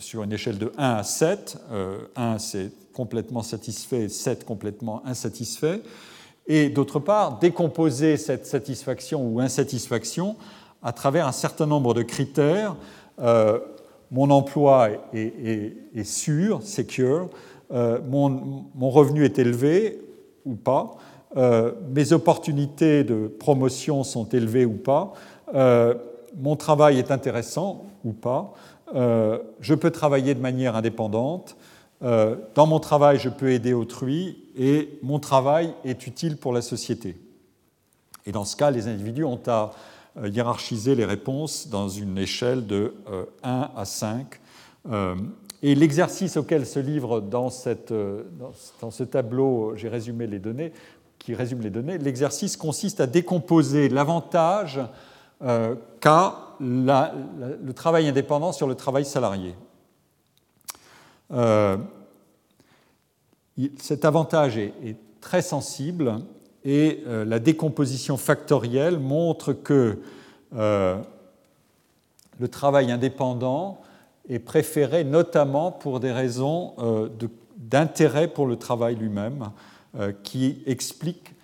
sur 0.01 0.23
une 0.23 0.33
échelle 0.33 0.59
de 0.59 0.73
1 0.79 0.95
à 0.97 1.03
7. 1.03 1.59
1 1.71 1.73
euh, 1.73 2.39
c'est 2.39 2.73
complètement 2.93 3.43
satisfait, 3.43 4.09
7 4.09 4.45
complètement 4.45 5.03
insatisfait. 5.07 5.83
Et 6.47 6.71
d'autre 6.71 6.99
part, 6.99 7.39
décomposer 7.39 8.17
cette 8.17 8.47
satisfaction 8.47 9.23
ou 9.23 9.41
insatisfaction 9.41 10.37
à 10.83 10.93
travers 10.93 11.27
un 11.27 11.33
certain 11.33 11.67
nombre 11.67 11.95
de 11.95 12.03
critères. 12.03 12.77
Euh, 14.11 14.15
mon 14.15 14.31
emploi 14.31 14.91
est, 15.13 16.05
sûr, 16.05 16.63
secure, 16.63 17.29
euh, 17.73 17.99
mon, 18.09 18.91
revenu 18.91 19.25
est 19.25 19.39
élevé 19.39 20.01
ou 20.45 20.55
pas, 20.55 20.97
mes 21.37 22.13
opportunités 22.13 23.05
de 23.05 23.29
promotion 23.29 24.03
sont 24.03 24.29
élevées 24.31 24.65
ou 24.65 24.73
pas, 24.73 25.13
mon 26.37 26.57
travail 26.57 26.99
est 26.99 27.13
intéressant 27.13 27.85
ou 28.05 28.13
pas, 28.13 28.53
euh, 28.95 29.39
je 29.61 29.75
peux 29.75 29.91
travailler 29.91 30.35
de 30.35 30.41
manière 30.41 30.75
indépendante, 30.75 31.57
euh, 32.03 32.37
dans 32.55 32.67
mon 32.67 32.81
travail 32.81 33.19
je 33.19 33.29
peux 33.29 33.53
aider 33.53 33.73
autrui 33.73 34.39
et 34.57 34.99
mon 35.03 35.19
travail 35.19 35.75
est 35.85 36.07
utile 36.07 36.37
pour 36.37 36.53
la 36.53 36.63
société. 36.63 37.17
Et 38.27 38.33
dans 38.33 38.45
ce 38.45 38.57
cas, 38.57 38.71
les 38.71 38.89
individus 38.89 39.25
ont 39.25 39.41
à 39.47 39.51
euh, 39.51 39.67
hiérarchiser 40.25 40.95
les 40.95 41.05
réponses 41.05 41.69
dans 41.69 41.89
une 41.89 42.19
échelle 42.19 42.67
de 42.67 42.95
1 43.43 43.71
à 43.77 43.85
5. 43.85 44.41
Et 45.63 45.75
l'exercice 45.75 46.37
auquel 46.37 46.67
se 46.67 46.81
livre 46.81 47.21
dans, 47.21 47.51
ce 47.51 49.03
tableau, 49.05 49.75
j'ai 49.77 49.89
résumé 49.89 50.27
les 50.27 50.39
données, 50.39 50.73
qui 51.19 51.35
résume 51.35 51.61
les 51.61 51.71
données, 51.71 51.99
l'exercice 51.99 52.57
consiste 52.57 53.01
à 53.01 53.07
décomposer 53.07 53.89
l'avantage 53.89 54.81
qu'a 56.01 56.51
le 56.61 57.73
travail 57.73 58.09
indépendant 58.09 58.53
sur 58.53 58.67
le 58.67 58.75
travail 58.75 59.05
salarié. 59.05 59.55
Euh, 61.33 61.77
cet 63.79 64.05
avantage 64.05 64.57
est, 64.59 64.97
très 65.21 65.43
sensible 65.43 66.15
et 66.65 67.03
euh, 67.07 67.25
la 67.25 67.39
décomposition 67.39 68.17
factorielle 68.17 68.99
montre 68.99 69.53
que 69.53 69.99
euh, 70.55 70.99
le 72.39 72.49
travail 72.49 72.91
indépendant 72.91 73.81
est 74.29 74.39
préféré 74.39 75.05
notamment 75.05 75.73
pour 75.73 76.01
des 76.01 76.13
raisons 76.13 76.75
d'intérêt 77.57 78.29
pour 78.29 78.47
le 78.47 78.57
travail 78.57 78.95
lui-même, 78.95 79.51
qui 80.23 80.63
expliquent 80.67 81.35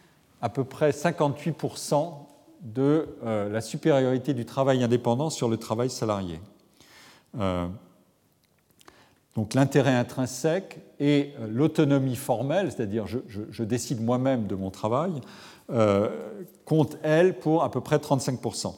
à 0.41 0.49
peu 0.49 0.65
près 0.65 0.91
58% 0.91 2.15
de 2.63 3.09
euh, 3.25 3.49
la 3.49 3.61
supériorité 3.61 4.35
du 4.35 4.45
travail 4.45 4.83
indépendant 4.83 5.31
sur 5.31 5.49
le 5.49 5.57
travail 5.57 5.91
salarié. 5.91 6.41
Euh, 9.37 9.41
donc 9.41 9.55
l'intérêt 9.55 9.95
intrinsèque 9.95 10.79
et 10.99 11.33
euh, 11.41 11.47
l'autonomie 11.49 12.17
formelle, 12.17 12.73
c'est-à-dire 12.73 13.07
je, 13.07 13.63
décide 13.63 14.03
moi-même 14.03 14.47
de 14.47 14.55
mon 14.55 14.71
travail, 14.71 15.13
comptent, 16.65 16.97
elles, 17.03 17.39
pour 17.39 17.65
à 17.65 17.71
peu 17.73 17.81
près 17.81 17.97
35%. 17.97 18.75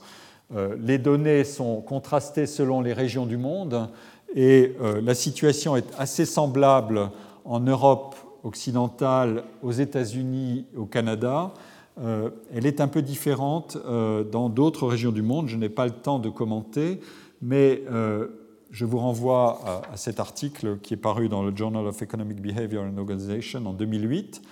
les 0.80 0.96
données 0.96 1.44
sont 1.44 1.82
contrastées 1.82 2.46
selon 2.46 2.80
les 2.80 2.94
régions 2.94 3.26
du 3.26 3.36
monde 3.36 3.90
et 4.34 4.74
la 5.02 5.14
situation 5.14 5.76
est 5.76 5.84
assez 5.98 6.24
semblable 6.24 7.10
en 7.44 7.60
Europe 7.60 8.16
occidentale, 8.42 9.44
aux 9.62 9.72
États-Unis, 9.72 10.64
au 10.74 10.86
Canada, 10.86 11.52
euh, 12.00 12.30
elle 12.54 12.66
est 12.66 12.80
un 12.80 12.88
peu 12.88 13.02
différente 13.02 13.76
euh, 13.86 14.22
dans 14.22 14.48
d'autres 14.48 14.86
régions 14.86 15.12
du 15.12 15.22
monde. 15.22 15.48
Je 15.48 15.56
n'ai 15.56 15.68
pas 15.68 15.86
le 15.86 15.92
temps 15.92 16.18
de 16.18 16.28
commenter, 16.28 17.00
mais 17.42 17.82
euh, 17.90 18.28
je 18.70 18.84
vous 18.84 18.98
renvoie 18.98 19.84
à, 19.92 19.96
cet 19.96 20.20
article 20.20 20.78
qui 20.78 20.94
est 20.94 20.98
paru 20.98 21.28
dans 21.28 21.42
le 21.42 21.56
Journal 21.56 21.86
of 21.86 22.00
Economic 22.02 22.40
Behavior 22.40 22.84
and 22.84 22.98
Organization 22.98 23.64
en 23.66 23.72
2008, 23.72 24.42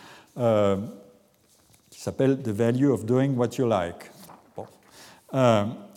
qui 1.91 2.01
s'appelle 2.01 2.43
The 2.43 2.49
Value 2.49 2.91
of 2.91 3.05
Doing 3.05 3.35
What 3.35 3.51
You 3.59 3.69
Like. 3.69 4.11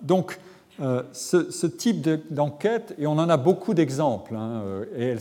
donc, 0.04 0.40
ce, 0.80 1.66
type 1.66 2.08
d'enquête, 2.30 2.96
et 2.98 3.08
on 3.08 3.14
en 3.14 3.30
a 3.30 3.38
beaucoup 3.38 3.74
d'exemples, 3.74 4.36
hein, 4.36 4.64
et 4.96 5.16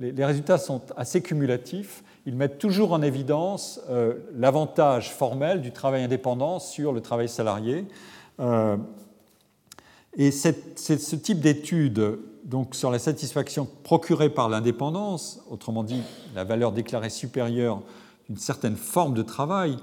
les 0.00 0.24
résultats 0.24 0.58
sont 0.58 0.82
assez 0.96 1.22
cumulatifs, 1.22 2.02
ils 2.26 2.34
mettent 2.34 2.58
toujours 2.58 2.92
en 2.92 3.02
évidence 3.02 3.80
euh, 3.90 4.14
l'avantage 4.34 5.10
formel 5.10 5.62
du 5.62 5.72
travail 5.72 6.02
indépendant 6.02 6.58
sur 6.58 6.92
le 6.92 7.00
travail 7.00 7.28
salarié. 7.28 7.86
Et 10.16 10.30
ce 10.30 11.16
type 11.16 11.40
d'étude 11.40 12.18
donc 12.44 12.74
sur 12.74 12.90
la 12.90 12.98
satisfaction 12.98 13.68
procurée 13.84 14.30
par 14.30 14.48
l'indépendance, 14.48 15.40
autrement 15.50 15.84
dit 15.84 16.02
la 16.34 16.44
valeur 16.44 16.72
déclarée 16.72 17.10
supérieure 17.10 17.82
d'une 18.26 18.38
certaine 18.38 18.76
forme 18.76 19.14
de 19.14 19.22
travail, 19.22 19.76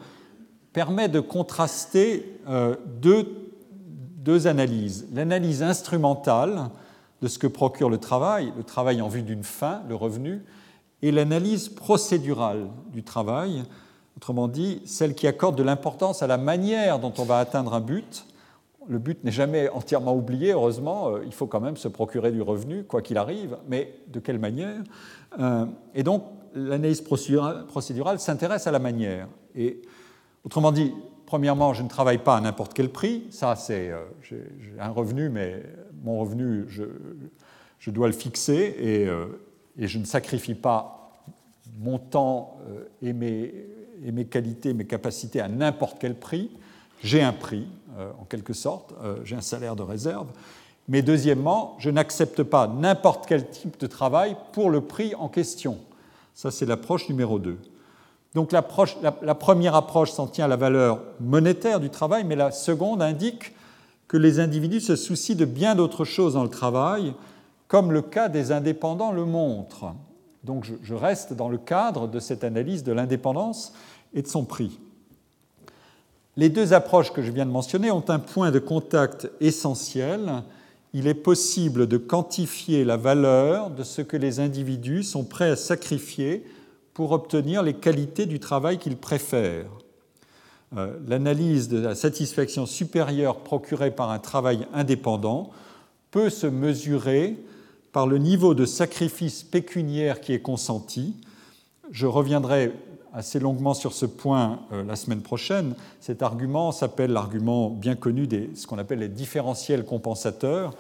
permet 0.74 1.10
de 1.10 1.20
contraster 1.20 2.40
euh, 2.48 2.76
deux 3.00 4.48
analyses. 4.48 5.08
L'analyse 5.14 5.64
instrumentale 5.64 6.70
de 7.22 7.28
ce 7.28 7.40
que 7.40 7.48
procure 7.48 7.90
le 7.90 7.98
travail, 7.98 8.54
le 8.58 8.64
travail 8.64 9.02
en 9.02 9.08
vue 9.08 9.24
d'une 9.24 9.44
fin, 9.44 9.82
le 9.88 9.96
revenu, 9.96 10.44
et 11.02 11.12
l'analyse 11.12 11.70
procédurale 11.70 12.68
du 12.92 13.04
travail, 13.04 13.64
autrement 14.18 14.48
dit, 14.48 14.82
celle 14.86 15.16
qui 15.16 15.28
accorde 15.28 15.56
de 15.58 15.64
l'importance 15.64 16.22
à 16.22 16.28
la 16.28 16.38
manière 16.38 17.00
dont 17.00 17.14
on 17.18 17.24
va 17.24 17.40
atteindre 17.40 17.74
un 17.74 17.82
but. 17.82 18.26
Le 18.90 19.00
but 19.00 19.24
n'est 19.24 19.32
jamais 19.32 19.70
entièrement 19.70 20.16
oublié, 20.16 20.54
heureusement, 20.54 21.10
euh, 21.10 21.24
il 21.26 21.34
faut 21.34 21.48
quand 21.48 21.60
même 21.60 21.76
se 21.78 21.88
procurer 21.88 22.32
du 22.32 22.42
revenu, 22.42 22.84
quoi 22.84 23.02
qu'il 23.02 23.18
arrive, 23.18 23.58
mais 23.68 23.94
de 24.08 24.20
quelle 24.20 24.40
manière 24.40 24.82
euh, 25.40 25.66
Et 25.94 26.04
donc, 26.04 26.24
l'analyse 26.54 27.02
procédurale 27.02 28.20
s'intéresse 28.20 28.66
à 28.66 28.72
la 28.72 28.80
manière. 28.80 29.28
Et 29.56 29.82
autrement 30.46 30.72
dit, 30.72 30.94
premièrement, 31.26 31.74
je 31.74 31.84
ne 31.84 31.90
travaille 31.90 32.20
pas 32.20 32.38
à 32.38 32.42
n'importe 32.42 32.74
quel 32.74 32.90
prix, 32.90 33.26
ça 33.30 33.56
c'est, 33.56 33.92
euh, 33.92 34.06
j'ai 34.22 34.40
un 34.80 34.90
revenu, 34.90 35.30
mais 35.30 35.64
mon 36.04 36.20
revenu, 36.20 36.66
je, 36.70 37.92
dois 37.92 38.08
le 38.08 38.14
fixer, 38.14 38.76
et, 38.80 39.08
je 39.88 40.00
ne 40.00 40.06
sacrifie 40.06 40.56
pas 40.56 41.12
mon 41.80 42.00
temps 42.00 42.58
et 43.02 43.14
mes 43.14 44.26
qualités, 44.26 44.74
mes 44.74 44.86
capacités 44.86 45.40
à 45.40 45.48
n'importe 45.48 45.98
quel 46.00 46.16
prix. 46.16 46.52
J'ai 47.04 47.22
un 47.22 47.34
prix, 47.34 47.68
euh, 47.98 48.12
en 48.20 48.26
quelque 48.26 48.54
sorte, 48.54 48.94
euh, 49.04 49.18
j'ai 49.24 49.36
un 49.36 49.42
salaire 49.42 49.76
de 49.76 49.84
réserve. 49.84 50.28
Mais 50.88 51.02
deuxièmement, 51.02 51.76
je 51.80 51.90
n'accepte 51.90 52.44
pas 52.44 52.68
n'importe 52.68 53.26
quel 53.28 53.50
type 53.50 53.80
de 53.80 53.88
travail 53.88 54.38
pour 54.54 54.70
le 54.70 54.82
prix 54.82 55.14
en 55.16 55.28
question. 55.28 55.78
Ça, 56.34 56.50
c'est 56.50 56.66
l'approche 56.66 57.10
numéro 57.10 57.40
2. 57.40 57.58
Donc 58.34 58.52
la, 58.52 58.66
la, 59.22 59.36
première 59.36 59.76
approche 59.76 60.12
s'en 60.12 60.28
tient 60.28 60.46
à 60.46 60.48
la 60.48 60.56
valeur 60.56 61.00
monétaire 61.20 61.80
du 61.80 61.90
travail, 61.90 62.24
mais 62.24 62.36
la 62.36 62.52
seconde 62.52 63.02
indique 63.02 63.54
que 64.08 64.18
les 64.18 64.40
individus 64.40 64.82
se 64.82 64.96
soucient 64.96 65.36
de 65.36 65.46
bien 65.46 65.76
d'autres 65.76 66.06
choses 66.06 66.36
dans 66.36 66.44
le 66.44 66.50
travail, 66.50 67.14
comme 67.68 67.92
le 67.92 68.02
cas 68.02 68.30
des 68.30 68.52
indépendants 68.52 69.12
le 69.12 69.26
montre. 69.26 69.94
Donc 70.44 70.66
je 70.82 70.94
reste 70.94 71.34
dans 71.34 71.50
le 71.50 71.58
cadre 71.58 72.08
de 72.08 72.20
cette 72.20 72.44
analyse 72.44 72.84
de 72.84 72.92
l'indépendance 72.92 73.74
et 74.14 74.22
de 74.22 74.28
son 74.28 74.46
prix. 74.46 74.80
Les 76.38 76.50
deux 76.50 76.74
approches 76.74 77.12
que 77.12 77.24
je 77.24 77.32
viens 77.32 77.48
de 77.48 77.52
mentionner 77.52 77.90
ont 77.90 78.08
un 78.10 78.20
point 78.20 78.52
de 78.52 78.60
contact 78.60 79.28
essentiel. 79.42 80.44
Il 80.94 81.08
est 81.08 81.16
possible 81.16 81.88
de 81.88 81.98
quantifier 81.98 82.86
la 82.86 82.96
valeur 82.96 83.72
de 83.72 83.82
ce 83.82 84.04
que 84.04 84.18
les 84.18 84.40
individus 84.40 85.02
sont 85.02 85.24
prêts 85.24 85.50
à 85.50 85.56
sacrifier 85.56 86.46
pour 86.94 87.12
obtenir 87.12 87.64
les 87.64 87.74
qualités 87.74 88.28
du 88.28 88.40
travail 88.40 88.78
qu'ils 88.78 88.98
préfèrent. 88.98 89.66
Euh, 90.76 90.96
l'analyse 91.08 91.70
de 91.70 91.80
la 91.80 91.96
satisfaction 91.96 92.68
supérieure 92.68 93.40
procurée 93.40 93.92
par 93.92 94.12
un 94.12 94.20
travail 94.20 94.68
indépendant 94.74 95.50
peut 96.12 96.30
se 96.30 96.46
mesurer 96.46 97.36
par 97.94 98.06
le 98.06 98.20
niveau 98.20 98.54
de 98.54 98.66
sacrifice 98.66 99.42
pécuniaire 99.42 100.22
qui 100.22 100.34
est 100.34 100.42
consenti. 100.42 101.16
Je 101.90 102.06
reviendrai 102.06 102.74
assez 103.18 103.40
longuement 103.40 103.74
sur 103.74 103.94
ce 103.94 104.06
point 104.06 104.60
euh, 104.72 104.84
la 104.84 104.96
semaine 104.96 105.22
prochaine. 105.22 105.74
Cet 106.00 106.22
argument 106.22 106.72
s'appelle 106.72 107.12
l'argument 107.12 107.72
bien 107.72 107.96
connu 107.96 108.28
de 108.28 108.50
ce 108.54 108.68
qu'on 108.68 108.78
appelle 108.78 109.00
les 109.00 109.08
différentiels 109.08 109.86
compensateurs. 109.86 110.76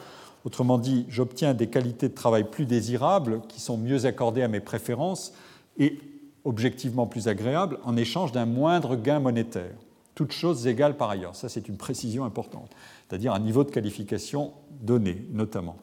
Autrement 0.46 0.78
dit, 0.78 1.08
j'obtiens 1.10 1.56
des 1.56 1.68
qualités 1.68 2.10
de 2.10 2.14
travail 2.14 2.44
plus 2.44 2.68
désirables 2.68 3.42
qui 3.50 3.60
sont 3.60 3.76
mieux 3.76 4.06
accordées 4.06 4.44
à 4.44 4.48
mes 4.48 4.60
préférences 4.60 5.34
et 5.80 6.00
objectivement 6.46 7.08
plus 7.08 7.28
agréables 7.28 7.80
en 7.84 7.98
échange 7.98 8.32
d'un 8.32 8.46
moindre 8.46 8.96
gain 8.96 9.20
monétaire. 9.20 9.74
Toutes 10.14 10.32
choses 10.32 10.68
égales 10.68 10.96
par 10.96 11.10
ailleurs. 11.10 11.36
Ça, 11.36 11.50
c'est 11.50 11.68
une 11.68 11.78
précision 11.78 12.24
importante, 12.24 12.70
c'est-à-dire 13.10 13.34
un 13.34 13.40
niveau 13.40 13.64
de 13.64 13.72
qualification 13.72 14.54
donné, 14.80 15.26
notamment. 15.32 15.78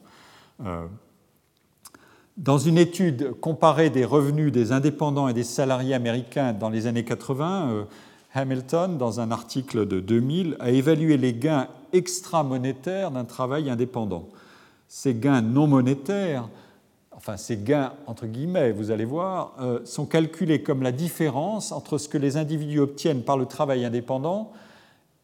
Euh, 0.65 0.85
dans 2.37 2.57
une 2.57 2.77
étude 2.77 3.31
comparée 3.39 3.89
des 3.89 4.03
revenus 4.03 4.51
des 4.51 4.71
indépendants 4.71 5.27
et 5.27 5.33
des 5.33 5.43
salariés 5.43 5.93
américains 5.93 6.51
dans 6.53 6.69
les 6.69 6.85
années 6.85 7.05
80, 7.05 7.69
euh, 7.69 7.83
Hamilton, 8.33 8.97
dans 8.97 9.21
un 9.21 9.31
article 9.31 9.87
de 9.87 10.01
2000, 10.01 10.57
a 10.59 10.71
évalué 10.71 11.15
les 11.15 11.33
gains 11.33 11.69
extra-monétaires 11.93 13.11
d'un 13.11 13.23
travail 13.23 13.69
indépendant. 13.69 14.27
Ces 14.89 15.15
gains 15.15 15.41
non 15.41 15.67
monétaires, 15.67 16.49
enfin 17.13 17.37
ces 17.37 17.55
gains 17.55 17.93
entre 18.05 18.27
guillemets, 18.27 18.73
vous 18.73 18.91
allez 18.91 19.05
voir, 19.05 19.53
euh, 19.61 19.79
sont 19.85 20.05
calculés 20.05 20.61
comme 20.61 20.83
la 20.83 20.91
différence 20.91 21.71
entre 21.71 21.97
ce 21.97 22.09
que 22.09 22.17
les 22.17 22.35
individus 22.35 22.79
obtiennent 22.79 23.23
par 23.23 23.37
le 23.37 23.45
travail 23.45 23.85
indépendant 23.85 24.51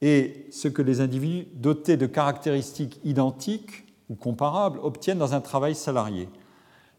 et 0.01 0.47
ce 0.51 0.69
que 0.69 0.81
les 0.81 1.01
individus 1.01 1.47
dotés 1.55 1.97
de 1.97 2.05
caractéristiques 2.05 3.01
identiques 3.03 3.83
ou 4.09 4.15
comparables 4.15 4.79
obtiennent 4.81 5.19
dans 5.19 5.33
un 5.33 5.41
travail 5.41 5.75
salarié 5.75 6.29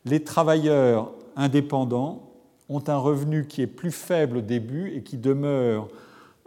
les 0.05 0.22
travailleurs 0.24 1.12
indépendants 1.36 2.30
ont 2.68 2.82
un 2.86 2.96
revenu 2.96 3.46
qui 3.46 3.62
est 3.62 3.66
plus 3.66 3.90
faible 3.90 4.38
au 4.38 4.40
début 4.40 4.92
et 4.94 5.03
qui 5.03 5.16
demeure, 5.16 5.88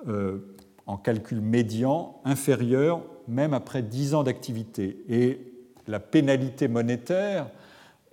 euh, 0.08 0.40
en 0.86 0.98
calcul 0.98 1.42
médian, 1.42 2.20
inférieur 2.26 3.02
même 3.28 3.54
après 3.54 3.82
10 3.82 4.14
ans 4.14 4.24
d'activité. 4.24 5.04
Et 5.10 5.40
la 5.88 6.00
pénalité 6.00 6.68
monétaire 6.68 7.48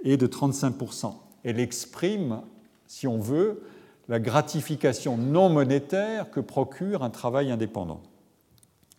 est 0.04 0.16
de 0.16 0.26
35%. 0.26 1.14
Elle 1.44 1.60
exprime, 1.60 2.42
si 2.86 3.06
on 3.06 3.18
veut, 3.18 3.62
la 4.08 4.20
gratification 4.20 5.16
non 5.16 5.48
monétaire 5.48 6.30
que 6.30 6.40
procure 6.40 7.02
un 7.02 7.10
travail 7.10 7.50
indépendant. 7.50 8.00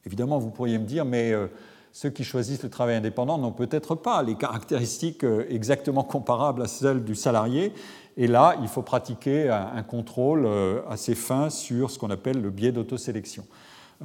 Évidemment, 0.06 0.39
vous 0.39 0.50
pourriez 0.50 0.78
me 0.78 0.86
dire, 0.86 1.06
mais 1.06 1.32
euh, 1.32 1.48
ceux 1.94 2.10
qui 2.10 2.24
choisissent 2.24 2.64
le 2.64 2.72
travail 2.72 2.96
indépendant 2.96 3.38
n'ont 3.38 3.52
peut-être 3.52 3.94
pas 3.94 4.24
les 4.24 4.34
caractéristiques 4.36 5.24
euh, 5.24 5.46
exactement 5.50 6.04
comparables 6.04 6.64
à 6.64 6.68
celles 6.68 7.04
du 7.04 7.14
salarié. 7.14 7.72
Et 8.18 8.26
là, 8.26 8.56
il 8.62 8.68
faut 8.68 8.82
pratiquer 8.82 9.50
un 9.50 9.82
contrôle 9.84 10.46
euh, 10.46 10.82
assez 10.89 11.14
fin 11.16 11.52
sur 11.52 11.91
ce 11.91 12.00
qu'on 12.00 12.10
appelle 12.10 12.41
le 12.41 12.50
biais 12.50 12.72
d'autosélection. 12.72 13.46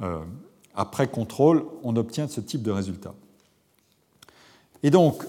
Euh, 0.03 0.19
après 0.75 1.07
contrôle, 1.07 1.65
on 1.83 1.95
obtient 1.95 2.27
ce 2.27 2.41
type 2.41 2.61
de 2.61 2.71
résultat. 2.71 3.13
Et 4.81 4.91
donc, 4.91 5.25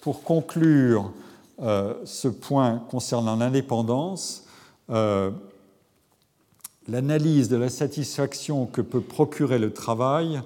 pour 0.00 0.22
conclure 0.22 1.12
ce 1.60 2.28
point 2.28 2.82
concernant 2.88 3.36
l'indépendance, 3.36 4.46
l'analyse 6.88 7.50
de 7.50 7.56
la 7.56 7.68
satisfaction 7.68 8.64
que 8.64 8.80
peut 8.80 9.02
procurer 9.02 9.58
le 9.58 9.70
travail 9.70 10.40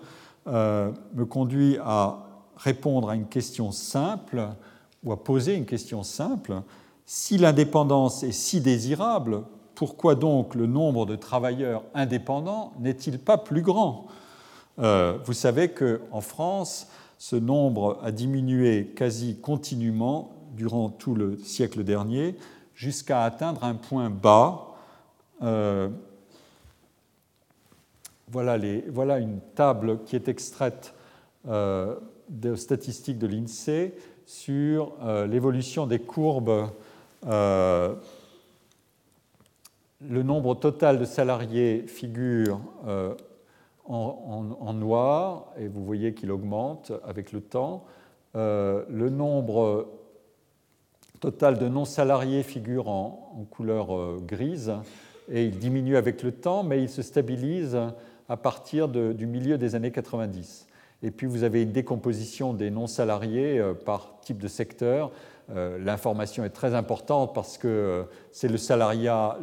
euh, 0.49 0.91
me 1.15 1.25
conduit 1.25 1.79
à 1.85 2.19
répondre 2.57 3.11
à 3.11 3.15
une 3.15 3.27
question 3.27 3.71
simple 3.71 4.49
ou 5.05 5.13
à 5.13 5.23
poser 5.23 5.55
une 5.55 5.67
question 5.67 6.03
simple. 6.03 6.63
Si 7.07 7.39
l'indépendance 7.39 8.23
est 8.23 8.33
si 8.33 8.61
désirable, 8.61 9.43
pourquoi 9.75 10.15
donc 10.15 10.55
le 10.55 10.67
nombre 10.67 11.07
de 11.07 11.15
travailleurs 11.15 11.85
indépendants 11.95 12.73
n'est-il 12.81 13.19
pas 13.19 13.39
plus 13.39 13.63
grand? 13.63 14.07
Euh, 14.79 15.19
Vous 15.25 15.35
savez 15.35 15.69
qu'en 15.69 16.21
France, 16.21 16.89
ce 17.19 17.37
nombre 17.37 17.99
a 18.03 18.11
diminué 18.11 18.93
quasi 18.97 19.39
continuellement 19.41 20.31
durant 20.57 20.89
tout 20.89 21.15
le 21.15 21.37
siècle 21.39 21.85
dernier 21.85 22.37
jusqu'à 22.75 23.23
atteindre 23.23 23.65
un 23.65 23.75
point 23.75 24.11
bas. 24.11 24.75
Euh, 25.43 25.89
voilà, 28.31 29.19
une 29.19 29.41
table 29.55 30.03
qui 30.05 30.17
est 30.17 30.29
extraite 30.29 30.95
euh, 31.49 31.97
de 32.29 32.55
statistiques 32.57 33.19
de 33.19 33.27
l'INSEE 33.27 33.95
sur 34.27 34.93
euh, 35.03 35.27
l'évolution 35.27 35.87
des 35.87 35.99
courbes. 35.99 36.69
Euh, 37.27 37.95
le 40.07 40.23
nombre 40.23 40.55
total 40.55 40.99
de 40.99 41.05
salariés 41.05 41.85
figure 41.87 42.61
en, 43.85 44.73
noir 44.75 45.47
et 45.59 45.67
vous 45.67 45.85
voyez 45.85 46.15
qu'il 46.15 46.31
augmente 46.31 46.93
avec 47.05 47.33
le 47.33 47.41
temps. 47.41 47.85
le 48.35 49.09
nombre 49.09 49.89
total 51.19 51.59
de 51.59 51.67
non-salariés 51.67 52.45
figure 52.45 52.89
en, 52.89 53.45
couleur 53.51 54.21
grise 54.21 54.73
et 55.29 55.47
il 55.47 55.59
diminue 55.59 55.97
avec 55.97 56.23
le 56.23 56.31
temps, 56.31 56.63
mais 56.63 56.81
il 56.81 56.89
se 56.89 57.03
stabilise 57.03 57.77
à 58.29 58.37
partir 58.37 58.89
du 58.89 59.27
milieu 59.27 59.59
des 59.59 59.75
années 59.75 59.91
90. 59.91 60.69
Et 61.03 61.11
puis 61.11 61.27
vous 61.27 61.45
avez 61.45 61.63
une 61.63 61.73
décomposition 61.73 62.53
des 62.53 62.71
non-salariés 62.71 63.59
euh, 63.59 63.75
par 63.75 64.19
type 64.21 64.39
de 64.39 64.49
secteur. 64.49 65.11
Euh, 65.51 65.79
l'information 65.79 66.45
est 66.45 66.51
très 66.51 66.75
importante 66.75 67.35
parce 67.35 67.57
que 67.57 67.69
euh, 67.69 68.03
c'est 68.33 68.49
le, 68.49 68.57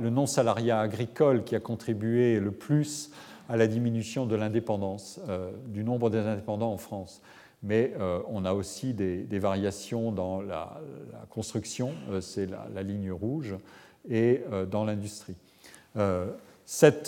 le 0.02 0.10
non-salariat 0.10 0.80
agricole 0.80 1.44
qui 1.44 1.56
a 1.56 1.60
contribué 1.60 2.40
le 2.40 2.52
plus 2.52 3.12
à 3.48 3.58
la 3.58 3.68
diminution 3.68 4.26
de 4.26 4.36
l'indépendance, 4.36 5.20
du 5.68 5.84
nombre 5.84 6.10
des 6.10 6.18
indépendants 6.18 6.74
en 6.74 6.80
France. 6.80 7.22
Mais 7.62 7.94
on 8.28 8.44
a 8.44 8.54
aussi 8.54 8.96
des, 8.96 9.38
variations 9.38 10.12
dans 10.12 10.42
la, 10.42 10.82
construction, 11.30 11.92
c'est 12.22 12.48
la, 12.48 12.82
ligne 12.82 13.12
rouge, 13.12 13.56
et 14.10 14.42
dans 14.72 14.84
l'industrie. 14.84 15.36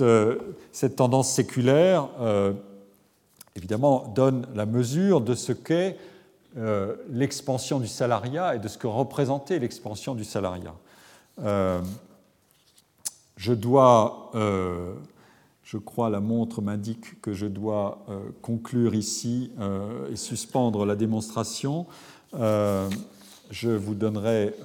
Euh, 0.01 0.37
cette, 0.71 0.95
tendance 0.95 1.31
séculaire, 1.31 2.09
euh, 2.19 2.53
évidemment, 3.55 4.07
donne 4.15 4.47
la 4.53 4.65
mesure 4.65 5.21
de 5.21 5.33
ce 5.33 5.51
qu'est 5.51 5.97
euh, 6.57 6.95
l'expansion 7.09 7.79
du 7.79 7.87
salariat 7.87 8.55
et 8.55 8.59
de 8.59 8.67
ce 8.67 8.77
que 8.77 8.87
représentait 8.87 9.59
l'expansion 9.59 10.15
du 10.15 10.23
salariat. 10.23 10.75
je 13.37 13.53
dois, 13.53 14.31
je 15.63 15.77
crois, 15.77 16.09
la 16.09 16.19
montre 16.19 16.61
m'indique 16.61 17.21
que 17.21 17.33
je 17.33 17.45
dois 17.47 18.05
conclure 18.41 18.95
ici 18.95 19.51
et 20.11 20.15
suspendre 20.15 20.85
la 20.85 20.95
démonstration. 20.95 21.85
je 22.33 23.69
vous 23.69 23.93
donnerai, 23.93 24.55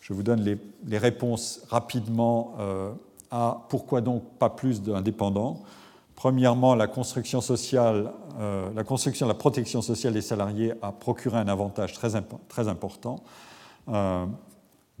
je 0.00 0.12
vous 0.12 0.22
donne 0.22 0.42
les, 0.42 0.58
les 0.86 0.98
réponses 0.98 1.62
rapidement 1.68 2.54
pourquoi 3.68 4.00
donc 4.00 4.22
pas 4.38 4.50
plus 4.50 4.82
d'indépendants 4.82 5.62
Premièrement, 6.14 6.74
la 6.74 6.86
construction 6.86 7.40
sociale, 7.40 8.12
euh, 8.38 8.68
la 8.74 8.84
construction 8.84 9.26
de 9.26 9.32
la 9.32 9.38
protection 9.38 9.82
sociale 9.82 10.12
des 10.12 10.20
salariés 10.20 10.72
a 10.80 10.92
procuré 10.92 11.36
un 11.38 11.48
avantage 11.48 11.92
très, 11.92 12.10
très 12.48 12.68
important. 12.68 13.16
Euh, 13.88 14.24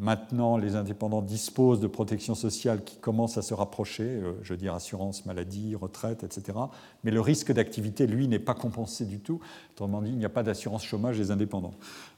Maintenant, 0.00 0.56
les 0.56 0.74
indépendants 0.74 1.22
disposent 1.22 1.78
de 1.78 1.86
protection 1.86 2.34
sociale 2.34 2.82
qui 2.82 2.96
commence 2.96 3.38
à 3.38 3.42
se 3.42 3.54
rapprocher, 3.54 4.02
euh, 4.02 4.32
je 4.42 4.52
veux 4.52 4.56
dire 4.56 4.74
assurance 4.74 5.24
maladie, 5.24 5.76
retraite, 5.76 6.24
etc. 6.24 6.58
Mais 7.04 7.12
le 7.12 7.20
risque 7.20 7.52
d'activité, 7.52 8.08
lui, 8.08 8.26
n'est 8.26 8.40
pas 8.40 8.54
compensé 8.54 9.04
du 9.04 9.20
tout. 9.20 9.38
Autrement 9.72 10.02
dit, 10.02 10.10
il 10.10 10.18
n'y 10.18 10.24
a 10.24 10.30
pas 10.30 10.42
d'assurance 10.42 10.84
chômage 10.84 11.18
des 11.18 11.30
indépendants. 11.30 11.74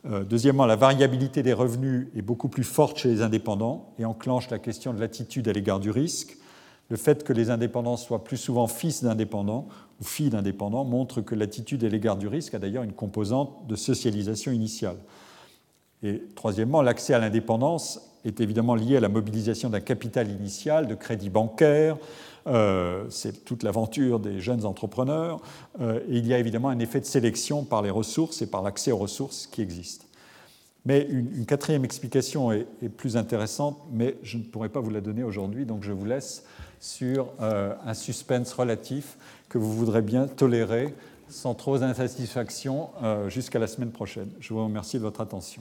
Euh, 0.06 0.24
deuxièmement, 0.24 0.64
la 0.64 0.76
variabilité 0.76 1.42
des 1.42 1.52
revenus 1.52 2.08
est 2.16 2.22
beaucoup 2.22 2.48
plus 2.48 2.64
forte 2.64 2.96
chez 2.96 3.10
les 3.10 3.20
indépendants 3.20 3.92
et 3.98 4.06
enclenche 4.06 4.48
la 4.48 4.58
question 4.58 4.94
de 4.94 5.00
l'attitude 5.00 5.46
à 5.46 5.52
l'égard 5.52 5.78
du 5.78 5.90
risque. 5.90 6.38
Le 6.88 6.96
fait 6.96 7.24
que 7.24 7.34
les 7.34 7.50
indépendants 7.50 7.98
soient 7.98 8.24
plus 8.24 8.38
souvent 8.38 8.68
fils 8.68 9.04
d'indépendants 9.04 9.68
ou 10.00 10.04
filles 10.04 10.30
d'indépendants 10.30 10.84
montre 10.84 11.20
que 11.20 11.34
l'attitude 11.34 11.84
à 11.84 11.88
l'égard 11.88 12.16
du 12.16 12.26
risque 12.26 12.54
a 12.54 12.58
d'ailleurs 12.58 12.84
une 12.84 12.92
composante 12.92 13.66
de 13.66 13.76
socialisation 13.76 14.50
initiale 14.50 14.96
Et 16.02 16.22
troisièmement, 16.34 16.82
l'accès 16.82 17.14
à 17.14 17.18
l'indépendance 17.18 18.00
est 18.24 18.40
évidemment 18.40 18.74
lié 18.74 18.96
à 18.96 19.00
la 19.00 19.08
mobilisation 19.08 19.70
d'un 19.70 19.80
capital 19.80 20.30
initial, 20.30 20.86
de 20.86 20.94
crédit 20.94 21.30
bancaire. 21.30 21.96
Euh, 22.46 23.04
c'est 23.08 23.44
toute 23.44 23.62
l'aventure 23.62 24.20
des 24.20 24.40
jeunes 24.40 24.64
entrepreneurs. 24.64 25.40
Euh, 25.80 26.00
et 26.08 26.18
il 26.18 26.26
y 26.26 26.34
a 26.34 26.38
évidemment 26.38 26.68
un 26.68 26.78
effet 26.78 27.00
de 27.00 27.06
sélection 27.06 27.64
par 27.64 27.82
les 27.82 27.90
ressources 27.90 28.42
et 28.42 28.46
par 28.46 28.62
l'accès 28.62 28.92
aux 28.92 28.98
ressources 28.98 29.46
qui 29.46 29.62
existent. 29.62 30.04
Mais 30.84 31.04
une, 31.10 31.46
quatrième 31.46 31.84
explication 31.84 32.52
est, 32.52 32.88
plus 32.96 33.16
intéressante, 33.16 33.76
mais 33.90 34.16
je 34.22 34.38
ne 34.38 34.44
pourrais 34.44 34.68
pas 34.68 34.78
vous 34.78 34.90
la 34.90 35.00
donner 35.00 35.24
aujourd'hui, 35.24 35.66
donc 35.66 35.82
je 35.82 35.90
vous 35.90 36.04
laisse 36.04 36.44
sur 36.78 37.26
euh, 37.40 37.74
un 37.84 37.94
suspense 37.94 38.52
relatif 38.52 39.16
que 39.48 39.58
vous 39.58 39.72
voudrez 39.72 40.02
bien 40.02 40.28
tolérer 40.28 40.94
sans 41.28 41.54
trop 41.54 41.76
d'insatisfaction 41.76 42.90
jusqu'à 43.26 43.58
la 43.58 43.66
semaine 43.66 43.90
prochaine. 43.90 44.28
Je 44.38 44.54
vous 44.54 44.62
remercie 44.62 44.96
de 44.96 45.02
votre 45.02 45.20
attention. 45.20 45.60